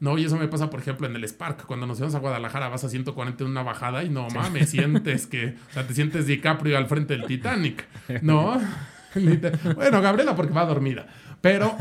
No, 0.00 0.18
y 0.18 0.24
eso 0.24 0.36
me 0.36 0.48
pasa, 0.48 0.70
por 0.70 0.80
ejemplo, 0.80 1.06
en 1.06 1.14
el 1.14 1.24
Spark. 1.24 1.66
Cuando 1.66 1.86
nos 1.86 1.98
íbamos 1.98 2.16
a 2.16 2.18
Guadalajara, 2.18 2.68
vas 2.68 2.82
a 2.82 2.88
140 2.88 3.44
en 3.44 3.50
una 3.50 3.62
bajada 3.62 4.02
y 4.02 4.08
no 4.08 4.26
mames, 4.34 4.70
sientes 4.70 5.26
que. 5.28 5.54
O 5.70 5.72
sea, 5.72 5.86
te 5.86 5.94
sientes 5.94 6.26
DiCaprio 6.26 6.76
al 6.76 6.86
frente 6.86 7.16
del 7.16 7.26
Titanic. 7.28 7.86
¿No? 8.22 8.60
bueno, 9.74 10.02
Gabriela, 10.02 10.34
porque 10.36 10.52
va 10.52 10.64
dormida. 10.64 11.06
Pero 11.44 11.76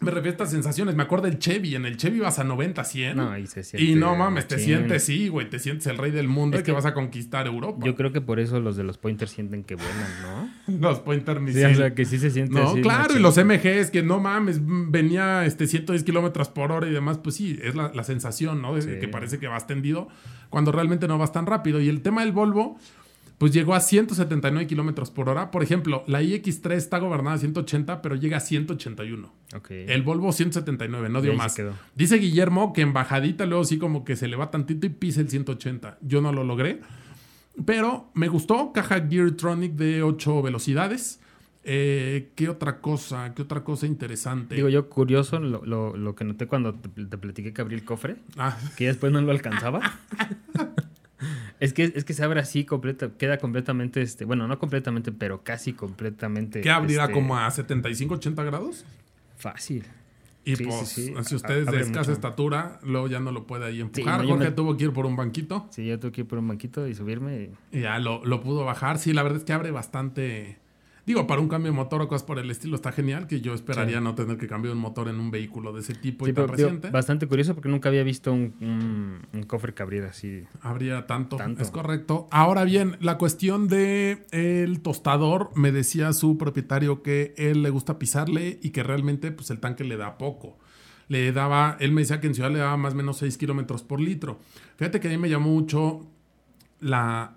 me 0.00 0.10
refiero 0.10 0.30
a 0.30 0.32
estas 0.32 0.50
sensaciones. 0.50 0.96
Me 0.96 1.04
acuerdo 1.04 1.26
del 1.26 1.38
Chevy. 1.38 1.76
En 1.76 1.86
el 1.86 1.96
Chevy 1.96 2.18
vas 2.18 2.40
a 2.40 2.44
90, 2.44 2.82
100. 2.82 3.16
No, 3.16 3.38
y 3.38 3.46
se 3.46 3.62
siente. 3.62 3.88
Y 3.88 3.94
no 3.94 4.16
mames, 4.16 4.48
te 4.48 4.58
sientes, 4.58 5.04
sí, 5.04 5.28
güey. 5.28 5.48
Te 5.48 5.60
sientes 5.60 5.86
el 5.86 5.96
rey 5.96 6.10
del 6.10 6.26
mundo 6.26 6.58
y 6.58 6.64
que, 6.64 6.72
vas 6.72 6.86
a 6.86 6.92
conquistar 6.92 7.46
Europa. 7.46 7.86
Yo 7.86 7.94
creo 7.94 8.10
que 8.10 8.20
por 8.20 8.40
eso 8.40 8.58
los 8.58 8.76
de 8.76 8.82
los 8.82 8.98
Pointers 8.98 9.30
sienten 9.30 9.62
que 9.62 9.76
vuelan, 9.76 10.50
¿no? 10.66 10.80
los 10.80 10.98
Pointers 10.98 11.40
ni 11.40 11.52
sí, 11.52 11.62
o 11.62 11.74
sea, 11.76 11.94
que 11.94 12.04
sí 12.04 12.18
se 12.18 12.32
siente 12.32 12.52
No, 12.52 12.74
claro. 12.82 13.16
Y 13.16 13.20
los 13.20 13.36
MGs, 13.36 13.92
que 13.92 14.02
no 14.02 14.18
mames, 14.18 14.60
venía 14.60 15.44
este 15.44 15.68
110 15.68 16.02
kilómetros 16.02 16.48
por 16.48 16.72
hora 16.72 16.88
y 16.88 16.92
demás. 16.92 17.18
Pues 17.18 17.36
sí, 17.36 17.60
es 17.62 17.76
la, 17.76 18.02
sensación, 18.02 18.60
¿no? 18.60 18.74
De 18.74 18.98
que 18.98 19.06
parece 19.06 19.38
que 19.38 19.46
vas 19.46 19.68
tendido 19.68 20.08
cuando 20.50 20.72
realmente 20.72 21.06
no 21.06 21.16
vas 21.16 21.30
tan 21.30 21.46
rápido. 21.46 21.80
Y 21.80 21.88
el 21.88 22.02
tema 22.02 22.22
del 22.22 22.32
Volvo 22.32 22.76
pues 23.38 23.52
llegó 23.52 23.74
a 23.74 23.80
179 23.80 24.66
kilómetros 24.66 25.10
por 25.10 25.28
hora. 25.28 25.50
Por 25.50 25.62
ejemplo, 25.62 26.04
la 26.06 26.22
iX3 26.22 26.72
está 26.72 26.98
gobernada 26.98 27.36
a 27.36 27.38
180, 27.38 28.00
pero 28.00 28.14
llega 28.14 28.38
a 28.38 28.40
181. 28.40 29.32
El 29.68 30.02
Volvo 30.02 30.32
179, 30.32 31.08
no 31.10 31.20
dio 31.20 31.34
más. 31.34 31.56
Dice 31.94 32.16
Guillermo 32.16 32.72
que 32.72 32.80
en 32.80 32.92
bajadita 32.92 33.44
luego 33.46 33.64
sí 33.64 33.78
como 33.78 34.04
que 34.04 34.16
se 34.16 34.28
le 34.28 34.36
va 34.36 34.50
tantito 34.50 34.86
y 34.86 34.90
pisa 34.90 35.20
el 35.20 35.28
180. 35.28 35.98
Yo 36.00 36.22
no 36.22 36.32
lo 36.32 36.44
logré, 36.44 36.80
pero 37.64 38.10
me 38.14 38.28
gustó. 38.28 38.72
Caja 38.72 39.06
Geartronic 39.06 39.72
de 39.74 40.02
8 40.02 40.42
velocidades. 40.42 41.20
Eh, 41.68 42.30
¿Qué 42.36 42.48
otra 42.48 42.80
cosa? 42.80 43.34
¿Qué 43.34 43.42
otra 43.42 43.64
cosa 43.64 43.86
interesante? 43.86 44.54
Digo, 44.54 44.68
yo 44.68 44.88
curioso 44.88 45.40
lo, 45.40 46.14
que 46.14 46.24
noté 46.24 46.46
cuando 46.46 46.74
te, 46.74 47.18
platiqué 47.18 47.52
que 47.52 47.60
abrí 47.60 47.74
el 47.74 47.84
cofre, 47.84 48.16
ah. 48.38 48.56
que 48.76 48.86
después 48.86 49.12
no 49.12 49.20
lo 49.20 49.32
alcanzaba. 49.32 49.80
Es 51.60 51.72
que, 51.72 51.92
es 51.94 52.04
que 52.04 52.12
se 52.12 52.24
abre 52.24 52.40
así, 52.40 52.64
completa, 52.64 53.10
queda 53.18 53.38
completamente, 53.38 54.02
este, 54.02 54.24
bueno, 54.24 54.46
no 54.46 54.58
completamente, 54.58 55.12
pero 55.12 55.42
casi 55.42 55.72
completamente. 55.72 56.60
¿Qué 56.60 56.70
abrirá 56.70 57.04
este, 57.04 57.14
como 57.14 57.38
a 57.38 57.50
75, 57.50 58.14
80 58.14 58.44
grados? 58.44 58.84
Fácil. 59.36 59.84
Y 60.44 60.54
pues, 60.54 60.88
si 60.90 61.34
ustedes 61.34 61.66
de 61.66 61.80
escasa 61.80 62.12
estatura, 62.12 62.78
luego 62.84 63.08
ya 63.08 63.18
no 63.18 63.32
lo 63.32 63.48
puede 63.48 63.64
ahí 63.64 63.80
empujar. 63.80 64.24
Jorge 64.24 64.52
tuvo 64.52 64.76
que 64.76 64.84
ir 64.84 64.92
por 64.92 65.04
un 65.04 65.16
banquito. 65.16 65.66
Sí, 65.70 65.84
yo 65.84 65.98
tuve 65.98 66.12
que 66.12 66.20
ir 66.20 66.28
por 66.28 66.38
un 66.38 66.46
banquito 66.46 66.86
y 66.86 66.94
subirme. 66.94 67.50
Y 67.72 67.80
ya 67.80 67.98
lo, 67.98 68.24
lo 68.24 68.40
pudo 68.42 68.64
bajar. 68.64 68.98
Sí, 68.98 69.12
la 69.12 69.24
verdad 69.24 69.38
es 69.38 69.44
que 69.44 69.52
abre 69.52 69.72
bastante 69.72 70.58
Digo, 71.06 71.26
para 71.28 71.40
un 71.40 71.46
cambio 71.48 71.70
de 71.70 71.76
motor 71.76 72.02
o 72.02 72.08
cosas 72.08 72.24
por 72.24 72.40
el 72.40 72.50
estilo 72.50 72.74
está 72.74 72.90
genial, 72.90 73.28
que 73.28 73.40
yo 73.40 73.54
esperaría 73.54 74.00
no 74.00 74.16
tener 74.16 74.36
que 74.38 74.48
cambiar 74.48 74.74
un 74.74 74.80
motor 74.80 75.06
en 75.08 75.20
un 75.20 75.30
vehículo 75.30 75.72
de 75.72 75.80
ese 75.80 75.94
tipo 75.94 76.24
Sí, 76.24 76.32
y 76.32 76.34
tan 76.34 76.46
pero, 76.46 76.56
digo, 76.56 76.68
reciente. 76.68 76.90
bastante 76.90 77.28
curioso 77.28 77.54
porque 77.54 77.68
nunca 77.68 77.88
había 77.88 78.02
visto 78.02 78.32
un, 78.32 78.54
un- 78.60 79.20
un 79.32 79.42
cofre 79.44 79.72
que 79.72 79.84
abriera 79.84 80.08
así. 80.08 80.42
Habría 80.62 81.06
tanto, 81.06 81.36
Tanto. 81.36 81.62
es 81.62 81.70
correcto. 81.70 82.26
Ahora 82.32 82.64
bien, 82.64 82.96
la 83.00 83.18
cuestión 83.18 83.68
de 83.68 84.26
el 84.32 84.80
tostador, 84.80 85.50
me 85.54 85.70
decía 85.70 86.12
su 86.12 86.36
propietario 86.38 87.02
que 87.04 87.34
él 87.36 87.62
le 87.62 87.70
gusta 87.70 88.00
pisarle 88.00 88.58
y 88.60 88.70
que 88.70 88.82
realmente 88.82 89.30
pues 89.30 89.50
el 89.50 89.60
tanque 89.60 89.84
le 89.84 89.96
da 89.96 90.18
poco. 90.18 90.58
Le 91.06 91.30
daba, 91.30 91.76
él 91.78 91.92
me 91.92 92.00
decía 92.00 92.20
que 92.20 92.26
en 92.26 92.34
ciudad 92.34 92.50
le 92.50 92.58
daba 92.58 92.76
más 92.76 92.94
o 92.94 92.96
menos 92.96 93.18
6 93.18 93.38
kilómetros 93.38 93.84
por 93.84 94.00
litro. 94.00 94.40
Fíjate 94.76 94.98
que 94.98 95.06
a 95.06 95.10
mí 95.12 95.18
me 95.18 95.30
llamó 95.30 95.50
mucho 95.50 96.04
la, 96.80 97.36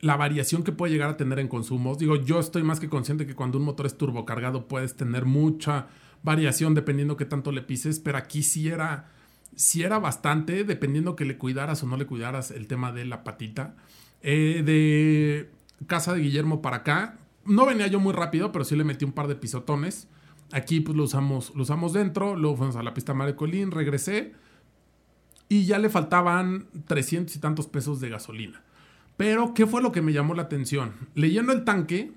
La 0.00 0.16
variación 0.16 0.62
que 0.62 0.72
puede 0.72 0.92
llegar 0.92 1.10
a 1.10 1.16
tener 1.16 1.38
en 1.38 1.48
consumos. 1.48 1.98
Digo, 1.98 2.16
yo 2.16 2.40
estoy 2.40 2.62
más 2.62 2.80
que 2.80 2.88
consciente 2.88 3.26
que 3.26 3.34
cuando 3.34 3.58
un 3.58 3.64
motor 3.64 3.86
es 3.86 3.96
turbocargado 3.96 4.66
puedes 4.66 4.96
tener 4.96 5.26
mucha 5.26 5.88
variación 6.22 6.74
dependiendo 6.74 7.16
qué 7.16 7.24
tanto 7.24 7.52
le 7.52 7.62
pises, 7.62 7.98
pero 8.00 8.18
aquí 8.18 8.42
sí 8.42 8.68
era, 8.68 9.10
sí 9.54 9.82
era 9.82 9.98
bastante, 9.98 10.64
dependiendo 10.64 11.16
que 11.16 11.24
le 11.24 11.38
cuidaras 11.38 11.82
o 11.82 11.86
no 11.86 11.96
le 11.96 12.06
cuidaras 12.06 12.50
el 12.50 12.66
tema 12.66 12.92
de 12.92 13.04
la 13.04 13.24
patita. 13.24 13.76
Eh, 14.22 14.62
de 14.64 15.50
casa 15.86 16.14
de 16.14 16.20
Guillermo 16.20 16.62
para 16.62 16.78
acá, 16.78 17.18
no 17.44 17.66
venía 17.66 17.86
yo 17.86 18.00
muy 18.00 18.12
rápido, 18.12 18.52
pero 18.52 18.64
sí 18.64 18.76
le 18.76 18.84
metí 18.84 19.04
un 19.04 19.12
par 19.12 19.28
de 19.28 19.34
pisotones. 19.34 20.08
Aquí 20.52 20.80
pues 20.80 20.96
lo 20.96 21.04
usamos, 21.04 21.54
lo 21.54 21.62
usamos 21.62 21.92
dentro, 21.92 22.36
luego 22.36 22.56
fuimos 22.56 22.76
a 22.76 22.82
la 22.82 22.92
pista 22.92 23.14
Mario 23.14 23.36
Colín, 23.36 23.70
regresé 23.70 24.32
y 25.48 25.64
ya 25.64 25.78
le 25.78 25.90
faltaban 25.90 26.68
300 26.86 27.34
y 27.34 27.38
tantos 27.38 27.66
pesos 27.66 28.00
de 28.00 28.08
gasolina. 28.08 28.62
Pero, 29.16 29.54
¿qué 29.54 29.66
fue 29.66 29.82
lo 29.82 29.92
que 29.92 30.02
me 30.02 30.12
llamó 30.12 30.34
la 30.34 30.42
atención? 30.42 30.92
Leyendo 31.14 31.52
el 31.52 31.64
tanque 31.64 32.12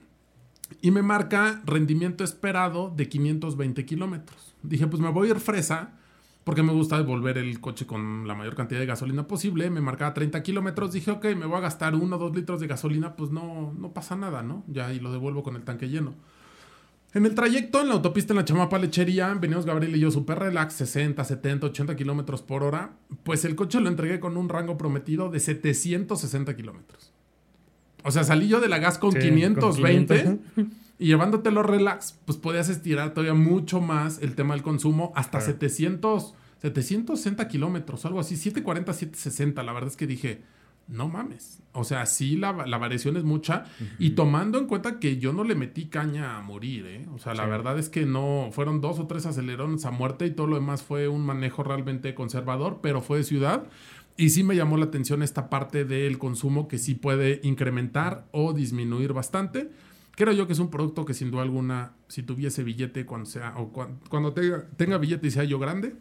y 0.81 0.91
me 0.91 1.01
marca 1.01 1.61
rendimiento 1.65 2.23
esperado 2.23 2.93
de 2.95 3.09
520 3.09 3.85
kilómetros. 3.85 4.55
Dije, 4.63 4.87
pues 4.87 5.01
me 5.01 5.09
voy 5.09 5.27
a 5.27 5.31
ir 5.31 5.39
fresa 5.39 5.93
porque 6.43 6.63
me 6.63 6.73
gusta 6.73 6.97
devolver 6.97 7.37
el 7.37 7.59
coche 7.61 7.85
con 7.85 8.27
la 8.27 8.35
mayor 8.35 8.55
cantidad 8.55 8.79
de 8.79 8.85
gasolina 8.85 9.27
posible. 9.27 9.69
Me 9.69 9.81
marcaba 9.81 10.13
30 10.13 10.43
kilómetros. 10.43 10.91
Dije, 10.91 11.11
ok, 11.11 11.25
me 11.37 11.45
voy 11.45 11.57
a 11.57 11.61
gastar 11.61 11.95
1 11.95 12.15
o 12.15 12.19
2 12.19 12.35
litros 12.35 12.59
de 12.59 12.67
gasolina, 12.67 13.15
pues 13.15 13.31
no, 13.31 13.73
no 13.77 13.93
pasa 13.93 14.15
nada, 14.15 14.43
¿no? 14.43 14.63
Ya 14.67 14.93
y 14.93 14.99
lo 14.99 15.11
devuelvo 15.11 15.43
con 15.43 15.55
el 15.55 15.63
tanque 15.63 15.89
lleno. 15.89 16.15
En 17.15 17.25
el 17.27 17.35
trayecto, 17.35 17.81
en 17.81 17.89
la 17.89 17.93
autopista 17.93 18.33
en 18.33 18.37
la 18.37 18.45
Chamapa 18.45 18.79
Lechería, 18.79 19.33
venimos 19.35 19.65
Gabriel 19.67 19.95
y 19.95 19.99
yo 19.99 20.09
super 20.09 20.39
relax, 20.39 20.73
60, 20.73 21.23
70, 21.23 21.67
80 21.67 21.95
kilómetros 21.95 22.41
por 22.41 22.63
hora. 22.63 22.93
Pues 23.23 23.45
el 23.45 23.55
coche 23.55 23.79
lo 23.79 23.87
entregué 23.89 24.19
con 24.19 24.35
un 24.35 24.49
rango 24.49 24.77
prometido 24.77 25.29
de 25.29 25.39
760 25.39 26.55
kilómetros. 26.55 27.13
O 28.03 28.09
sea, 28.11 28.23
salí 28.23 28.47
yo 28.47 28.59
de 28.59 28.67
la 28.67 28.79
gas 28.79 28.97
con 28.97 29.11
Sí, 29.11 29.19
520 29.19 30.23
con 30.23 30.37
500. 30.55 30.65
y 30.97 31.05
llevándotelo 31.05 31.61
relax, 31.61 32.17
pues 32.25 32.37
podías 32.39 32.67
estirar 32.69 33.13
todavía 33.13 33.35
mucho 33.35 33.79
más 33.79 34.19
el 34.21 34.33
tema 34.35 34.55
del 34.55 34.63
consumo 34.63 35.13
hasta 35.15 35.37
Claro. 35.37 35.45
700, 35.53 36.33
760 36.63 37.47
kilómetros, 37.47 38.05
algo 38.05 38.19
así, 38.21 38.35
740, 38.37 38.91
760. 38.91 39.61
La 39.63 39.71
verdad 39.73 39.89
es 39.91 39.97
que 39.97 40.07
dije, 40.07 40.41
no 40.87 41.07
mames. 41.07 41.59
O 41.71 41.83
sea, 41.83 42.05
sí, 42.05 42.35
la, 42.37 42.51
la 42.67 42.77
variación 42.77 43.17
es 43.17 43.23
mucha. 43.23 43.65
Y 43.99 44.11
tomando 44.11 44.57
en 44.59 44.67
cuenta 44.67 44.99
que 44.99 45.17
yo 45.17 45.33
no 45.33 45.43
le 45.43 45.55
metí 45.55 45.85
caña 45.85 46.37
a 46.37 46.41
morir, 46.41 46.85
¿eh? 46.85 47.05
O 47.13 47.19
sea, 47.19 47.33
la 47.33 47.45
Sí. 47.45 47.49
verdad 47.49 47.79
es 47.79 47.89
que 47.89 48.05
no, 48.05 48.49
fueron 48.51 48.81
dos 48.81 48.99
o 48.99 49.07
tres 49.07 49.25
acelerones 49.25 49.85
a 49.85 49.91
muerte 49.91 50.25
y 50.25 50.31
todo 50.31 50.47
lo 50.47 50.55
demás 50.55 50.83
fue 50.83 51.07
un 51.07 51.25
manejo 51.25 51.63
realmente 51.63 52.13
conservador, 52.13 52.79
pero 52.81 53.01
fue 53.01 53.17
de 53.19 53.23
ciudad. 53.23 53.63
Y 54.17 54.29
sí 54.29 54.43
me 54.43 54.55
llamó 54.55 54.77
la 54.77 54.85
atención 54.85 55.23
esta 55.23 55.49
parte 55.49 55.85
del 55.85 56.19
consumo 56.19 56.67
que 56.67 56.77
sí 56.77 56.93
puede 56.93 57.39
incrementar 57.43 58.27
o 58.31 58.53
disminuir 58.53 59.13
bastante. 59.13 59.71
Creo 60.15 60.33
yo 60.33 60.45
que 60.45 60.53
es 60.53 60.59
un 60.59 60.69
producto 60.69 61.05
que 61.05 61.15
sin 61.15 61.31
duda 61.31 61.41
alguna, 61.41 61.93
si 62.07 62.21
tuviese 62.21 62.63
billete 62.63 63.07
cuando 63.07 63.25
sea, 63.25 63.55
o 63.57 63.71
cuan- 63.73 63.97
cuando 64.09 64.31
tenga, 64.33 64.67
tenga 64.77 64.99
billete 64.99 65.25
y 65.27 65.31
sea 65.31 65.43
yo 65.45 65.57
grande, 65.57 65.95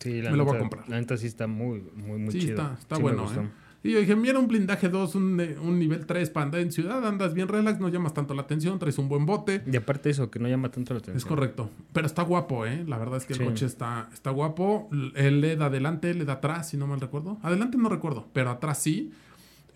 Sí, 0.00 0.22
la 0.22 0.30
Me 0.32 0.36
lo 0.38 0.44
voy 0.44 0.56
a 0.56 0.58
comprar. 0.60 0.88
La 0.88 0.98
neta 0.98 1.16
sí 1.16 1.26
está 1.26 1.46
muy, 1.46 1.80
muy, 1.94 2.18
muy 2.18 2.32
sí 2.32 2.40
chido. 2.40 2.54
está, 2.62 2.76
está 2.80 2.96
Sí 2.96 3.02
bueno. 3.02 3.30
¿eh? 3.30 3.48
Y 3.84 3.92
yo 3.92 4.00
dije, 4.00 4.16
mira 4.16 4.38
un 4.38 4.48
blindaje 4.48 4.88
2, 4.88 5.14
un, 5.14 5.38
eh, 5.40 5.56
un 5.60 5.78
nivel 5.78 6.06
3 6.06 6.30
para 6.30 6.46
andar 6.46 6.60
en 6.62 6.72
ciudad, 6.72 7.06
andas 7.06 7.34
bien 7.34 7.48
relax, 7.48 7.78
no 7.80 7.88
llamas 7.90 8.14
tanto 8.14 8.32
la 8.32 8.40
atención, 8.42 8.78
traes 8.78 8.96
un 8.98 9.08
buen 9.10 9.26
bote. 9.26 9.62
Y 9.70 9.76
aparte 9.76 10.08
eso, 10.08 10.30
que 10.30 10.38
no 10.38 10.48
llama 10.48 10.70
tanto 10.70 10.94
la 10.94 10.98
atención. 11.00 11.18
Es 11.18 11.26
correcto. 11.26 11.68
Pero 11.92 12.06
está 12.06 12.22
guapo, 12.22 12.64
¿eh? 12.64 12.82
La 12.88 12.96
verdad 12.96 13.18
es 13.18 13.26
que 13.26 13.34
Sí. 13.34 13.42
el 13.42 13.48
coche 13.50 13.66
está, 13.66 14.08
está 14.12 14.30
guapo. 14.30 14.88
El 15.14 15.42
LED 15.42 15.60
adelante, 15.60 16.10
el 16.10 16.18
LED 16.20 16.30
atrás, 16.30 16.70
si 16.70 16.78
no 16.78 16.86
mal 16.86 16.98
recuerdo. 17.00 17.36
Adelante 17.42 17.76
no 17.76 17.90
recuerdo, 17.90 18.26
pero 18.32 18.50
atrás 18.50 18.78
sí. 18.82 19.12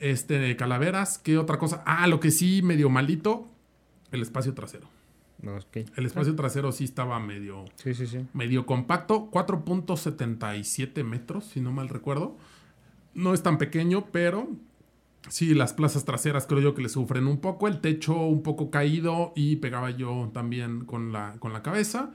Este, 0.01 0.57
calaveras, 0.57 1.19
¿qué 1.19 1.37
otra 1.37 1.59
cosa? 1.59 1.83
Ah, 1.85 2.07
lo 2.07 2.19
que 2.19 2.31
sí, 2.31 2.63
medio 2.63 2.89
malito, 2.89 3.47
el 4.11 4.23
espacio 4.23 4.55
trasero. 4.55 4.89
No, 5.43 5.55
ok. 5.57 5.77
El 5.97 6.07
espacio 6.07 6.35
trasero 6.35 6.73
sí 6.73 6.85
estaba 6.85 7.21
medio, 7.21 7.65
Sí, 7.77 7.93
sí, 7.95 8.07
sí. 8.07 8.21
medio 8.33 8.65
compacto, 8.65 9.29
4.77 9.31 11.05
metros, 11.05 11.45
si 11.45 11.61
no 11.61 11.73
mal 11.73 11.89
recuerdo. 11.91 12.37
No 13.15 13.35
es 13.35 13.43
tan 13.43 13.59
pequeño, 13.59 14.07
pero 14.13 14.49
sí, 15.29 15.55
las 15.55 15.73
plazas 15.73 16.05
traseras 16.05 16.47
creo 16.47 16.61
yo 16.61 16.75
que 16.75 16.83
le 16.83 16.89
sufren 16.89 17.27
un 17.27 17.41
poco. 17.41 17.69
El 17.69 17.81
techo 17.81 18.15
un 18.15 18.43
poco 18.43 18.71
caído 18.71 19.33
y 19.35 19.57
pegaba 19.57 19.91
yo 19.91 20.31
también 20.33 20.85
con 20.85 21.13
la, 21.13 21.37
con 21.39 21.53
la 21.53 21.63
cabeza. 21.63 22.11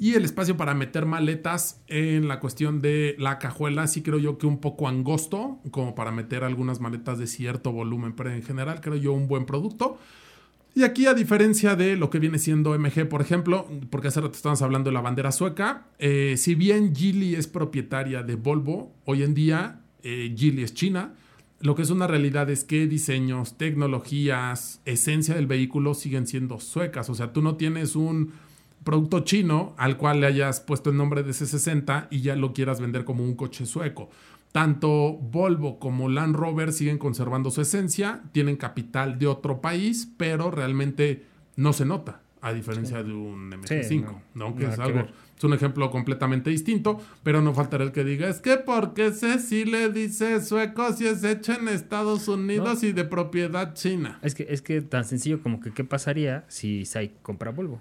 Y 0.00 0.14
el 0.14 0.24
espacio 0.24 0.56
para 0.56 0.74
meter 0.74 1.06
maletas 1.06 1.82
en 1.88 2.28
la 2.28 2.38
cuestión 2.38 2.80
de 2.80 3.16
la 3.18 3.40
cajuela, 3.40 3.88
sí 3.88 4.02
creo 4.02 4.18
yo 4.18 4.38
que 4.38 4.46
un 4.46 4.58
poco 4.58 4.86
angosto, 4.86 5.58
como 5.72 5.96
para 5.96 6.12
meter 6.12 6.44
algunas 6.44 6.80
maletas 6.80 7.18
de 7.18 7.26
cierto 7.26 7.72
volumen, 7.72 8.12
pero 8.14 8.30
en 8.32 8.44
general 8.44 8.80
creo 8.80 8.94
yo 8.94 9.12
un 9.12 9.26
buen 9.26 9.44
producto. 9.44 9.98
Y 10.72 10.84
aquí, 10.84 11.06
a 11.06 11.14
diferencia 11.14 11.74
de 11.74 11.96
lo 11.96 12.10
que 12.10 12.20
viene 12.20 12.38
siendo 12.38 12.78
MG, 12.78 13.08
por 13.08 13.20
ejemplo, 13.20 13.66
porque 13.90 14.08
hace 14.08 14.20
rato 14.20 14.36
estábamos 14.36 14.62
hablando 14.62 14.90
de 14.90 14.94
la 14.94 15.00
bandera 15.00 15.32
sueca, 15.32 15.88
eh, 15.98 16.36
si 16.36 16.54
bien 16.54 16.94
Geely 16.94 17.34
es 17.34 17.48
propietaria 17.48 18.22
de 18.22 18.36
Volvo, 18.36 18.94
hoy 19.04 19.24
en 19.24 19.34
día 19.34 19.80
eh, 20.02 20.34
Geely 20.36 20.62
es 20.62 20.74
China, 20.74 21.14
lo 21.60 21.74
que 21.74 21.82
es 21.82 21.90
una 21.90 22.06
realidad 22.06 22.48
es 22.50 22.62
que 22.62 22.86
diseños, 22.86 23.58
tecnologías, 23.58 24.80
esencia 24.84 25.34
del 25.34 25.48
vehículo 25.48 25.94
siguen 25.94 26.26
siendo 26.26 26.60
suecas. 26.60 27.10
O 27.10 27.14
sea, 27.14 27.32
tú 27.32 27.42
no 27.42 27.56
tienes 27.56 27.96
un 27.96 28.32
producto 28.84 29.20
chino 29.20 29.74
al 29.76 29.96
cual 29.96 30.20
le 30.20 30.28
hayas 30.28 30.60
puesto 30.60 30.90
el 30.90 30.96
nombre 30.96 31.24
de 31.24 31.32
C60 31.32 32.06
y 32.10 32.20
ya 32.20 32.36
lo 32.36 32.52
quieras 32.52 32.80
vender 32.80 33.04
como 33.04 33.24
un 33.24 33.34
coche 33.34 33.66
sueco. 33.66 34.08
Tanto 34.52 35.14
Volvo 35.14 35.78
como 35.80 36.08
Land 36.08 36.36
Rover 36.36 36.72
siguen 36.72 36.96
conservando 36.96 37.50
su 37.50 37.60
esencia, 37.60 38.22
tienen 38.32 38.56
capital 38.56 39.18
de 39.18 39.26
otro 39.26 39.60
país, 39.60 40.08
pero 40.16 40.50
realmente 40.52 41.26
no 41.56 41.72
se 41.72 41.84
nota, 41.84 42.22
a 42.40 42.52
diferencia 42.52 43.02
de 43.02 43.12
un 43.12 43.50
MG5, 43.50 43.82
Sí, 43.84 43.98
¿no? 43.98 44.22
no, 44.34 44.54
Que 44.56 44.66
es 44.66 44.78
algo, 44.78 45.06
es 45.36 45.44
un 45.44 45.52
ejemplo 45.54 45.90
completamente 45.90 46.50
distinto, 46.50 47.00
pero 47.22 47.40
no 47.42 47.54
faltará 47.54 47.84
el 47.84 47.92
que 47.92 48.04
diga, 48.04 48.28
es 48.28 48.40
que 48.40 48.56
porque 48.56 49.06
ese 49.08 49.38
sí 49.38 49.64
le 49.64 49.90
dice 49.90 50.40
sueco 50.40 50.92
si 50.92 51.06
es 51.06 51.24
hecho 51.24 51.52
en 51.52 51.68
Estados 51.68 52.28
Unidos 52.28 52.82
y 52.82 52.92
de 52.92 53.04
propiedad 53.04 53.74
china. 53.74 54.18
Es 54.22 54.34
que, 54.34 54.46
es 54.50 54.62
que 54.62 54.80
tan 54.82 55.04
sencillo 55.04 55.42
como 55.42 55.60
que 55.60 55.72
qué 55.72 55.84
pasaría 55.84 56.44
si 56.48 56.84
Sai 56.84 57.12
compra 57.22 57.50
Volvo. 57.50 57.80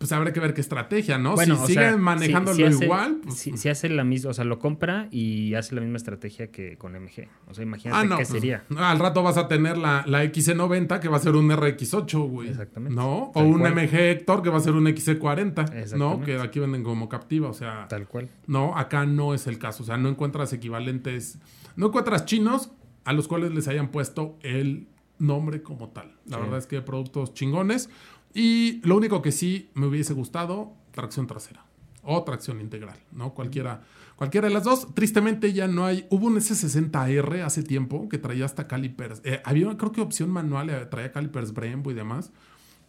Pues 0.00 0.10
habrá 0.12 0.32
que 0.32 0.40
ver 0.40 0.54
qué 0.54 0.62
estrategia, 0.62 1.18
¿no? 1.18 1.34
Bueno, 1.34 1.66
si 1.66 1.74
sea, 1.74 1.94
manejándolo 1.96 2.56
si- 2.56 2.62
si 2.62 2.68
hace- 2.68 2.84
igual, 2.86 3.20
pues, 3.22 3.34
si, 3.36 3.56
si 3.58 3.68
hace 3.68 3.88
la 3.90 4.02
misma, 4.02 4.30
o 4.30 4.32
sea, 4.34 4.44
lo 4.46 4.58
compra 4.58 5.08
y 5.10 5.52
hace 5.54 5.74
la 5.74 5.82
misma 5.82 5.98
estrategia 5.98 6.50
que 6.50 6.78
con 6.78 6.96
MG. 6.96 7.28
O 7.48 7.54
sea, 7.54 7.62
imagínate 7.64 8.00
Ah, 8.00 8.04
no. 8.04 8.16
qué 8.16 8.22
pues, 8.24 8.28
sería. 8.28 8.64
al 8.78 8.98
rato 8.98 9.22
vas 9.22 9.36
a 9.36 9.46
tener 9.46 9.76
la, 9.76 10.02
la 10.06 10.24
XC90 10.24 11.00
que 11.00 11.08
va 11.08 11.18
a 11.18 11.20
ser 11.20 11.36
un 11.36 11.50
RX8, 11.50 12.18
güey. 12.28 12.48
Exactamente. 12.48 12.96
¿No? 12.96 13.30
O 13.34 13.42
un 13.42 13.58
cual. 13.58 13.74
MG 13.74 13.94
Hector 13.94 14.42
que 14.42 14.48
va 14.48 14.56
a 14.56 14.60
ser 14.60 14.72
un 14.72 14.86
XC40, 14.86 15.96
¿no? 15.98 16.22
Que 16.22 16.36
aquí 16.40 16.58
venden 16.60 16.82
como 16.82 17.08
captiva, 17.10 17.50
o 17.50 17.54
sea. 17.54 17.86
Tal 17.88 18.08
cual. 18.08 18.30
No, 18.46 18.76
acá 18.78 19.04
no 19.04 19.34
es 19.34 19.46
el 19.46 19.58
caso. 19.58 19.82
O 19.82 19.86
sea, 19.86 19.98
no 19.98 20.08
encuentras 20.08 20.52
equivalentes. 20.54 21.38
No 21.76 21.88
encuentras 21.88 22.24
chinos 22.24 22.70
a 23.04 23.12
los 23.12 23.28
cuales 23.28 23.52
les 23.52 23.68
hayan 23.68 23.88
puesto 23.90 24.38
el 24.42 24.86
nombre 25.18 25.62
como 25.62 25.90
tal. 25.90 26.14
La 26.24 26.36
Sí. 26.38 26.42
verdad 26.42 26.58
es 26.58 26.66
que 26.66 26.80
productos 26.80 27.34
chingones. 27.34 27.90
Y 28.34 28.80
lo 28.86 28.96
único 28.96 29.22
que 29.22 29.32
sí 29.32 29.70
me 29.74 29.86
hubiese 29.86 30.14
gustado, 30.14 30.72
tracción 30.92 31.26
trasera. 31.26 31.64
O 32.02 32.22
tracción 32.24 32.60
integral, 32.60 32.98
¿no? 33.12 33.34
Cualquiera, 33.34 33.82
cualquiera 34.16 34.48
de 34.48 34.54
las 34.54 34.64
dos. 34.64 34.94
Tristemente 34.94 35.52
ya 35.52 35.68
no 35.68 35.84
hay. 35.84 36.06
Hubo 36.10 36.26
un 36.26 36.36
S60R 36.36 37.44
hace 37.44 37.62
tiempo 37.62 38.08
que 38.08 38.18
traía 38.18 38.46
hasta 38.46 38.66
calipers. 38.66 39.20
eh, 39.24 39.42
había, 39.44 39.76
creo 39.76 39.92
que 39.92 40.00
opción 40.00 40.30
manual, 40.30 40.70
eh, 40.70 40.86
traía 40.86 41.12
calipers 41.12 41.52
Brembo 41.52 41.90
y 41.90 41.94
demás 41.94 42.32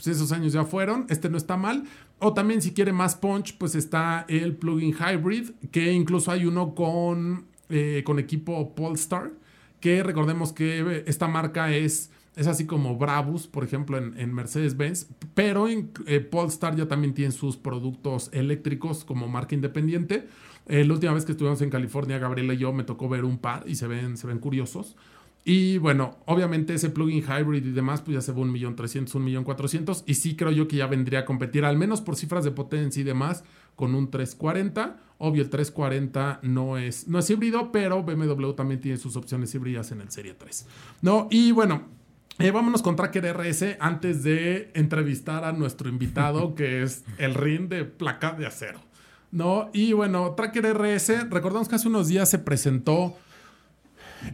pues 0.01 0.15
esos 0.17 0.31
años 0.31 0.53
ya 0.53 0.63
fueron, 0.65 1.05
este 1.09 1.29
no 1.29 1.37
está 1.37 1.57
mal. 1.57 1.83
O 2.17 2.33
también 2.33 2.61
si 2.61 2.73
quiere 2.73 2.91
más 2.91 3.15
punch, 3.15 3.57
pues 3.57 3.75
está 3.75 4.25
el 4.27 4.55
plugin 4.55 4.95
hybrid, 4.95 5.51
que 5.71 5.91
incluso 5.91 6.31
hay 6.31 6.45
uno 6.45 6.73
con, 6.73 7.45
eh, 7.69 8.01
con 8.03 8.17
equipo 8.17 8.73
Polestar, 8.73 9.31
que 9.79 10.01
recordemos 10.01 10.53
que 10.53 11.03
esta 11.05 11.27
marca 11.27 11.71
es, 11.71 12.09
es 12.35 12.47
así 12.47 12.65
como 12.65 12.97
Brabus, 12.97 13.47
por 13.47 13.63
ejemplo, 13.63 13.97
en, 13.97 14.17
en 14.17 14.33
Mercedes-Benz, 14.33 15.07
pero 15.33 15.67
en, 15.67 15.91
eh, 16.07 16.21
Polestar 16.21 16.75
ya 16.75 16.87
también 16.87 17.13
tiene 17.13 17.31
sus 17.31 17.57
productos 17.57 18.29
eléctricos 18.31 19.03
como 19.03 19.27
marca 19.27 19.55
independiente. 19.55 20.27
Eh, 20.67 20.85
la 20.85 20.93
última 20.93 21.13
vez 21.13 21.25
que 21.25 21.33
estuvimos 21.33 21.61
en 21.61 21.69
California, 21.69 22.19
Gabriela 22.19 22.53
y 22.53 22.57
yo, 22.57 22.71
me 22.71 22.83
tocó 22.83 23.09
ver 23.09 23.25
un 23.25 23.37
par 23.37 23.63
y 23.67 23.75
se 23.75 23.87
ven, 23.87 24.15
se 24.17 24.27
ven 24.27 24.39
curiosos. 24.39 24.95
Y 25.43 25.79
bueno, 25.79 26.19
obviamente 26.25 26.75
ese 26.75 26.91
plugin 26.91 27.23
hybrid 27.23 27.65
y 27.65 27.71
demás, 27.71 28.01
pues 28.01 28.15
ya 28.15 28.21
se 28.21 28.31
va 28.31 28.41
un 28.41 28.51
millón 28.51 28.75
trescientos, 28.75 29.15
un 29.15 29.23
millón 29.23 29.43
cuatrocientos. 29.43 30.03
Y 30.05 30.13
sí 30.13 30.35
creo 30.35 30.51
yo 30.51 30.67
que 30.67 30.77
ya 30.77 30.87
vendría 30.87 31.19
a 31.19 31.25
competir, 31.25 31.65
al 31.65 31.77
menos 31.77 31.99
por 31.99 32.15
cifras 32.15 32.43
de 32.43 32.51
potencia 32.51 33.01
y 33.01 33.03
demás, 33.03 33.43
con 33.75 33.95
un 33.95 34.11
340. 34.11 34.97
Obvio, 35.17 35.41
el 35.41 35.49
340 35.49 36.41
no 36.43 36.77
es, 36.77 37.07
no 37.07 37.17
es 37.19 37.29
híbrido, 37.29 37.71
pero 37.71 38.03
BMW 38.03 38.51
también 38.51 38.79
tiene 38.79 38.97
sus 38.97 39.15
opciones 39.15 39.53
híbridas 39.55 39.91
en 39.91 40.01
el 40.01 40.11
Serie 40.11 40.35
3. 40.35 40.67
¿No? 41.01 41.27
Y 41.31 41.51
bueno, 41.51 41.87
eh, 42.39 42.51
vámonos 42.51 42.81
con 42.81 42.95
Tracker 42.95 43.35
RS 43.35 43.77
antes 43.79 44.23
de 44.23 44.71
entrevistar 44.73 45.43
a 45.43 45.51
nuestro 45.51 45.89
invitado, 45.89 46.55
que 46.55 46.83
es 46.83 47.03
el 47.17 47.35
RIN 47.35 47.69
de 47.69 47.85
placa 47.85 48.31
de 48.31 48.45
acero. 48.45 48.79
¿No? 49.31 49.69
Y 49.71 49.93
bueno, 49.93 50.31
Tracker 50.35 50.75
RS, 50.75 51.29
recordamos 51.29 51.69
que 51.69 51.75
hace 51.75 51.87
unos 51.87 52.09
días 52.09 52.29
se 52.29 52.37
presentó 52.39 53.15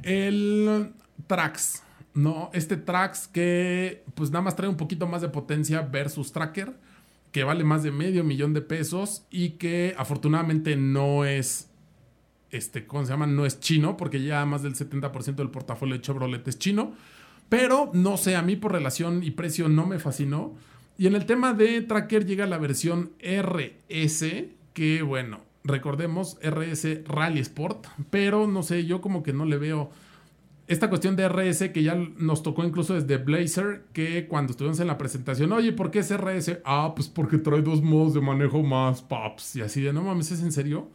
el 0.04 0.92
Trax, 1.28 1.84
¿no? 2.16 2.50
Este 2.54 2.78
Trax 2.78 3.28
que 3.28 4.04
pues 4.16 4.32
nada 4.32 4.42
más 4.42 4.56
trae 4.56 4.70
un 4.70 4.78
poquito 4.78 5.06
más 5.06 5.22
de 5.22 5.30
potencia 5.30 5.82
versus 5.82 6.32
Tracker, 6.32 6.74
que 7.32 7.44
vale 7.44 7.64
más 7.64 7.84
de 7.84 7.92
medio 7.92 8.24
millón 8.24 8.54
de 8.54 8.62
pesos 8.62 9.26
y 9.30 9.52
que 9.52 9.94
afortunadamente 9.98 10.76
no 10.76 11.26
es, 11.26 11.70
este, 12.52 12.88
¿cómo 12.88 13.06
se 13.06 13.12
llama? 13.12 13.28
No 13.28 13.46
es 13.46 13.60
chino, 13.60 13.98
porque 13.98 14.24
ya 14.24 14.46
más 14.46 14.64
del 14.64 14.76
70% 14.76 15.36
del 15.36 15.52
portafolio 15.52 15.96
de 15.96 16.02
Chevrolet 16.02 16.48
es 16.48 16.58
chino. 16.58 16.94
Pero 17.50 17.90
no 17.94 18.18
sé, 18.18 18.36
a 18.36 18.42
mí 18.42 18.56
por 18.56 18.74
relación 18.74 19.24
y 19.24 19.32
precio 19.32 19.70
no 19.70 19.86
me 19.86 20.00
fascinó. 20.00 20.56
Y 20.98 21.08
en 21.08 21.16
el 21.16 21.26
tema 21.26 21.54
de 21.54 21.82
Tracker 21.82 22.26
llega 22.26 22.46
la 22.48 22.58
versión 22.58 23.12
RS, 23.22 24.46
que 24.74 25.02
bueno, 25.04 25.42
recordemos 25.64 26.38
RS 26.42 27.06
Rally 27.06 27.40
Sport, 27.42 27.88
pero 28.10 28.48
no 28.48 28.64
sé, 28.64 28.86
yo 28.86 29.02
como 29.02 29.22
que 29.22 29.34
no 29.34 29.46
le 29.46 29.58
veo 29.58 29.92
esta 30.68 30.90
cuestión 30.90 31.16
de 31.16 31.28
RS 31.30 31.70
que 31.72 31.84
ya 31.84 31.96
nos 31.96 32.44
tocó 32.44 32.64
incluso 32.64 32.94
desde 32.94 33.18
Blazer, 33.18 33.86
que 33.94 34.28
cuando 34.28 34.52
estuvimos 34.52 34.80
en 34.80 34.88
la 34.88 34.98
presentación, 34.98 35.52
oye, 35.54 35.72
¿por 35.72 35.92
qué 35.92 36.00
es 36.00 36.12
RS? 36.12 36.60
Ah, 36.66 36.94
pues 36.96 37.08
porque 37.08 37.38
trae 37.38 37.62
dos 37.62 37.82
modos 37.82 38.14
de 38.14 38.22
manejo 38.22 38.62
más, 38.64 39.02
paps, 39.02 39.56
y 39.56 39.62
así 39.62 39.82
de, 39.82 39.94
no 39.94 40.04
mames, 40.04 40.32
¿es 40.32 40.42
en 40.42 40.52
serio? 40.52 40.90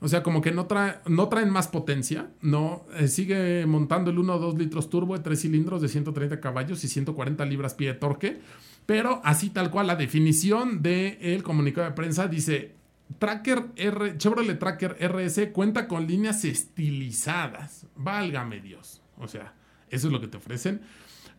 O 0.00 0.08
sea, 0.08 0.22
como 0.22 0.42
que 0.42 0.52
no, 0.52 0.66
trae, 0.66 0.98
no 1.06 1.28
traen 1.28 1.48
más 1.48 1.68
potencia, 1.68 2.30
¿no? 2.42 2.84
Eh, 2.98 3.08
sigue 3.08 3.64
montando 3.66 4.10
el 4.10 4.18
1 4.18 4.34
o 4.34 4.38
2 4.38 4.58
litros 4.58 4.90
turbo 4.90 5.16
de 5.16 5.22
3 5.22 5.40
cilindros 5.40 5.80
de 5.80 5.88
130 5.88 6.38
caballos 6.40 6.84
y 6.84 6.88
140 6.88 7.44
libras 7.46 7.74
pie 7.74 7.88
de 7.88 7.94
torque, 7.94 8.40
pero 8.84 9.20
así 9.24 9.48
tal 9.48 9.70
cual 9.70 9.86
la 9.86 9.96
definición 9.96 10.82
del 10.82 11.42
comunicado 11.42 11.88
de 11.88 11.94
prensa 11.94 12.28
dice, 12.28 12.74
Tracker 13.18 13.68
R, 13.76 14.18
Chevrolet 14.18 14.58
Tracker 14.58 14.96
RS 15.00 15.48
cuenta 15.52 15.88
con 15.88 16.06
líneas 16.06 16.44
estilizadas, 16.44 17.86
válgame 17.96 18.60
Dios, 18.60 19.00
o 19.16 19.28
sea, 19.28 19.54
eso 19.88 20.08
es 20.08 20.12
lo 20.12 20.20
que 20.20 20.28
te 20.28 20.36
ofrecen. 20.36 20.82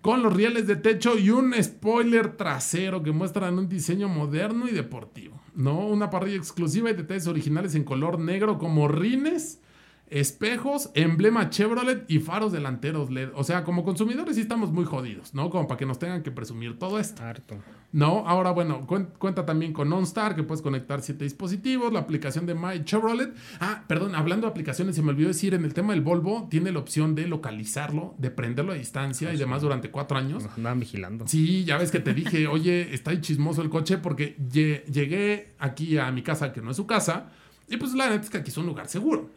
Con 0.07 0.23
los 0.23 0.33
rieles 0.33 0.67
de 0.67 0.77
techo 0.77 1.17
y 1.17 1.31
un 1.31 1.53
spoiler 1.61 2.37
trasero 2.37 3.03
que 3.03 3.11
muestran 3.11 3.59
un 3.59 3.67
diseño 3.67 4.07
moderno 4.07 4.69
y 4.69 4.71
deportivo. 4.71 5.41
¿no? 5.53 5.85
Una 5.85 6.09
parrilla 6.09 6.37
exclusiva 6.37 6.89
y 6.89 6.93
detalles 6.93 7.27
originales 7.27 7.75
en 7.75 7.83
color 7.83 8.17
negro 8.17 8.57
como 8.57 8.87
rines, 8.87 9.59
espejos, 10.09 10.89
emblema 10.93 11.49
Chevrolet 11.49 12.05
y 12.07 12.19
faros 12.19 12.51
delanteros 12.51 13.11
LED. 13.11 13.29
O 13.35 13.43
sea, 13.43 13.63
como 13.63 13.83
consumidores 13.83 14.35
sí 14.35 14.41
estamos 14.41 14.71
muy 14.71 14.85
jodidos, 14.85 15.33
¿no? 15.33 15.49
Como 15.49 15.67
para 15.67 15.77
que 15.77 15.85
nos 15.85 15.99
tengan 15.99 16.23
que 16.23 16.31
presumir 16.31 16.77
todo 16.79 16.99
esto. 16.99 17.21
Harto. 17.23 17.57
No, 17.93 18.27
ahora 18.27 18.51
bueno, 18.51 18.85
cuen- 18.85 19.07
cuenta 19.17 19.45
también 19.45 19.71
con 19.71 19.91
OnStar, 19.91 20.35
que 20.35 20.43
puedes 20.43 20.61
conectar 20.61 21.01
siete 21.01 21.23
dispositivos, 21.23 21.93
la 21.93 21.99
aplicación 21.99 22.45
de 22.45 22.53
My 22.53 22.83
Chevrolet. 22.83 23.33
Ah, 23.61 23.83
perdón, 23.87 24.13
hablando 24.15 24.45
de 24.47 24.51
aplicaciones, 24.51 24.95
se 24.95 25.01
me 25.01 25.09
olvidó 25.11 25.29
decir, 25.29 25.53
en 25.53 25.63
el 25.63 25.73
tema 25.73 25.93
del 25.93 26.01
Volvo, 26.01 26.47
tiene 26.51 26.71
la 26.73 26.79
opción 26.79 27.15
de 27.15 27.27
localizarlo, 27.27 28.13
de 28.17 28.29
prenderlo 28.29 28.73
a 28.73 28.75
distancia 28.75 29.33
y 29.33 29.37
demás 29.37 29.61
durante 29.61 29.89
cuatro 29.89 30.17
años. 30.17 30.43
Nos 30.43 30.57
andaban 30.57 30.79
vigilando. 30.81 31.27
Sí, 31.27 31.63
ya 31.63 31.77
ves 31.77 31.91
que 31.91 31.99
te 31.99 32.13
dije, 32.13 32.47
oye, 32.47 32.93
está 32.93 33.11
ahí 33.11 33.21
chismoso 33.21 33.61
el 33.61 33.69
coche 33.69 33.97
porque 33.97 34.35
lle- 34.37 34.83
llegué 34.85 35.53
aquí 35.57 35.97
a 35.97 36.11
mi 36.11 36.21
casa, 36.23 36.51
que 36.51 36.61
no 36.61 36.71
es 36.71 36.77
su 36.77 36.85
casa, 36.85 37.31
y 37.69 37.77
pues 37.77 37.93
la 37.93 38.09
neta 38.09 38.23
es 38.23 38.29
que 38.29 38.37
aquí 38.37 38.49
es 38.49 38.57
un 38.57 38.65
lugar 38.65 38.87
seguro, 38.89 39.29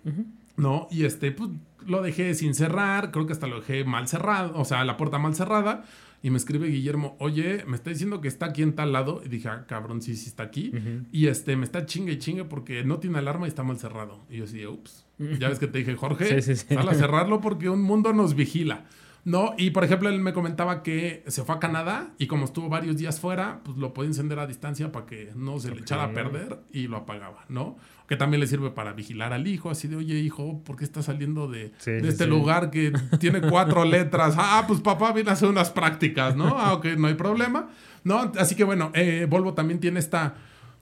¿no? 0.61 0.89
Y 0.91 1.05
este, 1.05 1.33
pues 1.33 1.51
lo 1.87 2.03
dejé 2.03 2.35
sin 2.35 2.55
cerrar, 2.55 3.11
creo 3.11 3.27
que 3.27 3.33
hasta 3.33 3.47
lo 3.47 3.61
dejé 3.61 3.85
mal 3.85 4.07
cerrado, 4.09 4.53
o 4.59 4.65
sea, 4.65 4.85
la 4.85 4.97
puerta 4.97 5.19
mal 5.19 5.35
cerrada, 5.35 5.85
y 6.23 6.29
me 6.29 6.37
escribe 6.37 6.69
Guillermo, 6.69 7.17
oye, 7.19 7.65
me 7.67 7.77
está 7.77 7.89
diciendo 7.89 8.21
que 8.21 8.29
está 8.29 8.47
aquí 8.47 8.63
en 8.63 8.75
tal 8.75 8.93
lado, 8.93 9.23
y 9.25 9.29
dije, 9.29 9.49
ah, 9.49 9.65
cabrón, 9.67 10.03
sí, 10.03 10.15
sí 10.17 10.29
está 10.29 10.43
aquí, 10.43 10.73
y 11.11 11.29
este, 11.29 11.57
me 11.57 11.65
está 11.65 11.87
chingue 11.87 12.13
y 12.13 12.19
chingue 12.19 12.45
porque 12.45 12.85
no 12.85 12.99
tiene 12.99 13.19
alarma 13.19 13.47
y 13.47 13.49
está 13.49 13.63
mal 13.63 13.79
cerrado. 13.79 14.21
Y 14.29 14.37
yo 14.37 14.45
así, 14.45 14.67
ups, 14.67 15.07
ya 15.39 15.49
ves 15.49 15.59
que 15.59 15.67
te 15.67 15.79
dije, 15.79 15.97
Jorge, 15.97 16.27
Sí, 16.27 16.43
sí, 16.43 16.57
sí. 16.57 16.75
sal 16.75 16.89
a 16.89 16.95
cerrarlo 16.95 17.41
porque 17.41 17.71
un 17.71 17.83
mundo 17.83 18.13
nos 18.13 18.35
vigila. 18.35 18.85
No, 19.25 19.55
y 19.59 19.71
por 19.71 19.85
ejemplo, 19.85 20.09
él 20.09 20.19
me 20.21 20.33
comentaba 20.33 20.83
que 20.83 21.23
se 21.27 21.45
fue 21.45 21.55
a 21.55 21.59
Canadá 21.59 22.11
y 22.19 22.27
como 22.27 22.47
estuvo 22.47 22.69
varios 22.69 22.97
días 22.97 23.21
fuera, 23.21 23.61
pues 23.65 23.77
lo 23.77 23.93
podía 23.93 24.09
encender 24.09 24.39
a 24.39 24.47
distancia 24.47 24.93
para 24.93 25.07
que 25.07 25.31
no 25.35 25.59
se 25.59 25.75
le 25.75 25.83
echara 25.83 26.05
a 26.05 26.13
perder 26.13 26.61
y 26.73 26.89
lo 26.89 26.97
apagaba, 26.97 27.45
¿no? 27.49 27.77
Que 28.09 28.17
también 28.17 28.41
le 28.41 28.47
sirve 28.47 28.71
para 28.71 28.93
vigilar 28.95 29.33
al 29.33 29.47
hijo, 29.47 29.71
así 29.71 29.89
de, 29.89 29.97
oye, 29.97 30.15
hijo, 30.19 30.63
¿por 30.65 30.77
qué 30.77 30.85
estás 30.85 31.05
saliendo 31.05 31.49
de, 31.49 31.73
Sí, 31.79 31.91
de 31.93 32.01
sí, 32.01 32.09
este 32.09 32.25
sí. 32.25 32.31
lugar 32.31 32.71
que 32.71 32.93
tiene 33.19 33.41
cuatro 33.51 33.85
letras? 33.85 34.35
Ah, 34.39 34.65
pues 34.67 34.81
papá 34.81 35.13
viene 35.13 35.31
a 35.31 35.35
hacer 35.35 35.49
unas 35.49 35.71
prácticas, 35.71 36.35
¿no? 36.35 36.59
Ah, 36.59 36.73
ok, 36.73 36.87
no 36.97 37.07
hay 37.07 37.15
problema. 37.15 37.69
¿No? 38.03 38.33
Así 38.39 38.55
que 38.55 38.65
bueno, 38.65 38.91
eh, 38.95 39.27
Volvo 39.29 39.53
también 39.53 39.79
tiene 39.79 40.01
esta 40.01 40.35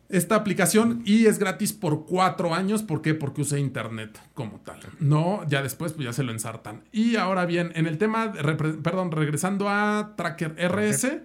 esta 0.09 0.37
aplicación 0.37 1.03
y 1.05 1.27
es 1.27 1.39
gratis 1.39 1.73
por 1.73 2.07
cuatro 2.07 2.55
años. 2.55 2.83
¿Por 2.83 3.03
qué? 3.03 3.15
Porque 3.15 3.43
usa 3.43 3.59
internet 3.59 4.19
como 4.35 4.61
tal. 4.61 4.81
No, 5.01 5.47
ya 5.49 5.63
después 5.63 5.93
pues 5.93 6.07
ya 6.07 6.13
se 6.13 6.23
lo 6.23 6.33
ensartan. 6.33 6.85
Y 6.93 7.17
ahora 7.17 7.45
bien, 7.47 7.73
en 7.75 7.87
el 7.87 7.99
tema, 7.99 8.29
de 8.29 8.43
perdón, 8.55 9.13
regresando 9.13 9.69
a 9.69 10.15
Tracker 10.17 10.55
RS, 10.59 11.21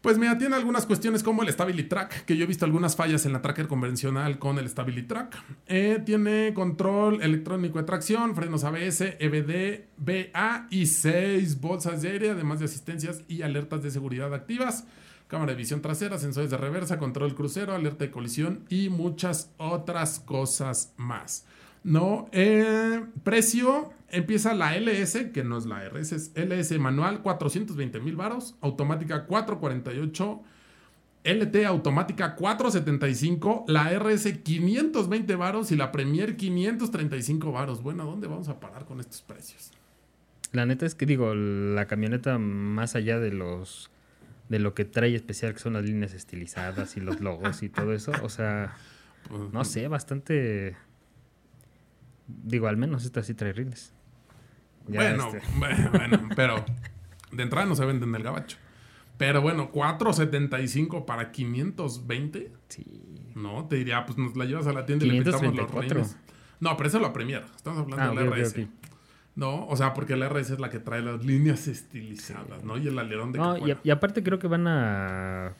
pues 0.00 0.16
mira, 0.16 0.38
tiene 0.38 0.54
algunas 0.54 0.86
cuestiones 0.86 1.24
como 1.24 1.42
el 1.42 1.48
Stability 1.48 1.88
Track, 1.88 2.24
que 2.24 2.36
yo 2.36 2.44
he 2.44 2.46
visto 2.46 2.64
algunas 2.64 2.94
fallas 2.94 3.26
en 3.26 3.32
la 3.32 3.42
Tracker 3.42 3.66
convencional 3.66 4.38
con 4.38 4.58
el 4.58 4.68
Stability 4.68 5.08
Track. 5.08 5.36
Eh, 5.66 6.00
tiene 6.06 6.54
control 6.54 7.20
electrónico 7.20 7.78
de 7.78 7.84
tracción, 7.84 8.36
frenos 8.36 8.62
ABS, 8.62 9.16
EBD, 9.18 9.86
BA 9.96 10.68
y 10.70 10.86
6 10.86 11.60
bolsas 11.60 12.02
de 12.02 12.10
aire, 12.10 12.30
además 12.30 12.60
de 12.60 12.66
asistencias 12.66 13.24
y 13.26 13.42
alertas 13.42 13.82
de 13.82 13.90
seguridad 13.90 14.32
activas. 14.32 14.84
Cámara 15.28 15.52
de 15.52 15.58
visión 15.58 15.82
trasera, 15.82 16.18
sensores 16.18 16.50
de 16.50 16.56
reversa, 16.56 16.98
control 16.98 17.34
crucero, 17.34 17.74
alerta 17.74 18.06
de 18.06 18.10
colisión 18.10 18.64
y 18.70 18.88
muchas 18.88 19.52
otras 19.58 20.20
cosas 20.20 20.94
más. 20.96 21.44
No, 21.84 22.28
eh, 22.32 23.04
precio 23.24 23.92
empieza 24.08 24.54
la 24.54 24.74
LS, 24.74 25.30
que 25.32 25.44
no 25.44 25.58
es 25.58 25.66
la 25.66 25.84
RS, 25.86 26.12
es 26.12 26.32
LS 26.34 26.78
manual 26.78 27.20
420 27.20 28.00
mil 28.00 28.16
varos, 28.16 28.56
automática 28.62 29.26
448, 29.26 30.42
LT 31.24 31.66
automática 31.66 32.34
475, 32.34 33.66
la 33.68 33.90
RS 33.98 34.38
520 34.42 35.34
varos 35.36 35.70
y 35.72 35.76
la 35.76 35.92
Premier 35.92 36.36
535 36.36 37.52
varos. 37.52 37.82
Bueno, 37.82 38.04
¿a 38.04 38.06
dónde 38.06 38.28
vamos 38.28 38.48
a 38.48 38.58
parar 38.60 38.86
con 38.86 38.98
estos 38.98 39.20
precios? 39.20 39.72
La 40.52 40.64
neta 40.64 40.86
es 40.86 40.94
que 40.94 41.04
digo, 41.04 41.34
la 41.34 41.86
camioneta 41.86 42.38
más 42.38 42.94
allá 42.94 43.18
de 43.18 43.32
los 43.32 43.90
de 44.48 44.58
lo 44.58 44.74
que 44.74 44.84
trae 44.84 45.14
especial, 45.14 45.52
que 45.52 45.58
son 45.60 45.74
las 45.74 45.84
líneas 45.84 46.14
estilizadas 46.14 46.96
y 46.96 47.00
los 47.00 47.20
logos 47.20 47.62
y 47.62 47.68
todo 47.68 47.92
eso. 47.92 48.12
O 48.22 48.28
sea, 48.28 48.74
Pues, 49.28 49.52
no 49.52 49.64
sé, 49.64 49.88
bastante... 49.88 50.76
Digo, 52.26 52.68
al 52.68 52.76
menos 52.76 53.04
esta 53.04 53.22
sí 53.22 53.34
trae 53.34 53.52
rines. 53.52 53.92
Ya, 54.86 55.00
bueno, 55.00 55.28
este, 55.34 55.42
bueno, 55.58 55.90
bueno, 55.92 56.28
pero 56.36 56.64
de 57.32 57.42
entrada 57.42 57.66
no 57.66 57.74
se 57.74 57.84
venden 57.84 58.08
en 58.10 58.14
el 58.16 58.22
gabacho. 58.22 58.56
Pero 59.18 59.42
bueno, 59.42 59.72
4.75 59.72 61.04
para 61.04 61.30
520. 61.32 62.52
sí. 62.68 62.84
No, 63.34 63.66
te 63.68 63.76
diría, 63.76 64.04
pues 64.04 64.18
nos 64.18 64.36
la 64.36 64.44
llevas 64.46 64.66
a 64.66 64.72
la 64.72 64.84
tienda 64.84 65.04
y 65.06 65.10
le 65.10 65.14
pintamos 65.22 65.42
los 65.42 65.66
534. 65.70 65.94
rines. 65.94 66.16
No, 66.60 66.76
pero 66.76 66.88
eso 66.88 66.96
es 66.98 67.02
la 67.02 67.12
Premier. 67.12 67.44
Estamos 67.54 67.80
hablando 67.80 68.02
Ah, 68.04 68.08
de 68.08 68.14
la 68.14 68.30
ok, 68.30 68.36
ok, 68.38 68.42
RS. 68.42 68.68
No, 69.38 69.66
o 69.68 69.76
sea, 69.76 69.94
porque 69.94 70.16
la 70.16 70.26
RS 70.28 70.54
es 70.54 70.58
la 70.60 70.68
que 70.68 70.80
trae 70.80 71.00
las 71.00 71.24
líneas 71.24 71.68
estilizadas, 71.68 72.64
¿no? 72.64 72.76
Y 72.76 72.88
el 72.88 72.98
alerón 72.98 73.30
de 73.32 73.38
No, 73.38 73.56
y, 73.56 73.70
a- 73.70 73.78
y 73.84 73.90
aparte 73.90 74.22
creo 74.24 74.38
que 74.40 74.48
van 74.48 74.66
a, 74.66 75.52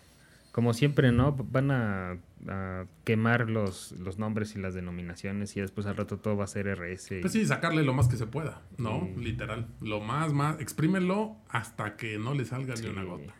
como 0.51 0.75
siempre, 0.75 1.13
¿no? 1.13 1.33
Van 1.33 1.71
a, 1.71 2.17
a 2.49 2.85
quemar 3.05 3.49
los, 3.49 3.93
los 3.93 4.19
nombres 4.19 4.57
y 4.57 4.59
las 4.59 4.75
denominaciones 4.75 5.57
y 5.57 5.61
después 5.61 5.87
al 5.87 5.97
rato 5.97 6.19
todo 6.19 6.37
va 6.37 6.45
a 6.45 6.49
ser 6.49 6.67
RS. 6.67 7.19
y- 7.19 7.21
Pues 7.21 7.33
sí, 7.33 7.47
sacarle 7.47 7.85
lo 7.85 7.95
más 7.95 8.09
que 8.09 8.17
se 8.17 8.27
pueda, 8.27 8.63
¿no? 8.79 9.09
Sí. 9.15 9.21
Literal. 9.23 9.69
Lo 9.81 10.01
más, 10.01 10.33
más. 10.33 10.59
Exprímelo 10.61 11.37
hasta 11.49 11.97
que 11.97 12.19
no 12.19 12.35
le 12.35 12.45
salga 12.47 12.75
ni 12.75 12.89
una 12.89 13.05
gota. 13.05 13.33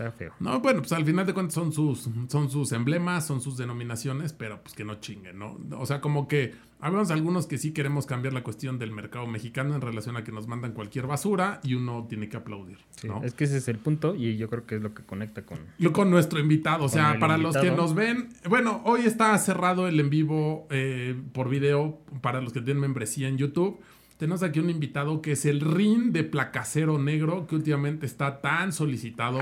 Está 0.00 0.12
feo. 0.12 0.32
No, 0.40 0.60
bueno, 0.60 0.80
pues 0.80 0.92
al 0.92 1.04
final 1.04 1.26
de 1.26 1.34
cuentas 1.34 1.54
son 1.54 1.72
sus, 1.72 2.08
son 2.28 2.50
sus 2.50 2.72
emblemas, 2.72 3.26
son 3.26 3.42
sus 3.42 3.58
denominaciones, 3.58 4.32
pero 4.32 4.62
pues 4.62 4.74
que 4.74 4.84
no 4.84 4.94
chinguen, 4.94 5.38
¿no? 5.38 5.58
O 5.78 5.84
sea, 5.84 6.00
como 6.00 6.26
que 6.26 6.54
habemos 6.80 7.10
algunos 7.10 7.46
que 7.46 7.58
sí 7.58 7.72
queremos 7.72 8.06
cambiar 8.06 8.32
la 8.32 8.42
cuestión 8.42 8.78
del 8.78 8.92
mercado 8.92 9.26
mexicano 9.26 9.74
en 9.74 9.82
relación 9.82 10.16
a 10.16 10.24
que 10.24 10.32
nos 10.32 10.46
mandan 10.46 10.72
cualquier 10.72 11.06
basura 11.06 11.60
y 11.62 11.74
uno 11.74 12.06
tiene 12.08 12.30
que 12.30 12.38
aplaudir, 12.38 12.78
Sí, 12.96 13.08
¿no? 13.08 13.22
Es 13.22 13.34
que 13.34 13.44
ese 13.44 13.58
es 13.58 13.68
el 13.68 13.76
punto 13.76 14.14
y 14.14 14.38
yo 14.38 14.48
creo 14.48 14.64
que 14.64 14.76
es 14.76 14.82
lo 14.82 14.94
que 14.94 15.02
conecta 15.02 15.42
con... 15.42 15.58
Con 15.92 16.10
nuestro 16.10 16.40
invitado, 16.40 16.84
o 16.84 16.88
sea, 16.88 17.18
para 17.18 17.36
los 17.36 17.56
que 17.56 17.70
nos 17.70 17.94
ven, 17.94 18.30
bueno, 18.48 18.80
hoy 18.84 19.02
está 19.02 19.36
cerrado 19.36 19.86
el 19.86 20.00
en 20.00 20.08
vivo 20.08 20.66
eh, 20.70 21.14
por 21.32 21.50
video 21.50 22.00
para 22.22 22.40
los 22.40 22.54
que 22.54 22.62
tienen 22.62 22.80
membresía 22.80 23.28
en 23.28 23.36
YouTube. 23.36 23.78
Tenemos 24.20 24.42
aquí 24.42 24.60
un 24.60 24.68
invitado 24.68 25.22
que 25.22 25.32
es 25.32 25.46
el 25.46 25.62
Rin 25.62 26.12
de 26.12 26.24
Placacero 26.24 26.98
Negro, 26.98 27.46
que 27.46 27.54
últimamente 27.54 28.04
está 28.04 28.42
tan 28.42 28.70
solicitado. 28.70 29.38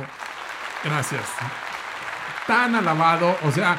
Gracias. 0.84 1.24
Tan 2.46 2.76
alabado, 2.76 3.36
o 3.42 3.50
sea, 3.50 3.76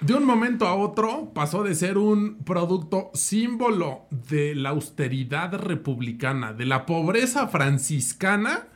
de 0.00 0.14
un 0.14 0.24
momento 0.24 0.66
a 0.66 0.74
otro 0.74 1.30
pasó 1.32 1.62
de 1.62 1.76
ser 1.76 1.96
un 1.96 2.38
producto 2.42 3.12
símbolo 3.14 4.06
de 4.10 4.56
la 4.56 4.70
austeridad 4.70 5.54
republicana, 5.54 6.52
de 6.52 6.66
la 6.66 6.84
pobreza 6.84 7.46
franciscana, 7.46 8.66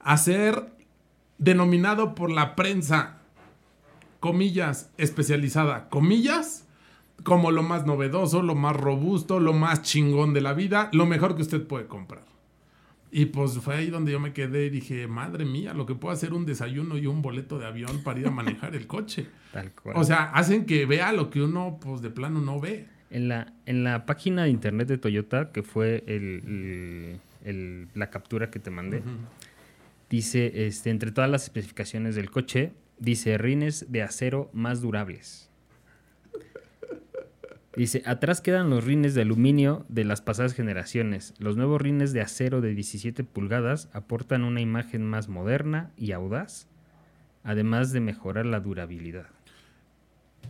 a 0.00 0.18
ser 0.18 0.66
denominado 1.38 2.14
por 2.14 2.30
la 2.30 2.56
prensa, 2.56 3.20
comillas, 4.20 4.90
especializada, 4.98 5.88
comillas, 5.88 6.66
como 7.24 7.50
lo 7.50 7.62
más 7.62 7.86
novedoso, 7.86 8.42
lo 8.42 8.54
más 8.54 8.76
robusto, 8.76 9.40
lo 9.40 9.52
más 9.52 9.82
chingón 9.82 10.32
de 10.34 10.40
la 10.40 10.52
vida, 10.52 10.88
lo 10.92 11.06
mejor 11.06 11.36
que 11.36 11.42
usted 11.42 11.62
puede 11.66 11.86
comprar. 11.86 12.24
Y 13.12 13.26
pues 13.26 13.58
fue 13.58 13.74
ahí 13.74 13.90
donde 13.90 14.12
yo 14.12 14.20
me 14.20 14.32
quedé 14.32 14.66
y 14.66 14.70
dije, 14.70 15.08
madre 15.08 15.44
mía, 15.44 15.74
lo 15.74 15.84
que 15.84 15.94
puedo 15.96 16.12
hacer 16.14 16.32
un 16.32 16.46
desayuno 16.46 16.96
y 16.96 17.06
un 17.06 17.22
boleto 17.22 17.58
de 17.58 17.66
avión 17.66 18.02
para 18.04 18.20
ir 18.20 18.26
a 18.28 18.30
manejar 18.30 18.74
el 18.76 18.86
coche. 18.86 19.26
Tal 19.52 19.72
cual. 19.72 19.96
O 19.96 20.04
sea, 20.04 20.30
hacen 20.30 20.64
que 20.64 20.86
vea 20.86 21.12
lo 21.12 21.28
que 21.28 21.42
uno, 21.42 21.78
pues 21.80 22.02
de 22.02 22.10
plano 22.10 22.40
no 22.40 22.60
ve. 22.60 22.86
En 23.10 23.26
la, 23.28 23.52
en 23.66 23.82
la 23.82 24.06
página 24.06 24.44
de 24.44 24.50
internet 24.50 24.86
de 24.86 24.96
Toyota, 24.98 25.50
que 25.50 25.64
fue 25.64 26.04
el, 26.06 26.22
el- 26.46 27.20
el- 27.44 27.88
la 27.94 28.10
captura 28.10 28.50
que 28.50 28.60
te 28.60 28.70
mandé, 28.70 29.02
dice, 30.08 30.66
este, 30.66 30.90
entre 30.90 31.10
todas 31.12 31.28
las 31.30 31.42
especificaciones 31.44 32.14
del 32.14 32.30
coche, 32.30 32.72
dice 32.98 33.38
rines 33.38 33.86
de 33.90 34.02
acero 34.02 34.50
más 34.52 34.80
durables. 34.80 35.49
Dice, 37.76 38.02
atrás 38.04 38.40
quedan 38.40 38.68
los 38.68 38.84
rines 38.84 39.14
de 39.14 39.22
aluminio 39.22 39.86
de 39.88 40.04
las 40.04 40.20
pasadas 40.20 40.54
generaciones. 40.54 41.34
Los 41.38 41.56
nuevos 41.56 41.80
rines 41.80 42.12
de 42.12 42.20
acero 42.20 42.60
de 42.60 42.74
17 42.74 43.22
pulgadas 43.24 43.88
aportan 43.92 44.42
una 44.44 44.60
imagen 44.60 45.08
más 45.08 45.28
moderna 45.28 45.92
y 45.96 46.10
audaz, 46.12 46.66
además 47.44 47.92
de 47.92 48.00
mejorar 48.00 48.44
la 48.46 48.58
durabilidad. 48.60 49.26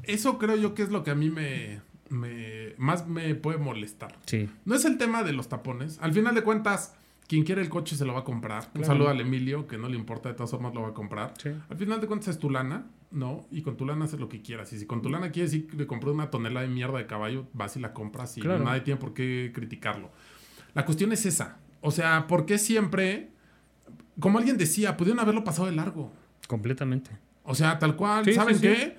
Eso 0.02 0.38
creo 0.38 0.56
yo 0.56 0.74
que 0.74 0.82
es 0.82 0.90
lo 0.90 1.04
que 1.04 1.10
a 1.10 1.14
mí 1.14 1.28
me, 1.30 1.80
me- 2.08 2.74
más 2.78 3.06
me 3.06 3.34
puede 3.34 3.58
molestar. 3.58 4.16
Sí, 4.24 4.48
No 4.64 4.74
es 4.74 4.84
el 4.86 4.96
tema 4.96 5.22
de 5.22 5.32
los 5.34 5.48
tapones. 5.48 5.98
Al 6.00 6.12
final 6.14 6.34
de 6.34 6.42
cuentas, 6.42 6.94
quien 7.28 7.44
quiere 7.44 7.60
el 7.60 7.68
coche 7.68 7.96
se 7.96 8.06
lo 8.06 8.14
va 8.14 8.20
a 8.20 8.24
comprar. 8.24 8.70
Un 8.74 8.84
saludo 8.84 9.10
al 9.10 9.20
Emilio, 9.20 9.66
que 9.66 9.76
no 9.76 9.88
le 9.90 9.96
importa, 9.96 10.30
de 10.30 10.34
todas 10.36 10.50
formas 10.50 10.72
lo 10.74 10.82
va 10.82 10.88
a 10.88 10.94
comprar. 10.94 11.34
Sí. 11.38 11.50
Al 11.68 11.76
final 11.76 12.00
de 12.00 12.06
cuentas 12.06 12.28
es 12.28 12.38
tu 12.38 12.48
lana, 12.48 12.86
¿no? 13.10 13.46
Y 13.50 13.62
con 13.62 13.76
tu 13.76 13.84
lana 13.86 14.04
haces 14.04 14.20
lo 14.20 14.28
que 14.28 14.40
quieras. 14.42 14.72
Y 14.72 14.78
si 14.78 14.86
con 14.86 15.02
tu 15.02 15.08
lana 15.10 15.30
quieres 15.30 15.52
ir 15.54 15.74
le 15.74 15.86
compré 15.86 16.10
una 16.10 16.30
tonelada 16.30 16.66
de 16.66 16.72
mierda 16.72 16.98
de 16.98 17.06
caballo, 17.06 17.46
vas 17.52 17.76
y 17.76 17.80
la 17.80 17.92
compras 17.92 18.36
y 18.38 18.40
Claro. 18.40 18.64
nadie 18.64 18.80
tiene 18.82 19.00
por 19.00 19.14
qué 19.14 19.50
criticarlo. 19.54 20.10
La 20.74 20.84
cuestión 20.84 21.12
es 21.12 21.26
esa. 21.26 21.58
O 21.80 21.90
sea, 21.90 22.26
¿por 22.26 22.46
qué 22.46 22.58
siempre, 22.58 23.30
como 24.20 24.38
alguien 24.38 24.56
decía, 24.58 24.96
pudieron 24.96 25.20
haberlo 25.20 25.44
pasado 25.44 25.66
de 25.66 25.74
largo? 25.76 26.12
completamente. 26.46 27.10
O 27.44 27.54
sea, 27.54 27.78
tal 27.78 27.94
cual, 27.96 28.24
Sí, 28.24 28.32
¿saben 28.34 28.56
sí, 28.56 28.60
sí. 28.60 28.66
qué? 28.66 28.98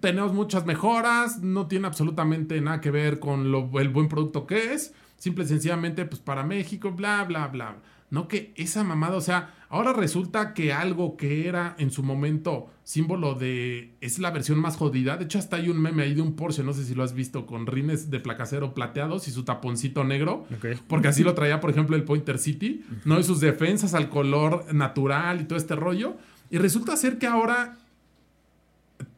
Tenemos 0.00 0.34
muchas 0.34 0.66
mejoras, 0.66 1.40
no 1.42 1.66
tiene 1.68 1.86
absolutamente 1.86 2.60
nada 2.60 2.80
que 2.80 2.90
ver 2.90 3.20
con 3.20 3.50
lo- 3.52 3.70
el 3.80 3.88
buen 3.88 4.08
producto 4.08 4.46
que 4.46 4.74
es. 4.74 4.92
Simple 5.16 5.44
y 5.44 5.46
sencillamente, 5.48 6.04
pues 6.04 6.20
para 6.20 6.42
México, 6.44 6.90
bla, 6.92 7.24
bla, 7.24 7.46
bla. 7.48 7.76
No 8.10 8.26
que 8.26 8.54
esa 8.56 8.84
mamada, 8.84 9.16
o 9.16 9.20
sea, 9.20 9.54
ahora 9.68 9.92
resulta 9.92 10.54
que 10.54 10.72
algo 10.72 11.16
que 11.18 11.46
era 11.46 11.74
en 11.78 11.90
su 11.90 12.02
momento 12.02 12.70
símbolo 12.82 13.34
de. 13.34 13.94
es 14.00 14.18
la 14.18 14.30
versión 14.30 14.58
más 14.58 14.76
jodida. 14.76 15.18
De 15.18 15.24
hecho, 15.24 15.38
hasta 15.38 15.56
hay 15.56 15.68
un 15.68 15.78
meme 15.78 16.04
ahí 16.04 16.14
de 16.14 16.22
un 16.22 16.34
Porsche, 16.34 16.62
no 16.62 16.72
sé 16.72 16.84
si 16.84 16.94
lo 16.94 17.02
has 17.02 17.12
visto, 17.12 17.44
con 17.44 17.66
rines 17.66 18.10
de 18.10 18.18
placacero 18.18 18.72
plateados 18.72 19.28
y 19.28 19.30
su 19.30 19.44
taponcito 19.44 20.04
negro. 20.04 20.46
Porque 20.86 21.08
así 21.08 21.22
lo 21.22 21.34
traía, 21.34 21.60
por 21.60 21.70
ejemplo, 21.70 21.96
el 21.96 22.04
Pointer 22.04 22.38
City, 22.38 22.82
¿no? 23.04 23.18
Y 23.20 23.24
sus 23.24 23.40
defensas 23.40 23.92
al 23.92 24.08
color 24.08 24.72
natural 24.72 25.42
y 25.42 25.44
todo 25.44 25.58
este 25.58 25.76
rollo. 25.76 26.16
Y 26.50 26.56
resulta 26.56 26.96
ser 26.96 27.18
que 27.18 27.26
ahora 27.26 27.76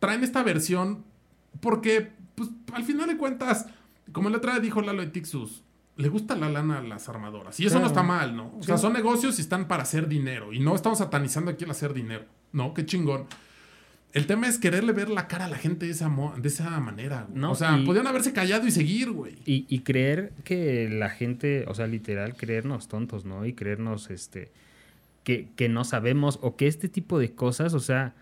traen 0.01 0.25
esta 0.25 0.43
versión 0.43 1.05
porque, 1.61 2.11
pues, 2.35 2.51
al 2.73 2.83
final 2.83 3.09
de 3.09 3.17
cuentas, 3.17 3.67
como 4.13 4.31
la 4.31 4.39
otra 4.39 4.55
vez 4.55 4.63
dijo 4.63 4.81
Lalo 4.83 5.03
de 5.03 5.09
Tixus, 5.09 5.63
le 6.01 6.09
gusta 6.09 6.35
la 6.37 6.49
lana 6.49 6.79
a 6.79 6.83
las 6.83 7.09
armadoras. 7.09 7.59
Y 7.61 7.67
eso 7.67 7.79
no 7.79 7.87
está 7.87 8.03
mal, 8.03 8.35
¿no? 8.37 8.55
O 8.59 8.63
sea, 8.63 8.79
son 8.79 8.93
negocios 8.93 9.39
y 9.39 9.43
están 9.43 9.69
para 9.69 9.83
hacer 9.85 10.09
dinero. 10.09 10.53
Y 10.53 10.61
no 10.61 10.75
estamos 10.75 10.99
satanizando 10.99 11.51
aquí 11.51 11.65
el 11.65 11.71
hacer 11.71 11.93
dinero, 11.95 12.25
¿no? 12.53 12.75
Qué 12.75 12.85
chingón. 12.87 13.27
El 14.13 14.27
tema 14.27 14.49
es 14.49 14.59
quererle 14.59 14.93
ver 14.93 15.09
la 15.09 15.29
cara 15.29 15.45
a 15.45 15.49
la 15.49 15.57
gente 15.57 15.87
de 15.87 15.93
esa, 15.93 16.09
mo- 16.09 16.35
de 16.37 16.49
esa 16.49 16.81
manera, 16.81 17.27
güey. 17.29 17.41
No, 17.41 17.53
o 17.53 17.55
sea, 17.55 17.79
y- 17.79 17.87
podían 17.87 18.09
haberse 18.09 18.33
callado 18.33 18.67
y 18.67 18.73
seguir, 18.73 19.13
güey. 19.13 19.37
Y, 19.47 19.67
y 19.69 19.81
creer 19.81 20.33
que 20.43 20.89
la 20.91 21.11
gente, 21.11 21.65
o 21.69 21.75
sea, 21.75 21.87
literal, 21.87 22.35
creernos 22.37 22.89
tontos, 22.89 23.25
¿no? 23.25 23.47
Y 23.47 23.53
creernos, 23.53 24.11
este, 24.11 24.51
que, 25.23 25.49
que 25.55 25.69
no 25.69 25.85
sabemos 25.85 26.41
o 26.43 26.57
que 26.57 26.67
este 26.67 26.89
tipo 26.89 27.21
de 27.21 27.33
cosas, 27.37 27.73
o 27.73 27.79
sea, 27.79 28.15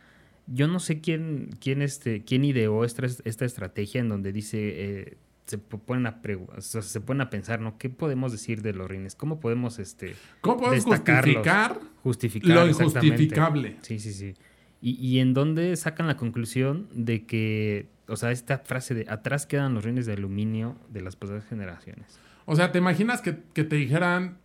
yo 0.46 0.68
no 0.68 0.78
sé 0.78 1.00
quién, 1.00 1.56
quién, 1.58 1.80
este, 1.80 2.22
quién 2.22 2.44
ideó 2.44 2.84
esta, 2.84 3.06
esta 3.24 3.44
estrategia 3.46 4.00
en 4.02 4.10
donde 4.10 4.32
dice, 4.32 4.58
eh, 4.60 5.16
se 5.48 5.58
po- 5.58 5.78
ponen 5.78 6.06
a 6.06 6.20
o 6.56 6.60
sea, 6.60 6.82
se 6.82 7.00
ponen 7.00 7.22
a 7.22 7.30
pensar, 7.30 7.60
¿no? 7.60 7.78
¿Qué 7.78 7.88
podemos 7.90 8.30
decir 8.30 8.62
de 8.62 8.72
los 8.74 8.88
rines? 8.88 9.14
¿Cómo 9.16 9.40
podemos, 9.40 9.78
este, 9.78 10.14
¿Cómo 10.40 10.58
podemos 10.58 10.84
justificar 10.84 11.80
justificar 12.04 12.56
lo 12.56 12.68
injustificable? 12.68 13.76
Sí, 13.82 13.98
sí, 13.98 14.12
sí. 14.12 14.34
Y, 14.80 14.92
y 15.04 15.18
en 15.18 15.34
dónde 15.34 15.74
sacan 15.76 16.06
la 16.06 16.16
conclusión 16.16 16.86
de 16.92 17.24
que, 17.26 17.88
o 18.06 18.16
sea, 18.16 18.30
esta 18.30 18.58
frase 18.58 18.94
de 18.94 19.06
atrás 19.08 19.46
quedan 19.46 19.74
los 19.74 19.84
rines 19.84 20.06
de 20.06 20.12
aluminio 20.12 20.76
de 20.90 21.00
las 21.02 21.16
pasadas 21.16 21.44
generaciones. 21.46 22.20
O 22.44 22.54
sea, 22.54 22.70
¿te 22.70 22.78
imaginas 22.78 23.20
que, 23.20 23.38
que 23.54 23.64
te 23.64 23.76
dijeran, 23.76 24.38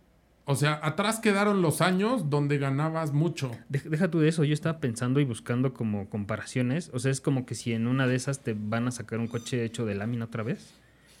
o 0.44 0.56
sea, 0.56 0.80
atrás 0.82 1.20
quedaron 1.20 1.62
los 1.62 1.80
años 1.80 2.30
donde 2.30 2.58
ganabas 2.58 3.12
mucho? 3.12 3.50
Deja 3.68 4.10
tú 4.10 4.18
de 4.18 4.28
eso, 4.28 4.42
yo 4.44 4.54
estaba 4.54 4.80
pensando 4.80 5.20
y 5.20 5.24
buscando 5.24 5.72
como 5.72 6.10
comparaciones. 6.10 6.90
O 6.92 6.98
sea, 6.98 7.12
es 7.12 7.20
como 7.20 7.46
que 7.46 7.54
si 7.54 7.72
en 7.72 7.86
una 7.86 8.06
de 8.08 8.16
esas 8.16 8.40
te 8.42 8.54
van 8.58 8.88
a 8.88 8.90
sacar 8.90 9.20
un 9.20 9.28
coche 9.28 9.64
hecho 9.64 9.86
de 9.86 9.94
lámina 9.94 10.24
otra 10.24 10.42
vez 10.42 10.74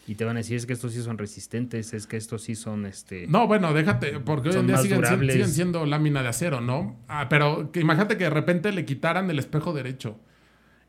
y 0.06 0.16
te 0.16 0.24
van 0.24 0.36
a 0.36 0.40
decir 0.40 0.56
es 0.56 0.66
que 0.66 0.74
estos 0.74 0.92
sí 0.92 1.02
son 1.02 1.16
resistentes, 1.16 1.94
es 1.94 2.06
que 2.06 2.16
estos 2.16 2.42
sí 2.42 2.54
son 2.54 2.84
este. 2.84 3.26
No, 3.26 3.46
bueno, 3.46 3.72
déjate, 3.72 4.20
porque 4.20 4.50
hoy 4.50 4.56
en 4.56 4.66
día 4.66 4.76
siguen, 4.76 5.48
siendo 5.48 5.86
lámina 5.86 6.22
de 6.22 6.28
acero, 6.28 6.60
¿no? 6.60 6.98
Ah, 7.08 7.28
pero 7.28 7.72
que 7.72 7.80
imagínate 7.80 8.18
que 8.18 8.24
de 8.24 8.30
repente 8.30 8.70
le 8.72 8.84
quitaran 8.84 9.30
el 9.30 9.38
espejo 9.38 9.72
derecho. 9.72 10.18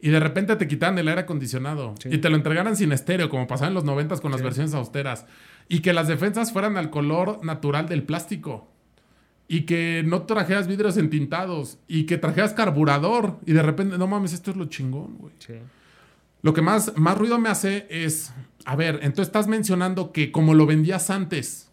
Y 0.02 0.10
de 0.10 0.20
repente 0.20 0.56
te 0.58 0.68
quitaran 0.68 0.98
el 1.00 1.08
aire 1.08 1.22
acondicionado. 1.22 1.96
Sí. 2.00 2.10
Y 2.12 2.18
te 2.18 2.30
lo 2.30 2.36
entregaran 2.36 2.76
sin 2.76 2.92
estéreo, 2.92 3.30
como 3.30 3.48
pasaba 3.48 3.70
en 3.70 3.74
los 3.74 3.86
noventas 3.86 4.20
con 4.20 4.32
las 4.32 4.42
versiones 4.42 4.74
austeras. 4.74 5.26
Y 5.70 5.80
que 5.80 5.94
las 5.94 6.08
defensas 6.08 6.52
fueran 6.52 6.78
al 6.78 6.90
color 6.90 7.44
natural 7.44 7.88
del 7.88 8.04
plástico. 8.04 8.70
Y 9.48 9.62
que 9.62 10.04
no 10.06 10.24
trajeras 10.24 10.68
vidrios 10.68 10.98
entintados. 10.98 11.80
Y 11.88 12.06
que 12.06 12.18
trajeras 12.18 12.54
carburador. 12.54 13.40
Y 13.46 13.54
de 13.54 13.64
repente, 13.64 13.98
no 13.98 14.06
mames, 14.06 14.34
esto 14.34 14.52
es 14.52 14.58
lo 14.58 14.66
chingón, 14.66 15.18
güey. 15.18 15.34
Sí. 15.40 15.54
Lo 16.46 16.54
que 16.54 16.62
más, 16.62 16.96
más 16.96 17.18
ruido 17.18 17.40
me 17.40 17.50
hace 17.50 17.88
es, 17.90 18.32
a 18.66 18.76
ver, 18.76 18.96
entonces 19.04 19.28
estás 19.28 19.48
mencionando 19.48 20.12
que 20.12 20.32
como 20.32 20.54
lo 20.54 20.66
vendías 20.66 21.10
antes, 21.10 21.70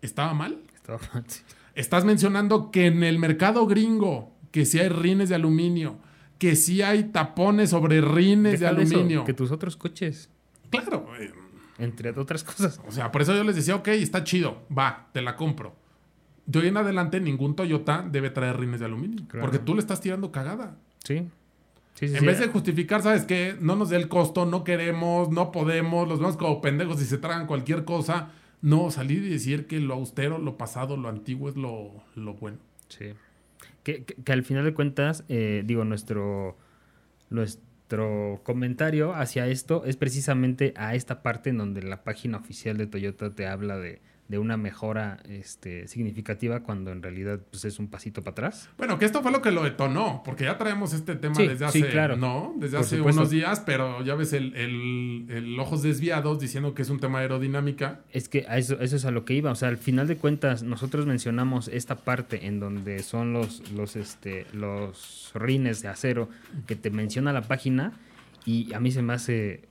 ¿estaba 0.00 0.34
mal? 0.34 0.58
Estaba- 0.74 0.98
sí. 1.26 1.42
Estás 1.74 2.04
mencionando 2.04 2.70
que 2.70 2.86
en 2.86 3.02
el 3.02 3.18
mercado 3.18 3.66
gringo 3.66 4.30
que 4.50 4.66
si 4.66 4.78
hay 4.78 4.88
rines 4.90 5.28
de 5.30 5.34
aluminio, 5.36 5.96
que 6.38 6.56
si 6.56 6.82
hay 6.82 7.04
tapones 7.04 7.70
sobre 7.70 8.00
rines 8.02 8.60
Deja 8.60 8.74
de 8.74 8.82
eso, 8.82 8.94
aluminio. 8.96 9.24
que 9.24 9.32
tus 9.32 9.50
otros 9.50 9.76
coches, 9.76 10.28
Claro, 10.70 11.06
eh, 11.18 11.32
entre 11.78 12.10
otras 12.10 12.44
cosas. 12.44 12.80
o 12.86 12.92
sea, 12.92 13.10
por 13.12 13.22
eso 13.22 13.34
yo 13.34 13.44
les 13.44 13.56
decía, 13.56 13.76
ok, 13.76 13.88
está 13.88 14.24
chido, 14.24 14.62
va, 14.76 15.08
te 15.12 15.22
la 15.22 15.36
compro. 15.36 15.74
De 16.44 16.58
hoy 16.58 16.66
en 16.68 16.76
adelante 16.76 17.20
ningún 17.20 17.54
Toyota 17.54 18.04
debe 18.10 18.28
traer 18.30 18.58
rines 18.58 18.80
de 18.80 18.86
aluminio, 18.86 19.24
Claro. 19.28 19.46
porque 19.46 19.58
tú 19.58 19.74
le 19.74 19.80
estás 19.80 20.00
tirando 20.00 20.30
cagada. 20.32 20.76
Sí. 21.04 21.28
Sí, 21.94 22.08
sí, 22.08 22.14
En 22.14 22.20
sí. 22.20 22.26
vez 22.26 22.40
de 22.40 22.48
justificar, 22.48 23.02
¿sabes 23.02 23.24
qué? 23.24 23.56
No 23.60 23.76
nos 23.76 23.90
dé 23.90 23.96
el 23.96 24.08
costo, 24.08 24.46
no 24.46 24.64
queremos, 24.64 25.30
no 25.30 25.52
podemos, 25.52 26.08
los 26.08 26.18
vemos 26.20 26.36
como 26.36 26.60
pendejos 26.60 27.00
y 27.02 27.04
se 27.04 27.18
tragan 27.18 27.46
cualquier 27.46 27.84
cosa. 27.84 28.30
No, 28.62 28.90
salir 28.90 29.24
y 29.24 29.28
decir 29.28 29.66
que 29.66 29.80
lo 29.80 29.94
austero, 29.94 30.38
lo 30.38 30.56
pasado, 30.56 30.96
lo 30.96 31.08
antiguo 31.08 31.48
es 31.48 31.56
lo, 31.56 31.90
lo 32.14 32.34
bueno. 32.34 32.58
Sí. 32.88 33.06
Que, 33.82 34.04
que- 34.04 34.14
que 34.14 34.32
al 34.32 34.42
final 34.44 34.64
de 34.64 34.72
cuentas, 34.74 35.24
eh, 35.28 35.62
digo, 35.66 35.84
nuestro, 35.84 36.56
nuestro 37.30 38.40
comentario 38.44 39.14
hacia 39.14 39.46
esto 39.48 39.84
es 39.84 39.96
precisamente 39.96 40.72
a 40.76 40.94
esta 40.94 41.22
parte 41.22 41.50
en 41.50 41.58
donde 41.58 41.82
la 41.82 42.04
página 42.04 42.38
oficial 42.38 42.76
de 42.78 42.86
Toyota 42.86 43.30
te 43.30 43.46
habla 43.46 43.76
de, 43.78 44.00
de 44.28 44.38
una 44.38 44.56
mejora 44.56 45.18
este, 45.28 45.86
significativa 45.88 46.60
cuando 46.60 46.90
en 46.90 47.02
realidad 47.02 47.40
pues, 47.50 47.66
es 47.66 47.78
un 47.78 47.88
pasito 47.88 48.22
para 48.22 48.32
atrás. 48.32 48.70
Bueno, 48.78 48.98
que 48.98 49.04
esto 49.04 49.20
fue 49.22 49.30
lo 49.30 49.42
que 49.42 49.50
lo 49.50 49.62
detonó, 49.62 50.22
porque 50.24 50.44
ya 50.44 50.56
traemos 50.56 50.94
este 50.94 51.16
tema 51.16 51.34
Sí, 51.34 51.42
desde 51.48 51.68
sí, 51.70 51.80
hace, 51.82 51.90
claro. 51.90 52.16
¿no? 52.16 52.54
Desde 52.56 52.76
Por 52.78 52.86
hace 52.86 52.96
supuesto. 52.96 53.20
unos 53.20 53.30
días, 53.30 53.60
pero 53.60 54.02
ya 54.02 54.14
ves 54.14 54.32
el, 54.32 54.56
el- 54.56 55.26
el 55.28 55.60
ojos 55.60 55.82
desviados 55.82 56.40
diciendo 56.40 56.72
que 56.74 56.80
es 56.82 56.88
un 56.88 56.98
tema 56.98 57.18
de 57.18 57.24
aerodinámica. 57.24 58.00
Es 58.10 58.30
que 58.30 58.46
a 58.48 58.56
eso, 58.56 58.80
eso 58.80 58.96
es 58.96 59.04
a 59.04 59.10
lo 59.10 59.26
que 59.26 59.34
iba. 59.34 59.50
O 59.50 59.54
sea, 59.54 59.68
al 59.68 59.76
final 59.76 60.06
de 60.08 60.16
cuentas, 60.16 60.62
nosotros 60.62 61.04
mencionamos 61.04 61.68
esta 61.68 61.96
parte 61.96 62.46
en 62.46 62.58
donde 62.58 63.00
son 63.02 63.34
los, 63.34 63.70
los, 63.72 63.96
este, 63.96 64.46
los 64.54 65.30
rines 65.34 65.82
de 65.82 65.88
acero 65.88 66.30
que 66.66 66.74
te 66.76 66.90
menciona 66.90 67.32
la 67.34 67.42
página. 67.42 67.92
Y 68.46 68.72
a 68.72 68.80
mí 68.80 68.90
se 68.92 69.02
me 69.02 69.12
hace 69.12 69.68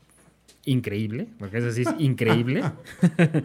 increíble, 0.66 1.28
porque 1.40 1.58
es 1.58 1.64
así, 1.64 1.82
es 1.82 1.90
increíble. 1.98 2.62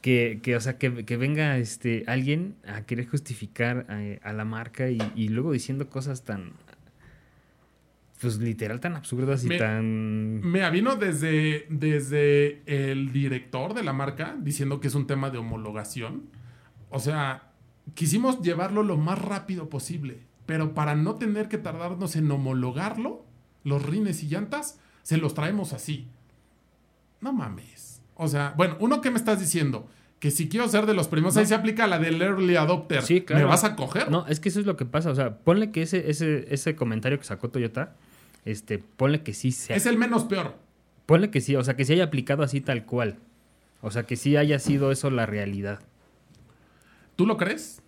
que, 0.00 0.40
que, 0.42 0.56
o 0.56 0.60
sea, 0.60 0.78
que, 0.78 1.04
que 1.04 1.16
venga 1.16 1.58
este, 1.58 2.04
alguien 2.06 2.54
a 2.66 2.82
querer 2.82 3.06
justificar 3.06 3.86
eh, 3.90 4.18
a 4.22 4.32
la 4.32 4.44
marca 4.44 4.90
y, 4.90 4.98
y 5.14 5.28
luego 5.28 5.52
diciendo 5.52 5.88
cosas 5.88 6.24
tan. 6.24 6.52
Pues 8.20 8.38
literal, 8.38 8.80
tan 8.80 8.96
absurdas 8.96 9.44
y 9.44 9.48
Me- 9.48 9.58
tan. 9.58 10.40
Me 10.42 10.68
vino 10.70 10.96
desde, 10.96 11.66
desde 11.70 12.62
el 12.66 13.12
director 13.12 13.72
de 13.72 13.82
la 13.82 13.94
marca 13.94 14.36
diciendo 14.38 14.78
que 14.80 14.88
es 14.88 14.94
un 14.94 15.06
tema 15.06 15.30
de 15.30 15.38
homologación. 15.38 16.24
O 16.90 16.98
sea, 16.98 17.52
quisimos 17.94 18.42
llevarlo 18.42 18.82
lo 18.82 18.98
más 18.98 19.18
rápido 19.18 19.70
posible, 19.70 20.18
pero 20.44 20.74
para 20.74 20.94
no 20.94 21.14
tener 21.14 21.48
que 21.48 21.56
tardarnos 21.56 22.14
en 22.16 22.30
homologarlo, 22.30 23.24
los 23.64 23.82
rines 23.86 24.22
y 24.22 24.28
llantas, 24.28 24.78
se 25.02 25.16
los 25.16 25.32
traemos 25.32 25.72
así. 25.72 26.06
No 27.22 27.32
mames. 27.32 27.89
O 28.22 28.28
sea, 28.28 28.52
bueno, 28.56 28.76
uno 28.80 29.00
que 29.00 29.10
me 29.10 29.16
estás 29.16 29.40
diciendo, 29.40 29.88
que 30.18 30.30
si 30.30 30.48
quiero 30.50 30.68
ser 30.68 30.84
de 30.84 30.92
los 30.94 31.08
primeros, 31.08 31.36
ahí 31.38 31.46
se 31.46 31.54
aplica 31.54 31.86
la 31.86 31.98
del 31.98 32.20
early 32.20 32.56
adopter. 32.56 33.02
Sí, 33.02 33.22
claro. 33.22 33.44
¿Me 33.44 33.48
vas 33.50 33.64
a 33.64 33.76
coger? 33.76 34.10
No, 34.10 34.26
es 34.26 34.40
que 34.40 34.50
eso 34.50 34.60
es 34.60 34.66
lo 34.66 34.76
que 34.76 34.84
pasa. 34.84 35.10
O 35.10 35.14
sea, 35.14 35.38
ponle 35.38 35.70
que 35.70 35.80
ese, 35.82 36.10
ese, 36.10 36.46
ese 36.52 36.76
comentario 36.76 37.18
que 37.18 37.24
sacó 37.24 37.48
Toyota, 37.48 37.94
este, 38.44 38.78
ponle 38.78 39.22
que 39.22 39.32
sí 39.32 39.52
sea. 39.52 39.74
Es 39.76 39.86
el 39.86 39.96
menos 39.96 40.24
peor. 40.24 40.54
Ponle 41.06 41.30
que 41.30 41.40
sí, 41.40 41.56
o 41.56 41.64
sea, 41.64 41.76
que 41.76 41.84
sí 41.86 41.94
haya 41.94 42.04
aplicado 42.04 42.42
así 42.42 42.60
tal 42.60 42.84
cual. 42.84 43.16
O 43.80 43.90
sea, 43.90 44.02
que 44.02 44.16
sí 44.16 44.36
haya 44.36 44.58
sido 44.58 44.92
eso 44.92 45.10
la 45.10 45.24
realidad. 45.24 45.80
¿Tú 47.16 47.26
lo 47.26 47.36
crees? 47.36 47.82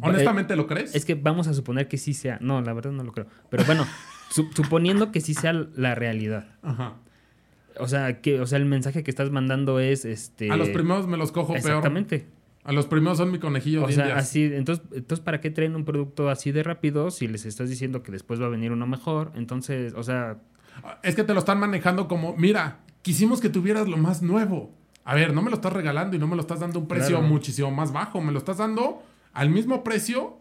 ¿Honestamente 0.00 0.56
lo 0.56 0.66
crees? 0.66 0.94
Es 0.94 1.04
que 1.04 1.14
vamos 1.14 1.46
a 1.46 1.54
suponer 1.54 1.88
que 1.88 1.98
sí 1.98 2.14
sea. 2.14 2.38
No, 2.40 2.60
la 2.60 2.72
verdad 2.72 2.92
no 2.92 3.02
lo 3.04 3.12
creo. 3.12 3.26
Pero 3.50 3.64
bueno, 3.64 3.86
su- 4.30 4.50
suponiendo 4.54 5.12
que 5.12 5.20
sí 5.20 5.34
sea 5.34 5.52
la 5.52 5.94
realidad. 5.94 6.46
Ajá. 6.62 6.94
O 7.78 7.88
sea, 7.88 8.20
que, 8.20 8.40
o 8.40 8.46
sea, 8.46 8.58
el 8.58 8.66
mensaje 8.66 9.02
que 9.02 9.10
estás 9.10 9.30
mandando 9.30 9.80
es 9.80 10.04
este. 10.04 10.50
A 10.50 10.56
los 10.56 10.68
primeros 10.70 11.06
me 11.06 11.16
los 11.16 11.32
cojo 11.32 11.48
peor. 11.54 11.58
Exactamente. 11.58 12.26
A 12.62 12.72
los 12.72 12.86
primeros 12.86 13.18
son 13.18 13.30
mi 13.30 13.38
conejillo 13.38 13.84
O 13.84 13.86
de 13.88 13.92
sea, 13.92 14.04
indias. 14.04 14.22
así, 14.24 14.44
entonces, 14.44 14.84
entonces, 14.92 15.22
¿para 15.22 15.40
qué 15.40 15.50
traen 15.50 15.76
un 15.76 15.84
producto 15.84 16.30
así 16.30 16.50
de 16.50 16.62
rápido 16.62 17.10
si 17.10 17.28
les 17.28 17.44
estás 17.44 17.68
diciendo 17.68 18.02
que 18.02 18.10
después 18.10 18.40
va 18.40 18.46
a 18.46 18.48
venir 18.48 18.72
uno 18.72 18.86
mejor? 18.86 19.32
Entonces, 19.34 19.92
o 19.94 20.02
sea, 20.02 20.38
Es 21.02 21.14
que 21.14 21.24
te 21.24 21.34
lo 21.34 21.40
están 21.40 21.58
manejando 21.60 22.08
como, 22.08 22.34
mira, 22.36 22.80
quisimos 23.02 23.40
que 23.40 23.50
tuvieras 23.50 23.86
lo 23.86 23.96
más 23.98 24.22
nuevo. 24.22 24.72
A 25.04 25.14
ver, 25.14 25.34
no 25.34 25.42
me 25.42 25.50
lo 25.50 25.56
estás 25.56 25.72
regalando 25.74 26.16
y 26.16 26.18
no 26.18 26.26
me 26.26 26.36
lo 26.36 26.40
estás 26.40 26.60
dando 26.60 26.78
un 26.80 26.88
precio 26.88 27.18
Claro. 27.18 27.26
muchísimo 27.26 27.70
más 27.70 27.92
bajo. 27.92 28.20
Me 28.22 28.32
lo 28.32 28.38
estás 28.38 28.56
dando 28.56 29.02
al 29.34 29.50
mismo 29.50 29.84
precio. 29.84 30.38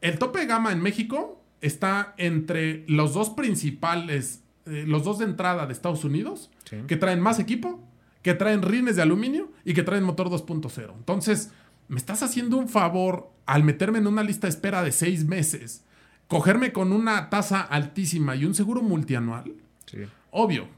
El 0.00 0.18
tope 0.18 0.40
de 0.40 0.46
gama 0.46 0.72
en 0.72 0.82
México 0.82 1.40
está 1.60 2.14
entre 2.16 2.84
los 2.88 3.14
dos 3.14 3.30
principales, 3.30 4.42
eh, 4.66 4.84
los 4.86 5.04
dos 5.04 5.18
de 5.18 5.24
entrada 5.24 5.66
de 5.66 5.72
Estados 5.72 6.04
Unidos, 6.04 6.50
Sí. 6.64 6.76
que 6.86 6.96
traen 6.96 7.20
más 7.20 7.38
equipo, 7.38 7.82
que 8.22 8.34
traen 8.34 8.62
rines 8.62 8.96
de 8.96 9.02
aluminio 9.02 9.50
y 9.64 9.74
que 9.74 9.82
traen 9.82 10.04
motor 10.04 10.28
2.0. 10.30 10.94
Entonces, 10.96 11.50
me 11.88 11.96
estás 11.96 12.22
haciendo 12.22 12.56
un 12.56 12.68
favor 12.68 13.30
al 13.46 13.64
meterme 13.64 13.98
en 13.98 14.06
una 14.06 14.22
lista 14.22 14.46
de 14.46 14.50
espera 14.50 14.82
de 14.82 14.92
seis 14.92 15.24
meses, 15.24 15.84
cogerme 16.28 16.72
con 16.72 16.92
una 16.92 17.30
tasa 17.30 17.60
altísima 17.60 18.36
y 18.36 18.44
un 18.44 18.54
seguro 18.54 18.82
multianual. 18.82 19.54
sí. 19.86 19.98
Obvio, 20.32 20.68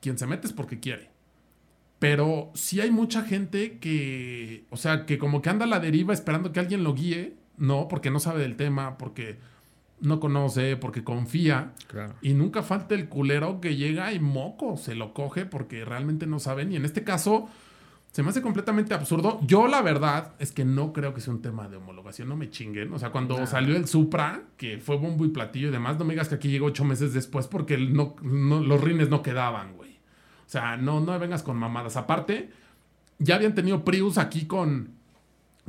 quien 0.00 0.16
se 0.18 0.26
mete 0.28 0.46
es 0.46 0.52
porque 0.52 0.78
quiere. 0.78 1.10
Pero 1.98 2.50
sí 2.54 2.80
hay 2.80 2.90
mucha 2.90 3.22
gente 3.22 3.78
que, 3.78 4.64
o 4.70 4.76
sea, 4.76 5.04
que 5.04 5.18
como 5.18 5.42
que 5.42 5.50
anda 5.50 5.64
a 5.64 5.68
la 5.68 5.80
deriva 5.80 6.14
esperando 6.14 6.52
que 6.52 6.60
alguien 6.60 6.84
lo 6.84 6.94
guíe, 6.94 7.34
no, 7.58 7.88
porque 7.88 8.10
no 8.10 8.20
sabe 8.20 8.40
del 8.40 8.56
tema, 8.56 8.96
porque 8.96 9.38
no 10.00 10.20
conoce, 10.20 10.76
porque 10.76 11.04
confía. 11.04 11.72
Claro. 11.88 12.14
Y 12.22 12.34
nunca 12.34 12.62
falta 12.62 12.94
el 12.94 13.08
culero 13.08 13.60
que 13.60 13.76
llega 13.76 14.12
y 14.12 14.20
moco, 14.20 14.76
se 14.76 14.94
lo 14.94 15.12
coge 15.14 15.46
porque 15.46 15.84
realmente 15.84 16.26
no 16.26 16.38
saben. 16.38 16.72
Y 16.72 16.76
en 16.76 16.84
este 16.84 17.04
caso, 17.04 17.48
se 18.12 18.22
me 18.22 18.30
hace 18.30 18.42
completamente 18.42 18.92
absurdo. 18.94 19.38
Yo, 19.46 19.68
la 19.68 19.82
verdad, 19.82 20.32
es 20.38 20.50
que 20.52 20.64
no 20.64 20.92
creo 20.92 21.14
que 21.14 21.20
sea 21.20 21.32
un 21.32 21.42
tema 21.42 21.68
de 21.68 21.76
homologación, 21.76 22.28
no 22.28 22.36
me 22.36 22.50
chinguen. 22.50 22.92
O 22.92 22.98
sea, 22.98 23.10
cuando 23.10 23.46
salió 23.46 23.76
el 23.76 23.86
Supra, 23.86 24.42
que 24.56 24.78
fue 24.78 24.96
bombo 24.96 25.24
y 25.24 25.28
platillo 25.28 25.68
y 25.68 25.70
demás, 25.70 25.98
no 25.98 26.04
me 26.04 26.14
digas 26.14 26.28
que 26.28 26.34
aquí 26.34 26.48
llegó 26.48 26.66
ocho 26.66 26.84
meses 26.84 27.12
después 27.12 27.46
porque 27.46 27.78
no- 27.78 28.16
los 28.22 28.80
rines 28.80 29.08
no 29.10 29.22
quedaban, 29.22 29.74
güey. 29.76 29.90
O 29.90 30.50
sea, 30.50 30.76
no, 30.76 30.98
no 31.00 31.16
vengas 31.20 31.44
con 31.44 31.56
mamadas. 31.56 31.96
Aparte, 31.96 32.50
ya 33.20 33.36
habían 33.36 33.54
tenido 33.54 33.84
Prius 33.84 34.18
aquí 34.18 34.46
con, 34.46 34.94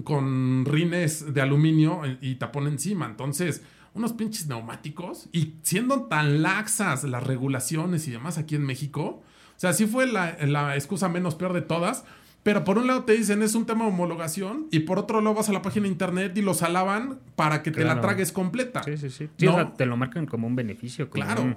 con 0.03 0.65
rines 0.65 1.33
de 1.33 1.41
aluminio 1.41 2.01
y 2.21 2.35
tapón 2.35 2.67
encima. 2.67 3.05
Entonces, 3.05 3.61
unos 3.93 4.13
pinches 4.13 4.47
neumáticos. 4.47 5.27
Y 5.31 5.55
siendo 5.63 6.03
tan 6.03 6.41
laxas 6.41 7.03
las 7.03 7.23
regulaciones 7.23 8.07
y 8.07 8.11
demás 8.11 8.37
aquí 8.37 8.55
en 8.55 8.63
México. 8.65 9.21
O 9.55 9.59
sea, 9.61 9.73
sí 9.73 9.85
fue 9.85 10.07
la, 10.07 10.37
la 10.41 10.75
excusa 10.75 11.09
menos 11.09 11.35
peor 11.35 11.53
de 11.53 11.61
todas. 11.61 12.03
Pero 12.43 12.63
por 12.63 12.79
un 12.79 12.87
lado 12.87 13.03
te 13.03 13.13
dicen 13.13 13.43
es 13.43 13.53
un 13.53 13.65
tema 13.67 13.83
de 13.85 13.91
homologación. 13.91 14.67
Y 14.71 14.79
por 14.81 14.97
otro 14.97 15.21
lado 15.21 15.35
vas 15.35 15.49
a 15.49 15.53
la 15.53 15.61
página 15.61 15.83
de 15.83 15.89
internet 15.91 16.35
y 16.37 16.41
los 16.41 16.63
alaban 16.63 17.19
para 17.35 17.61
que 17.61 17.69
te 17.71 17.83
la 17.83 18.01
tragues 18.01 18.31
completa. 18.31 18.81
Sí, 18.83 18.97
sí, 18.97 19.09
sí. 19.11 19.29
Sí, 19.37 19.45
No. 19.45 19.51
o 19.51 19.55
sea, 19.55 19.73
te 19.73 19.85
lo 19.85 19.95
marcan 19.97 20.25
como 20.25 20.47
un 20.47 20.55
beneficio, 20.55 21.09
como, 21.09 21.23
Claro. 21.23 21.43
un- 21.43 21.55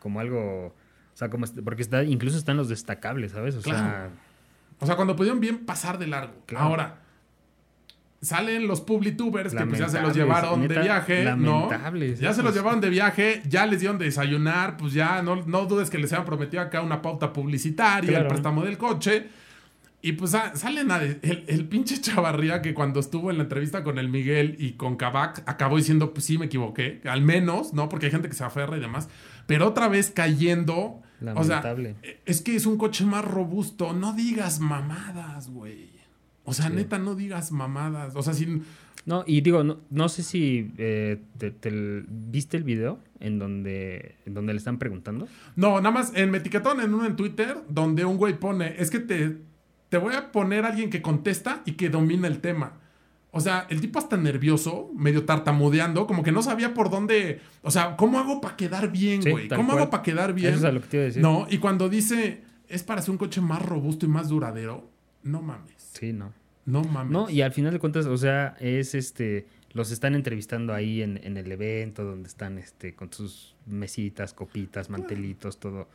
como 0.00 0.20
algo. 0.20 0.66
O 0.66 1.16
sea, 1.18 1.30
como 1.30 1.44
este- 1.46 1.62
porque 1.62 1.82
está, 1.82 2.04
incluso 2.04 2.36
están 2.36 2.56
los 2.58 2.68
destacables, 2.68 3.32
¿sabes? 3.32 3.56
O 3.56 3.62
Claro. 3.62 3.78
sea, 3.78 4.10
O 4.80 4.86
sea, 4.86 4.94
cuando 4.94 5.16
pudieron 5.16 5.40
bien 5.40 5.64
pasar 5.66 5.98
de 5.98 6.06
largo. 6.06 6.34
Claro. 6.46 6.66
Ahora, 6.66 6.98
salen 8.20 8.66
los 8.66 8.80
publitubers 8.80 9.54
que 9.54 9.64
pues 9.66 9.78
ya 9.78 9.88
se 9.88 10.00
los 10.00 10.14
llevaron 10.16 10.66
de 10.66 10.80
viaje, 10.80 11.24
¿no? 11.36 11.68
Ya 12.20 12.32
se 12.34 12.42
los 12.42 12.54
llevaron 12.54 12.80
de 12.80 12.90
viaje, 12.90 13.42
ya 13.48 13.64
les 13.66 13.80
dieron 13.80 13.98
de 13.98 14.06
desayunar, 14.06 14.76
pues 14.76 14.92
ya 14.92 15.22
no, 15.22 15.36
no 15.46 15.66
dudes 15.66 15.88
que 15.90 15.98
les 15.98 16.12
hayan 16.12 16.24
prometido 16.24 16.62
acá 16.62 16.80
una 16.82 17.00
pauta 17.02 17.32
publicitaria, 17.32 18.18
el 18.18 18.26
préstamo 18.28 18.64
del 18.64 18.76
coche. 18.78 19.26
Y 20.00 20.12
pues 20.12 20.30
salen 20.54 20.92
a 20.92 21.00
de- 21.00 21.18
el, 21.22 21.44
el 21.48 21.64
pinche 21.68 22.00
chavarría 22.00 22.62
que 22.62 22.72
cuando 22.72 23.00
estuvo 23.00 23.32
en 23.32 23.36
la 23.38 23.42
entrevista 23.44 23.82
con 23.82 23.98
el 23.98 24.08
Miguel 24.08 24.54
y 24.58 24.72
con 24.74 24.96
Kavak 24.96 25.42
acabó 25.46 25.76
diciendo, 25.76 26.12
pues 26.14 26.24
sí 26.24 26.38
me 26.38 26.46
equivoqué, 26.46 27.00
al 27.04 27.20
menos, 27.22 27.72
¿no? 27.74 27.88
Porque 27.88 28.06
hay 28.06 28.12
gente 28.12 28.28
que 28.28 28.34
se 28.36 28.44
aferra 28.44 28.76
y 28.76 28.80
demás. 28.80 29.08
Pero 29.48 29.66
otra 29.66 29.88
vez 29.88 30.12
cayendo. 30.12 30.76
O 31.34 31.42
sea, 31.42 31.56
Lamentable. 31.62 31.96
es 32.26 32.42
que 32.42 32.54
es 32.54 32.64
un 32.66 32.78
coche 32.78 33.04
más 33.04 33.24
robusto. 33.24 33.92
No 33.92 34.12
digas 34.12 34.60
mamadas, 34.60 35.50
güey. 35.50 35.90
O 36.48 36.52
sea, 36.54 36.70
neta, 36.70 36.98
no 36.98 37.14
digas 37.14 37.52
mamadas. 37.52 38.16
O 38.16 38.22
sea, 38.22 38.32
sin. 38.32 38.64
No, 39.04 39.22
y 39.26 39.40
digo, 39.42 39.64
no, 39.64 39.78
no 39.90 40.08
sé 40.08 40.22
si 40.22 40.70
eh, 40.78 41.20
te, 41.38 41.50
te- 41.50 42.04
viste 42.08 42.56
el 42.56 42.62
video 42.64 42.98
en 43.20 43.38
donde, 43.38 44.16
en 44.26 44.34
donde 44.34 44.52
le 44.54 44.58
están 44.58 44.78
preguntando. 44.78 45.28
No, 45.56 45.76
nada 45.80 45.90
más 45.90 46.12
en 46.14 46.30
me 46.30 46.38
etiquetaron 46.38 46.80
en 46.80 46.92
uno 46.94 47.06
en 47.06 47.16
Twitter 47.16 47.56
donde 47.68 48.04
un 48.04 48.16
güey 48.16 48.38
pone, 48.38 48.74
es 48.78 48.90
que 48.90 48.98
te, 48.98 49.36
te 49.88 49.96
voy 49.98 50.14
a 50.14 50.30
poner 50.32 50.64
a 50.64 50.68
alguien 50.68 50.90
que 50.90 51.00
contesta 51.02 51.62
y 51.64 51.72
que 51.72 51.88
domina 51.90 52.26
el 52.28 52.40
tema. 52.40 52.72
O 53.30 53.40
sea, 53.40 53.66
el 53.68 53.80
tipo 53.82 53.98
hasta 53.98 54.16
nervioso, 54.16 54.90
medio 54.94 55.24
tartamudeando, 55.24 56.06
como 56.06 56.22
que 56.22 56.32
no 56.32 56.42
sabía 56.42 56.72
por 56.74 56.88
dónde. 56.90 57.40
O 57.62 57.70
sea, 57.70 57.94
¿cómo 57.96 58.18
hago 58.18 58.40
para 58.40 58.56
quedar 58.56 58.90
bien, 58.90 59.20
güey? 59.20 59.48
¿Cómo 59.48 59.68
cual. 59.68 59.78
hago 59.82 59.90
para 59.90 60.02
quedar 60.02 60.32
bien? 60.32 60.54
Eso 60.54 60.68
es 60.68 60.74
lo 60.74 60.80
que 60.80 60.86
te 60.88 60.96
iba 60.96 61.02
a 61.02 61.06
decir. 61.06 61.22
No, 61.22 61.46
y 61.48 61.58
cuando 61.58 61.88
dice, 61.90 62.42
es 62.68 62.82
para 62.82 63.00
hacer 63.00 63.10
un 63.10 63.18
coche 63.18 63.40
más 63.40 63.60
robusto 63.62 64.06
y 64.06 64.08
más 64.08 64.28
duradero, 64.28 64.90
no 65.22 65.40
mames. 65.42 65.77
Sí, 65.98 66.12
no. 66.12 66.32
No 66.64 66.84
mames. 66.84 67.10
No, 67.10 67.30
y 67.30 67.40
al 67.40 67.52
final 67.52 67.72
de 67.72 67.78
cuentas, 67.78 68.06
o 68.06 68.16
sea, 68.16 68.56
es 68.60 68.94
este. 68.94 69.46
los 69.72 69.90
están 69.90 70.14
entrevistando 70.14 70.74
ahí 70.74 71.02
en, 71.02 71.18
en 71.24 71.36
el 71.36 71.50
evento 71.50 72.04
donde 72.04 72.28
están 72.28 72.58
este, 72.58 72.94
con 72.94 73.12
sus 73.12 73.56
mesitas, 73.66 74.34
copitas, 74.34 74.90
mantelitos, 74.90 75.58
todo. 75.58 75.88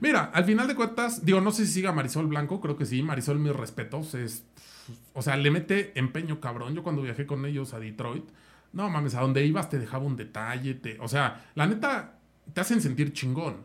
Mira, 0.00 0.24
al 0.24 0.44
final 0.44 0.66
de 0.66 0.74
cuentas, 0.74 1.24
digo, 1.24 1.40
no 1.40 1.52
sé 1.52 1.66
si 1.66 1.72
siga 1.74 1.92
Marisol 1.92 2.26
Blanco, 2.26 2.60
creo 2.60 2.76
que 2.76 2.84
sí. 2.84 3.02
Marisol, 3.02 3.38
mis 3.38 3.54
respetos. 3.54 4.14
Es, 4.14 4.44
o 5.14 5.22
sea, 5.22 5.36
le 5.36 5.50
mete 5.50 5.92
empeño 5.98 6.40
cabrón. 6.40 6.74
Yo 6.74 6.82
cuando 6.82 7.02
viajé 7.02 7.26
con 7.26 7.44
ellos 7.46 7.72
a 7.72 7.78
Detroit, 7.78 8.24
no 8.72 8.90
mames, 8.90 9.14
a 9.14 9.20
donde 9.20 9.46
ibas 9.46 9.70
te 9.70 9.78
dejaba 9.78 10.04
un 10.04 10.16
detalle. 10.16 10.74
Te, 10.74 10.98
o 11.00 11.08
sea, 11.08 11.46
la 11.54 11.66
neta, 11.66 12.18
te 12.52 12.60
hacen 12.60 12.80
sentir 12.80 13.12
chingón. 13.12 13.64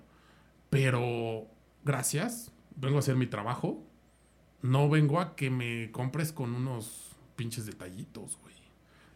Pero, 0.69 1.47
gracias, 1.83 2.51
vengo 2.75 2.97
a 2.97 2.99
hacer 2.99 3.15
mi 3.15 3.27
trabajo. 3.27 3.83
No 4.61 4.89
vengo 4.89 5.19
a 5.19 5.35
que 5.35 5.49
me 5.49 5.91
compres 5.91 6.31
con 6.31 6.53
unos 6.53 7.11
pinches 7.35 7.65
detallitos, 7.65 8.37
güey. 8.41 8.55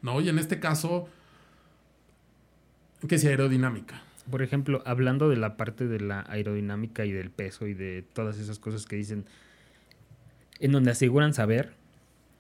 No, 0.02 0.22
y 0.22 0.30
en 0.30 0.40
este 0.40 0.60
caso, 0.60 1.08
que 3.08 3.18
sea 3.18 3.32
aerodinámica. 3.32 4.02
Por 4.30 4.42
ejemplo, 4.42 4.82
hablando 4.86 5.30
de 5.30 5.38
la 5.38 5.58
parte 5.58 5.88
de 5.88 6.00
la 6.00 6.26
aerodinámica 6.28 7.06
y 7.06 7.12
del 7.12 7.30
peso 7.30 7.68
y 7.68 7.74
de 7.74 8.04
todas 8.14 8.40
esas 8.40 8.58
cosas 8.58 8.86
que 8.86 8.96
dicen, 8.96 9.26
en 10.60 10.72
donde 10.72 10.92
aseguran 10.92 11.34
saber, 11.34 11.74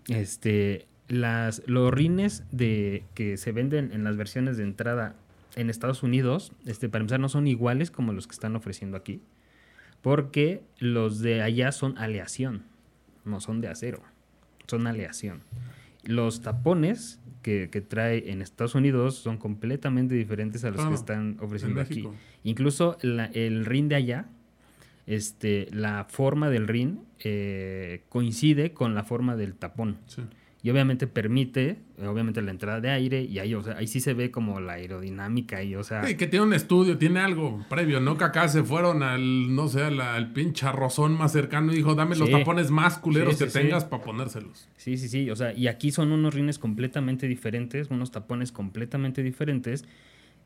este, 0.07 0.87
las, 1.07 1.61
los 1.67 1.93
rines 1.93 2.43
de, 2.51 3.03
que 3.13 3.37
se 3.37 3.51
venden 3.51 3.91
en 3.93 4.03
las 4.03 4.17
versiones 4.17 4.57
de 4.57 4.63
entrada 4.63 5.15
en 5.55 5.69
Estados 5.69 6.03
Unidos, 6.03 6.51
este, 6.65 6.89
para 6.89 7.01
empezar, 7.01 7.19
no 7.19 7.29
son 7.29 7.47
iguales 7.47 7.91
como 7.91 8.13
los 8.13 8.27
que 8.27 8.33
están 8.33 8.55
ofreciendo 8.55 8.97
aquí, 8.97 9.21
porque 10.01 10.63
los 10.79 11.19
de 11.19 11.41
allá 11.41 11.71
son 11.71 11.97
aleación, 11.97 12.63
no 13.25 13.39
son 13.41 13.61
de 13.61 13.67
acero, 13.67 14.01
son 14.67 14.87
aleación. 14.87 15.41
Los 16.03 16.41
tapones 16.41 17.19
que, 17.41 17.69
que 17.71 17.81
trae 17.81 18.31
en 18.31 18.41
Estados 18.41 18.75
Unidos 18.75 19.15
son 19.15 19.37
completamente 19.37 20.15
diferentes 20.15 20.63
a 20.63 20.69
los 20.69 20.77
que 20.89 20.95
están 20.95 21.37
ofreciendo 21.41 21.79
en 21.81 21.85
aquí. 21.85 22.01
Incluso 22.43 22.97
la- 23.01 23.25
el 23.27 23.65
rin 23.65 23.87
de 23.89 23.95
allá, 23.95 24.25
este, 25.07 25.67
la 25.71 26.05
forma 26.09 26.49
del 26.49 26.67
rin 26.67 27.01
eh, 27.23 28.03
coincide 28.09 28.73
con 28.73 28.95
la 28.95 29.03
forma 29.03 29.35
del 29.35 29.53
tapón. 29.55 29.97
Sí. 30.07 30.23
Y 30.65 30.71
obviamente 30.71 31.05
permite, 31.05 31.77
eh, 31.99 32.07
obviamente, 32.07 32.41
la 32.41 32.49
entrada 32.49 32.81
de 32.81 32.89
aire 32.89 33.21
y 33.21 33.37
ahí, 33.37 33.53
o 33.53 33.61
sea, 33.61 33.77
ahí 33.77 33.85
sí 33.85 33.99
se 33.99 34.15
ve 34.15 34.31
como 34.31 34.59
la 34.59 34.73
aerodinámica 34.73 35.61
y, 35.61 35.75
o 35.75 35.83
sea... 35.83 36.03
Sí, 36.03 36.17
que 36.17 36.25
tiene 36.25 36.43
un 36.43 36.55
estudio, 36.55 36.97
tiene 36.97 37.19
algo 37.19 37.63
previo, 37.69 37.99
¿no? 37.99 38.17
Que 38.17 38.23
acá 38.23 38.47
se 38.47 38.63
fueron 38.63 39.03
al, 39.03 39.53
no 39.53 39.67
sé, 39.67 39.83
al, 39.83 40.01
al 40.01 40.33
pinche 40.33 40.65
arrozón 40.65 41.13
más 41.13 41.33
cercano 41.33 41.71
y 41.71 41.75
dijo, 41.75 41.93
dame 41.93 42.15
los 42.15 42.31
tapones 42.31 42.71
más 42.71 42.97
culeros 42.97 43.37
Sí, 43.37 43.43
que 43.43 43.51
sí, 43.51 43.59
tengas 43.59 43.85
para 43.85 44.01
ponérselos. 44.01 44.67
Sí, 44.75 44.97
sí, 44.97 45.07
sí. 45.07 45.29
O 45.29 45.35
sea, 45.35 45.53
y 45.53 45.67
aquí 45.67 45.91
son 45.91 46.11
unos 46.11 46.33
rines 46.33 46.57
completamente 46.57 47.27
diferentes, 47.27 47.91
unos 47.91 48.09
tapones 48.09 48.51
completamente 48.51 49.21
diferentes. 49.21 49.85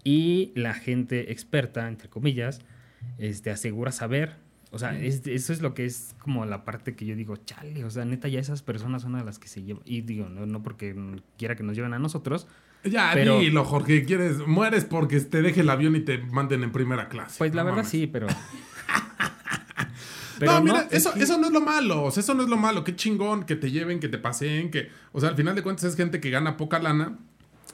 Y 0.03 0.51
la 0.53 0.73
gente 0.73 1.31
experta, 1.31 1.87
entre 1.87 2.09
comillas, 2.09 2.59
este, 3.19 3.51
asegura 3.51 3.93
saber. 3.93 4.35
O 4.71 4.77
sea, 4.77 4.97
es- 4.99 5.25
eso 5.25 5.51
es 5.51 5.61
lo 5.61 5.73
que 5.73 5.85
es 5.85 6.15
como 6.19 6.45
la 6.45 6.63
parte 6.63 6.95
que 6.95 7.05
yo 7.05 7.15
digo, 7.15 7.37
chale, 7.37 7.83
o 7.85 7.89
sea, 7.89 8.05
neta, 8.05 8.27
ya 8.27 8.39
esas 8.39 8.61
personas 8.61 9.01
son 9.01 9.15
a 9.15 9.23
las 9.23 9.39
que 9.39 9.47
se 9.47 9.63
llevan. 9.63 9.81
Y 9.85 10.01
digo, 10.01 10.29
no, 10.29 10.45
no 10.45 10.61
porque 10.61 10.95
quiera 11.37 11.55
que 11.55 11.63
nos 11.63 11.75
lleven 11.75 11.93
a 11.93 11.99
nosotros. 11.99 12.47
Ya, 12.83 13.11
Pero- 13.13 13.39
dilo, 13.39 13.65
Jorge, 13.65 14.05
quieres, 14.05 14.45
mueres 14.47 14.85
porque 14.85 15.19
te 15.21 15.41
deje 15.41 15.61
el 15.61 15.69
avión 15.69 15.95
y 15.95 16.01
te 16.01 16.19
manden 16.19 16.63
en 16.63 16.71
primera 16.71 17.09
clase. 17.09 17.35
Pues 17.39 17.53
la 17.55 17.63
No 17.63 17.65
verdad 17.65 17.77
mames. 17.79 17.89
sí, 17.91 18.07
pero. 18.07 18.27
no, 20.41 20.61
mira, 20.63 20.81
es 20.89 21.05
eso, 21.05 21.13
que- 21.13 21.23
eso 21.23 21.37
no 21.37 21.47
es 21.47 21.53
lo 21.53 21.61
malo, 21.61 22.03
o 22.03 22.11
sea, 22.11 22.21
eso 22.21 22.33
no 22.33 22.43
es 22.43 22.49
lo 22.49 22.57
malo, 22.57 22.83
qué 22.83 22.95
chingón 22.95 23.43
que 23.43 23.55
te 23.55 23.71
lleven, 23.71 23.99
que 23.99 24.07
te 24.07 24.17
paseen, 24.17 24.71
que, 24.71 24.89
o 25.11 25.19
sea, 25.19 25.29
al 25.29 25.35
final 25.35 25.55
de 25.55 25.63
cuentas 25.63 25.85
es 25.85 25.95
gente 25.97 26.19
que 26.21 26.29
gana 26.29 26.55
poca 26.57 26.79
lana 26.79 27.17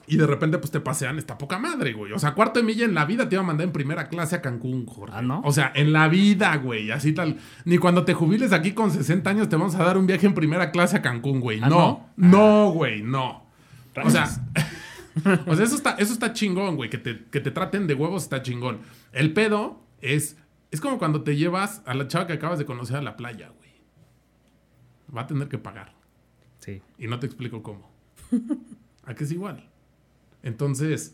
y 0.08 0.18
de 0.18 0.28
repente 0.28 0.58
pues 0.58 0.72
te 0.72 0.80
pasean 0.80 1.18
esta 1.18 1.38
poca 1.38 1.58
madre, 1.58 1.94
güey. 1.94 2.12
O 2.12 2.20
sea, 2.20 2.34
cuarto 2.34 2.60
de 2.60 2.66
milla 2.66 2.86
en 2.86 2.94
la 2.94 3.06
vida 3.06 3.28
te 3.28 3.36
iba 3.36 3.44
a 3.44 3.46
mandar 3.46 3.66
en 3.66 3.74
primera 3.74 4.08
clase 4.08 4.36
a 4.36 4.42
Cancún, 4.42 4.86
Jorge. 4.86 5.16
Ah, 5.18 5.22
¿no? 5.22 5.42
O 5.44 5.52
sea, 5.52 5.72
en 5.76 5.94
la 5.94 6.08
vida, 6.08 6.56
güey, 6.58 6.92
así 6.92 7.14
tal. 7.14 7.38
Ni 7.66 7.78
cuando 7.78 8.06
te 8.06 8.14
jubiles 8.14 8.54
aquí 8.54 8.74
con 8.74 8.92
60 8.92 9.30
años 9.30 9.50
te 9.50 9.56
vamos 9.56 9.76
a 9.76 9.84
dar 9.84 9.98
un 9.98 10.06
viaje 10.06 10.28
en 10.28 10.34
primera 10.34 10.72
clase 10.72 10.98
a 10.98 11.02
Cancún, 11.02 11.40
güey. 11.40 11.60
Ah, 11.62 11.70
no, 11.70 12.10
¿no? 12.18 12.30
no, 12.30 12.72
güey, 12.72 13.02
no. 13.02 13.46
O 14.04 14.10
sea, 14.10 14.26
o 15.46 15.56
sea, 15.56 15.66
eso 15.66 15.76
está, 15.76 15.92
eso 15.92 16.14
está 16.14 16.34
chingón, 16.34 16.76
güey. 16.76 16.90
Que 16.90 16.98
te, 16.98 17.26
que 17.26 17.40
te 17.40 17.52
traten 17.52 17.88
de 17.88 17.94
huevos 17.94 18.24
está 18.24 18.42
chingón. 18.42 18.80
El 19.12 19.34
pedo 19.34 19.82
es. 20.02 20.38
Es 20.72 20.82
como 20.82 20.98
cuando 20.98 21.24
te 21.24 21.38
llevas 21.38 21.82
a 21.86 21.94
la 21.94 22.08
chava 22.08 22.28
que 22.28 22.34
acabas 22.34 22.60
de 22.60 22.66
conocer 22.66 22.98
a 22.98 23.02
la 23.02 23.16
playa, 23.16 23.50
güey. 23.50 23.72
Va 25.16 25.22
a 25.22 25.28
tener 25.28 25.48
que 25.48 25.58
pagar. 25.58 25.94
Sí. 26.60 26.82
Y 26.98 27.08
no 27.08 27.20
te 27.20 27.28
explico 27.28 27.64
cómo. 27.64 27.90
¿A 29.06 29.14
que 29.14 29.24
es 29.24 29.32
igual? 29.32 29.70
Entonces, 30.46 31.14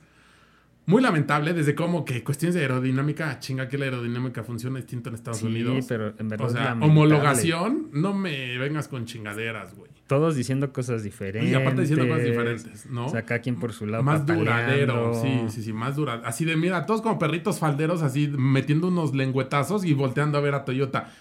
muy 0.85 1.01
lamentable 1.01 1.53
desde 1.53 1.73
como 1.73 2.05
que 2.05 2.23
cuestiones 2.23 2.53
de 2.55 2.61
aerodinámica, 2.61 3.39
chinga 3.39 3.67
que 3.67 3.77
la 3.77 3.85
aerodinámica 3.85 4.43
funciona 4.43 4.77
distinto 4.77 5.09
en 5.09 5.15
Estados 5.15 5.39
Sí, 5.39 5.47
Unidos. 5.47 5.85
pero 5.87 6.13
en 6.19 6.27
verdad 6.27 6.47
O 6.47 6.49
sea, 6.49 6.73
homologación, 6.79 7.89
no 7.93 8.13
me 8.13 8.57
vengas 8.57 8.87
con 8.87 9.05
chingaderas, 9.05 9.75
güey. 9.75 9.89
Todos 10.07 10.35
diciendo 10.35 10.73
cosas 10.73 11.03
diferentes. 11.03 11.49
Y 11.49 11.53
aparte 11.55 11.81
diciendo 11.81 12.05
cosas 12.07 12.25
diferentes, 12.25 12.85
¿no? 12.87 13.05
O 13.05 13.09
sea, 13.09 13.23
cada 13.23 13.39
quien 13.39 13.57
por 13.57 13.71
su 13.71 13.85
lado. 13.87 14.03
Más 14.03 14.25
duradero, 14.25 15.13
sí, 15.21 15.45
sí, 15.49 15.63
sí, 15.63 15.71
más 15.71 15.95
duradero. 15.95 16.27
Así 16.27 16.43
de, 16.43 16.57
mira, 16.57 16.85
todos 16.85 17.01
como 17.01 17.17
perritos 17.17 17.59
falderos, 17.59 18.01
así 18.01 18.27
metiendo 18.27 18.89
unos 18.89 19.15
lengüetazos 19.15 19.85
y 19.85 19.93
volteando 19.93 20.37
a 20.37 20.41
ver 20.41 20.53
a 20.55 20.65
Toyota. 20.65 21.11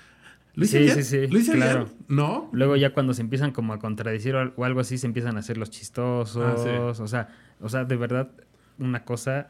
¿Lo 0.55 0.65
hice 0.65 0.79
Sí, 0.79 0.85
bien? 0.85 0.97
sí, 0.97 1.03
sí, 1.05 1.27
¿Lo 1.29 1.39
hice 1.39 1.53
claro. 1.53 1.85
bien? 1.87 1.97
¿No? 2.09 2.49
Luego 2.53 2.77
ya 2.77 2.93
cuando 2.93 3.15
se 3.15 3.23
empiezan 3.23 3.53
como 3.53 3.73
a 3.73 3.79
contradecir 3.79 4.35
o 4.35 4.41
al- 4.41 4.53
o 4.57 4.65
algo 4.65 4.81
así, 4.81 4.99
se 4.99 5.07
empiezan 5.07 5.37
a 5.37 5.41
hacer 5.41 5.57
los 5.59 5.71
chistosos. 5.71 6.59
Ah, 6.59 6.63
sí. 6.63 7.03
O 7.03 7.07
sea, 7.09 7.29
o 7.61 7.69
sea, 7.69 7.85
de 7.85 7.97
verdad, 7.97 8.31
una 8.79 9.05
cosa 9.05 9.49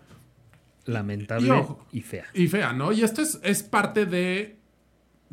lamentable 0.87 1.47
Y 1.47 1.51
ojo. 1.51 1.87
y 1.93 2.01
fea. 2.03 2.25
Y 2.35 2.49
fea, 2.49 2.73
¿no? 2.73 2.93
Y 2.93 3.03
esto 3.03 3.23
es, 3.23 3.41
es 3.43 3.63
parte 3.63 4.07
de. 4.07 4.57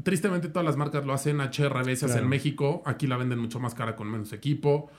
Tristemente, 0.03 0.47
todas 0.49 0.65
las 0.65 0.78
marcas 0.78 1.05
lo 1.05 1.13
hacen. 1.13 1.38
Se 1.38 1.43
hace 1.43 2.05
Claro. 2.05 2.22
en 2.22 2.30
México. 2.30 2.84
Aquí 2.86 3.07
la 3.07 3.18
venden 3.18 3.39
mucho 3.39 3.59
más 3.59 3.74
cara 3.74 3.95
con 3.95 4.09
menos 4.11 4.32
equipo. 4.34 4.91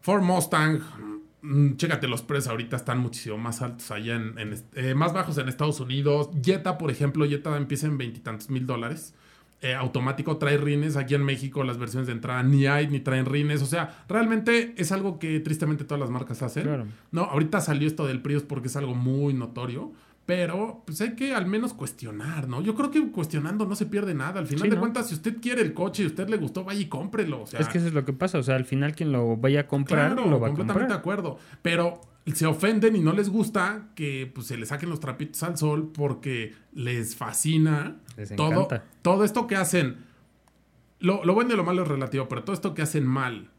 Ford 0.00 0.22
Mustang. 0.22 0.80
mm, 1.42 1.76
Chécate, 1.76 2.06
los 2.08 2.22
precios 2.22 2.48
ahorita 2.48 2.76
están 2.76 2.98
muchísimo 2.98 3.38
más 3.38 3.62
altos 3.62 3.90
allá 3.92 4.16
en, 4.16 4.34
eh, 4.74 4.94
más 4.94 5.12
bajos 5.12 5.38
en 5.38 5.48
Estados 5.48 5.78
Unidos. 5.80 6.28
Jetta, 6.42 6.76
por 6.78 6.90
ejemplo, 6.90 7.24
Jetta 7.26 7.56
empieza 7.56 7.86
en 7.86 7.96
veintitantos 7.96 8.50
mil 8.50 8.66
dólares. 8.66 9.14
Eh, 9.62 9.74
automático 9.74 10.38
trae 10.38 10.56
rines. 10.56 10.96
Aquí 10.96 11.14
en 11.14 11.22
México 11.22 11.62
las 11.64 11.76
versiones 11.76 12.06
de 12.06 12.14
entrada 12.14 12.42
ni 12.42 12.66
hay 12.66 12.88
ni 12.88 13.00
traen 13.00 13.26
rines. 13.26 13.60
O 13.62 13.66
sea, 13.66 14.04
realmente 14.08 14.74
es 14.78 14.90
algo 14.90 15.18
que 15.18 15.38
tristemente 15.40 15.84
todas 15.84 16.00
las 16.00 16.08
marcas 16.10 16.42
hacen. 16.42 16.62
Claro. 16.62 16.86
No, 17.12 17.22
ahorita 17.24 17.60
salió 17.60 17.86
esto 17.86 18.06
del 18.06 18.22
Prius 18.22 18.42
porque 18.42 18.68
es 18.68 18.76
algo 18.76 18.94
muy 18.94 19.34
notorio. 19.34 19.92
Pero 20.26 20.82
pues 20.86 21.00
hay 21.00 21.14
que 21.16 21.34
al 21.34 21.46
menos 21.46 21.74
cuestionar, 21.74 22.46
¿no? 22.46 22.62
Yo 22.62 22.74
creo 22.76 22.90
que 22.92 23.10
cuestionando 23.10 23.66
no 23.66 23.74
se 23.74 23.86
pierde 23.86 24.14
nada. 24.14 24.38
Al 24.38 24.46
final 24.46 24.62
Sí, 24.62 24.68
de 24.68 24.74
¿no? 24.76 24.80
cuentas, 24.80 25.08
si 25.08 25.14
usted 25.14 25.38
quiere 25.40 25.60
el 25.60 25.74
coche 25.74 26.04
y 26.04 26.06
usted 26.06 26.28
le 26.28 26.36
gustó, 26.36 26.62
vaya 26.62 26.80
y 26.80 26.84
cómprelo. 26.86 27.42
O 27.42 27.46
sea, 27.46 27.58
es 27.58 27.68
que 27.68 27.78
eso 27.78 27.88
es 27.88 27.94
lo 27.94 28.04
que 28.04 28.12
pasa. 28.12 28.38
O 28.38 28.42
sea, 28.42 28.54
al 28.54 28.64
final 28.64 28.94
quien 28.94 29.10
lo 29.12 29.36
vaya 29.36 29.60
a 29.62 29.66
comprar, 29.66 30.14
claro, 30.14 30.30
lo 30.30 30.38
va 30.38 30.46
a 30.46 30.50
completamente 30.50 30.94
de 30.94 31.00
comprar. 31.00 31.18
acuerdo. 31.20 31.38
Pero 31.62 32.00
se 32.26 32.46
ofenden 32.46 32.96
y 32.96 33.00
no 33.00 33.12
les 33.12 33.28
gusta 33.28 33.88
que 33.94 34.30
pues, 34.32 34.46
se 34.46 34.56
les 34.56 34.68
saquen 34.68 34.88
los 34.88 35.00
trapitos 35.00 35.42
al 35.42 35.56
sol 35.58 35.90
porque 35.92 36.54
les 36.72 37.16
fascina 37.16 38.00
Les 38.16 38.34
todo, 38.36 38.68
todo 39.02 39.24
esto 39.24 39.46
que 39.46 39.56
hacen. 39.56 40.04
Lo, 40.98 41.24
lo 41.24 41.34
bueno 41.34 41.54
y 41.54 41.56
lo 41.56 41.64
malo 41.64 41.82
es 41.82 41.88
relativo, 41.88 42.28
pero 42.28 42.44
todo 42.44 42.54
esto 42.54 42.74
que 42.74 42.82
hacen 42.82 43.06
mal 43.06 43.50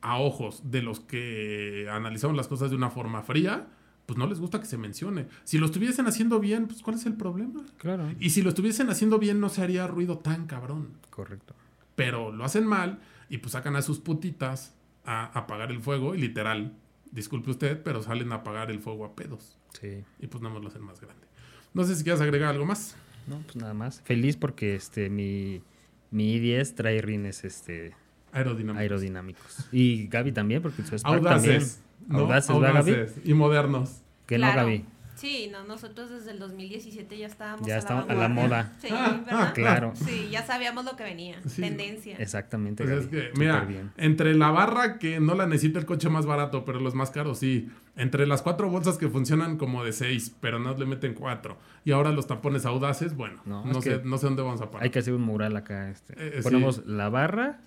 a 0.00 0.18
ojos 0.18 0.70
de 0.70 0.82
los 0.82 1.00
que 1.00 1.88
analizamos 1.90 2.36
las 2.36 2.48
cosas 2.48 2.70
de 2.70 2.76
una 2.76 2.90
forma 2.90 3.22
fría, 3.22 3.68
pues 4.06 4.18
no 4.18 4.26
les 4.26 4.40
gusta 4.40 4.60
que 4.60 4.66
se 4.66 4.78
mencione. 4.78 5.26
Si 5.44 5.58
lo 5.58 5.66
estuviesen 5.66 6.06
haciendo 6.06 6.40
bien, 6.40 6.66
pues 6.66 6.82
¿cuál 6.82 6.96
es 6.96 7.06
el 7.06 7.14
problema? 7.14 7.64
Claro. 7.78 8.08
Y 8.18 8.30
si 8.30 8.42
lo 8.42 8.48
estuviesen 8.48 8.90
haciendo 8.90 9.18
bien, 9.18 9.40
no 9.40 9.48
se 9.48 9.62
haría 9.62 9.86
ruido 9.86 10.18
tan 10.18 10.46
cabrón. 10.46 10.94
Correcto. 11.10 11.54
Pero 11.96 12.32
lo 12.32 12.44
hacen 12.44 12.66
mal 12.66 13.00
y 13.28 13.38
pues 13.38 13.52
sacan 13.52 13.76
a 13.76 13.82
sus 13.82 14.00
putitas 14.00 14.74
a 15.04 15.26
apagar 15.38 15.70
el 15.70 15.80
fuego 15.80 16.14
y 16.14 16.18
literal, 16.18 16.74
disculpe 17.12 17.50
usted, 17.50 17.82
pero 17.82 18.02
salen 18.02 18.32
a 18.32 18.36
apagar 18.36 18.70
el 18.70 18.80
fuego 18.80 19.04
a 19.04 19.14
pedos. 19.14 19.58
Sí. 19.80 20.04
Y 20.18 20.26
pues 20.26 20.42
nada 20.42 20.54
más 20.54 20.62
lo 20.62 20.68
hacen 20.68 20.82
más 20.82 21.00
grande. 21.00 21.26
No 21.74 21.84
sé 21.84 21.94
si 21.94 22.02
quieres 22.02 22.20
agregar 22.20 22.50
algo 22.50 22.64
más. 22.66 22.96
No, 23.26 23.38
pues 23.40 23.56
nada 23.56 23.74
más. 23.74 24.00
Feliz 24.02 24.36
porque 24.36 24.74
este 24.74 25.08
mi, 25.10 25.62
mi 26.10 26.36
i10 26.38 26.74
trae 26.74 27.00
rines 27.00 27.44
este 27.44 27.94
Aerodinámico. 28.32 28.80
aerodinámicos. 28.80 29.68
Y 29.72 30.06
Gaby 30.08 30.32
también, 30.32 30.62
porque 30.62 30.82
su 30.82 30.96
Spark 30.98 31.22
también. 31.22 31.54
Audaces. 31.56 31.82
¿no? 32.08 32.18
Audaces, 32.20 32.56
¿va, 32.56 32.72
Gaby? 32.72 32.92
Audaces 32.92 33.20
y 33.24 33.34
modernos. 33.34 34.02
Que 34.26 34.38
no. 34.38 34.46
Gaby. 34.54 34.84
Sí, 35.20 35.50
no, 35.52 35.64
nosotros 35.64 36.08
desde 36.08 36.30
el 36.30 36.38
2017 36.38 37.18
ya 37.18 37.26
estábamos 37.26 37.66
Ya 37.66 37.76
a 37.76 37.82
la 37.82 38.00
a 38.00 38.14
la 38.14 38.28
moda. 38.28 38.72
Sí, 38.80 38.88
¿verdad? 38.90 39.52
Claro. 39.52 39.92
Sí, 39.94 40.28
ya 40.30 40.46
sabíamos 40.46 40.86
lo 40.86 40.96
que 40.96 41.04
venía. 41.04 41.36
Sí. 41.46 41.60
Tendencia. 41.60 42.16
Exactamente. 42.16 42.84
Pues 42.84 43.04
es 43.04 43.06
que, 43.08 43.30
mira, 43.36 43.60
bien. 43.66 43.92
entre 43.98 44.34
la 44.34 44.50
barra 44.50 44.98
que 44.98 45.20
no 45.20 45.34
la 45.34 45.46
necesita 45.46 45.78
el 45.78 45.84
coche 45.84 46.08
más 46.08 46.24
barato, 46.24 46.64
pero 46.64 46.80
los 46.80 46.94
más 46.94 47.10
caros 47.10 47.38
sí. 47.38 47.68
Entre 47.96 48.26
las 48.26 48.40
cuatro 48.40 48.70
bolsas 48.70 48.96
que 48.96 49.08
funcionan 49.10 49.58
como 49.58 49.84
de 49.84 49.92
seis, 49.92 50.34
pero 50.40 50.58
no 50.58 50.74
le 50.74 50.86
meten 50.86 51.12
cuatro. 51.12 51.58
Y 51.84 51.92
ahora 51.92 52.12
los 52.12 52.26
tapones 52.26 52.64
audaces, 52.64 53.14
bueno, 53.14 53.42
No, 53.44 53.62
sé, 53.82 54.00
no 54.04 54.16
sé 54.16 54.26
dónde 54.26 54.40
vamos 54.42 54.62
a 54.62 54.70
parar. 54.70 54.84
Hay 54.84 54.90
que 54.90 55.00
hacer 55.00 55.12
un 55.12 55.20
mural 55.22 55.54
acá. 55.54 55.90
Este. 55.90 56.14
Eh, 56.16 56.32
sí. 56.38 56.42
Ponemos 56.42 56.86
la 56.86 57.10
barra, 57.10 57.60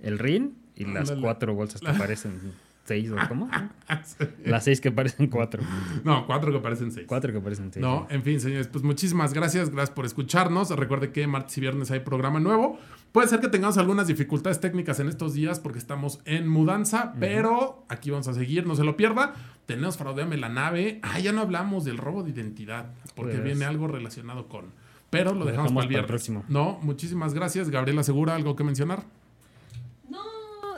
el 0.00 0.18
rin 0.18 0.56
y 0.74 0.86
las 0.86 1.12
cuatro 1.12 1.54
bolsas 1.54 1.80
que 1.82 1.88
La- 1.88 1.92
aparecen. 1.94 2.40
Seis 2.86 3.10
o 3.10 3.16
cómo? 3.28 3.50
Las 4.44 4.64
seis 4.64 4.80
que 4.80 4.90
parecen 4.90 5.26
cuatro. 5.28 5.62
No, 6.04 6.26
cuatro 6.26 6.52
que 6.52 6.58
parecen 6.60 6.90
seis. 6.92 7.06
Cuatro 7.08 7.32
que 7.32 7.40
parecen 7.40 7.72
seis. 7.72 7.80
No, 7.84 8.06
en 8.10 8.22
fin, 8.22 8.40
señores, 8.40 8.68
pues 8.68 8.84
muchísimas 8.84 9.34
gracias, 9.34 9.70
gracias 9.70 9.90
por 9.94 10.06
escucharnos. 10.06 10.70
Recuerde 10.70 11.12
que 11.12 11.26
martes 11.26 11.56
y 11.58 11.60
viernes 11.60 11.90
hay 11.90 12.00
programa 12.00 12.40
nuevo. 12.40 12.78
Puede 13.12 13.28
ser 13.28 13.40
que 13.40 13.48
tengamos 13.48 13.78
algunas 13.78 14.06
dificultades 14.06 14.60
técnicas 14.60 15.00
en 15.00 15.08
estos 15.08 15.34
días 15.34 15.58
porque 15.60 15.78
estamos 15.78 16.20
en 16.24 16.48
mudanza, 16.48 17.14
pero 17.18 17.84
aquí 17.88 18.10
vamos 18.10 18.28
a 18.28 18.34
seguir, 18.34 18.66
no 18.66 18.74
se 18.76 18.84
lo 18.84 18.96
pierda. 18.96 19.34
Tenemos 19.66 19.96
Fraudeame 19.96 20.36
la 20.36 20.48
nave. 20.48 21.00
Ah, 21.02 21.18
ya 21.18 21.32
no 21.32 21.40
hablamos 21.40 21.84
del 21.84 21.96
robo 21.98 22.22
de 22.22 22.30
identidad, 22.30 22.86
porque 23.14 23.32
Pues- 23.32 23.44
viene 23.44 23.64
algo 23.64 23.88
relacionado 23.88 24.48
con. 24.48 24.66
Pero 25.08 25.32
lo, 25.32 25.40
Lo 25.40 25.44
dejamos, 25.46 25.70
dejamos 25.70 25.72
para 25.72 25.72
el 25.72 25.72
para 25.72 25.84
el 25.84 25.88
viernes. 25.88 26.08
próximo. 26.08 26.44
No, 26.48 26.78
muchísimas 26.82 27.32
gracias. 27.32 27.70
Gabriela 27.70 28.02
Segura, 28.02 28.34
¿algo 28.34 28.54
que 28.56 28.64
mencionar? 28.64 29.04
No, 30.10 30.20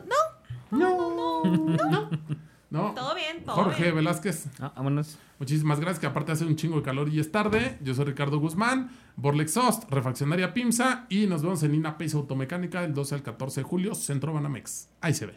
no, 0.05 0.79
no, 0.79 1.15
no, 1.17 1.18
no. 1.45 2.11
No. 2.71 2.93
Todo 2.93 3.15
bien, 3.15 3.45
todo 3.45 3.55
Jorge 3.57 3.85
bien. 3.85 3.95
Velázquez. 3.95 4.47
Ah, 4.61 4.75
vámonos. 4.77 5.19
Muchísimas 5.39 5.81
gracias, 5.81 6.01
que 6.01 6.07
aparte 6.07 6.33
hace 6.33 6.45
un 6.45 6.55
chingo 6.55 6.77
de 6.77 6.83
calor 6.83 7.09
y 7.09 7.19
es 7.19 7.33
tarde. 7.33 7.79
Yo 7.83 7.95
soy 7.95 8.05
Ricardo 8.05 8.39
Guzmán, 8.39 8.91
Borlexost, 9.17 9.91
Refaccionaria 9.91 10.53
Pimsa 10.53 11.07
y 11.09 11.27
nos 11.27 11.41
vemos 11.41 11.63
en 11.63 11.75
Ina 11.75 11.97
Pace 11.97 12.15
Automecánica 12.17 12.85
el 12.85 12.93
12 12.93 13.15
al 13.15 13.23
14 13.23 13.61
de 13.61 13.65
julio, 13.65 13.95
Centro 13.95 14.35
Banamex. 14.35 14.91
Ahí 15.01 15.15
se 15.15 15.25
ve. 15.25 15.35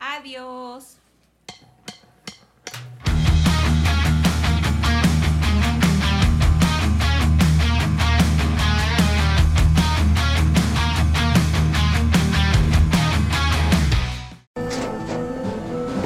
Adiós. 0.00 0.96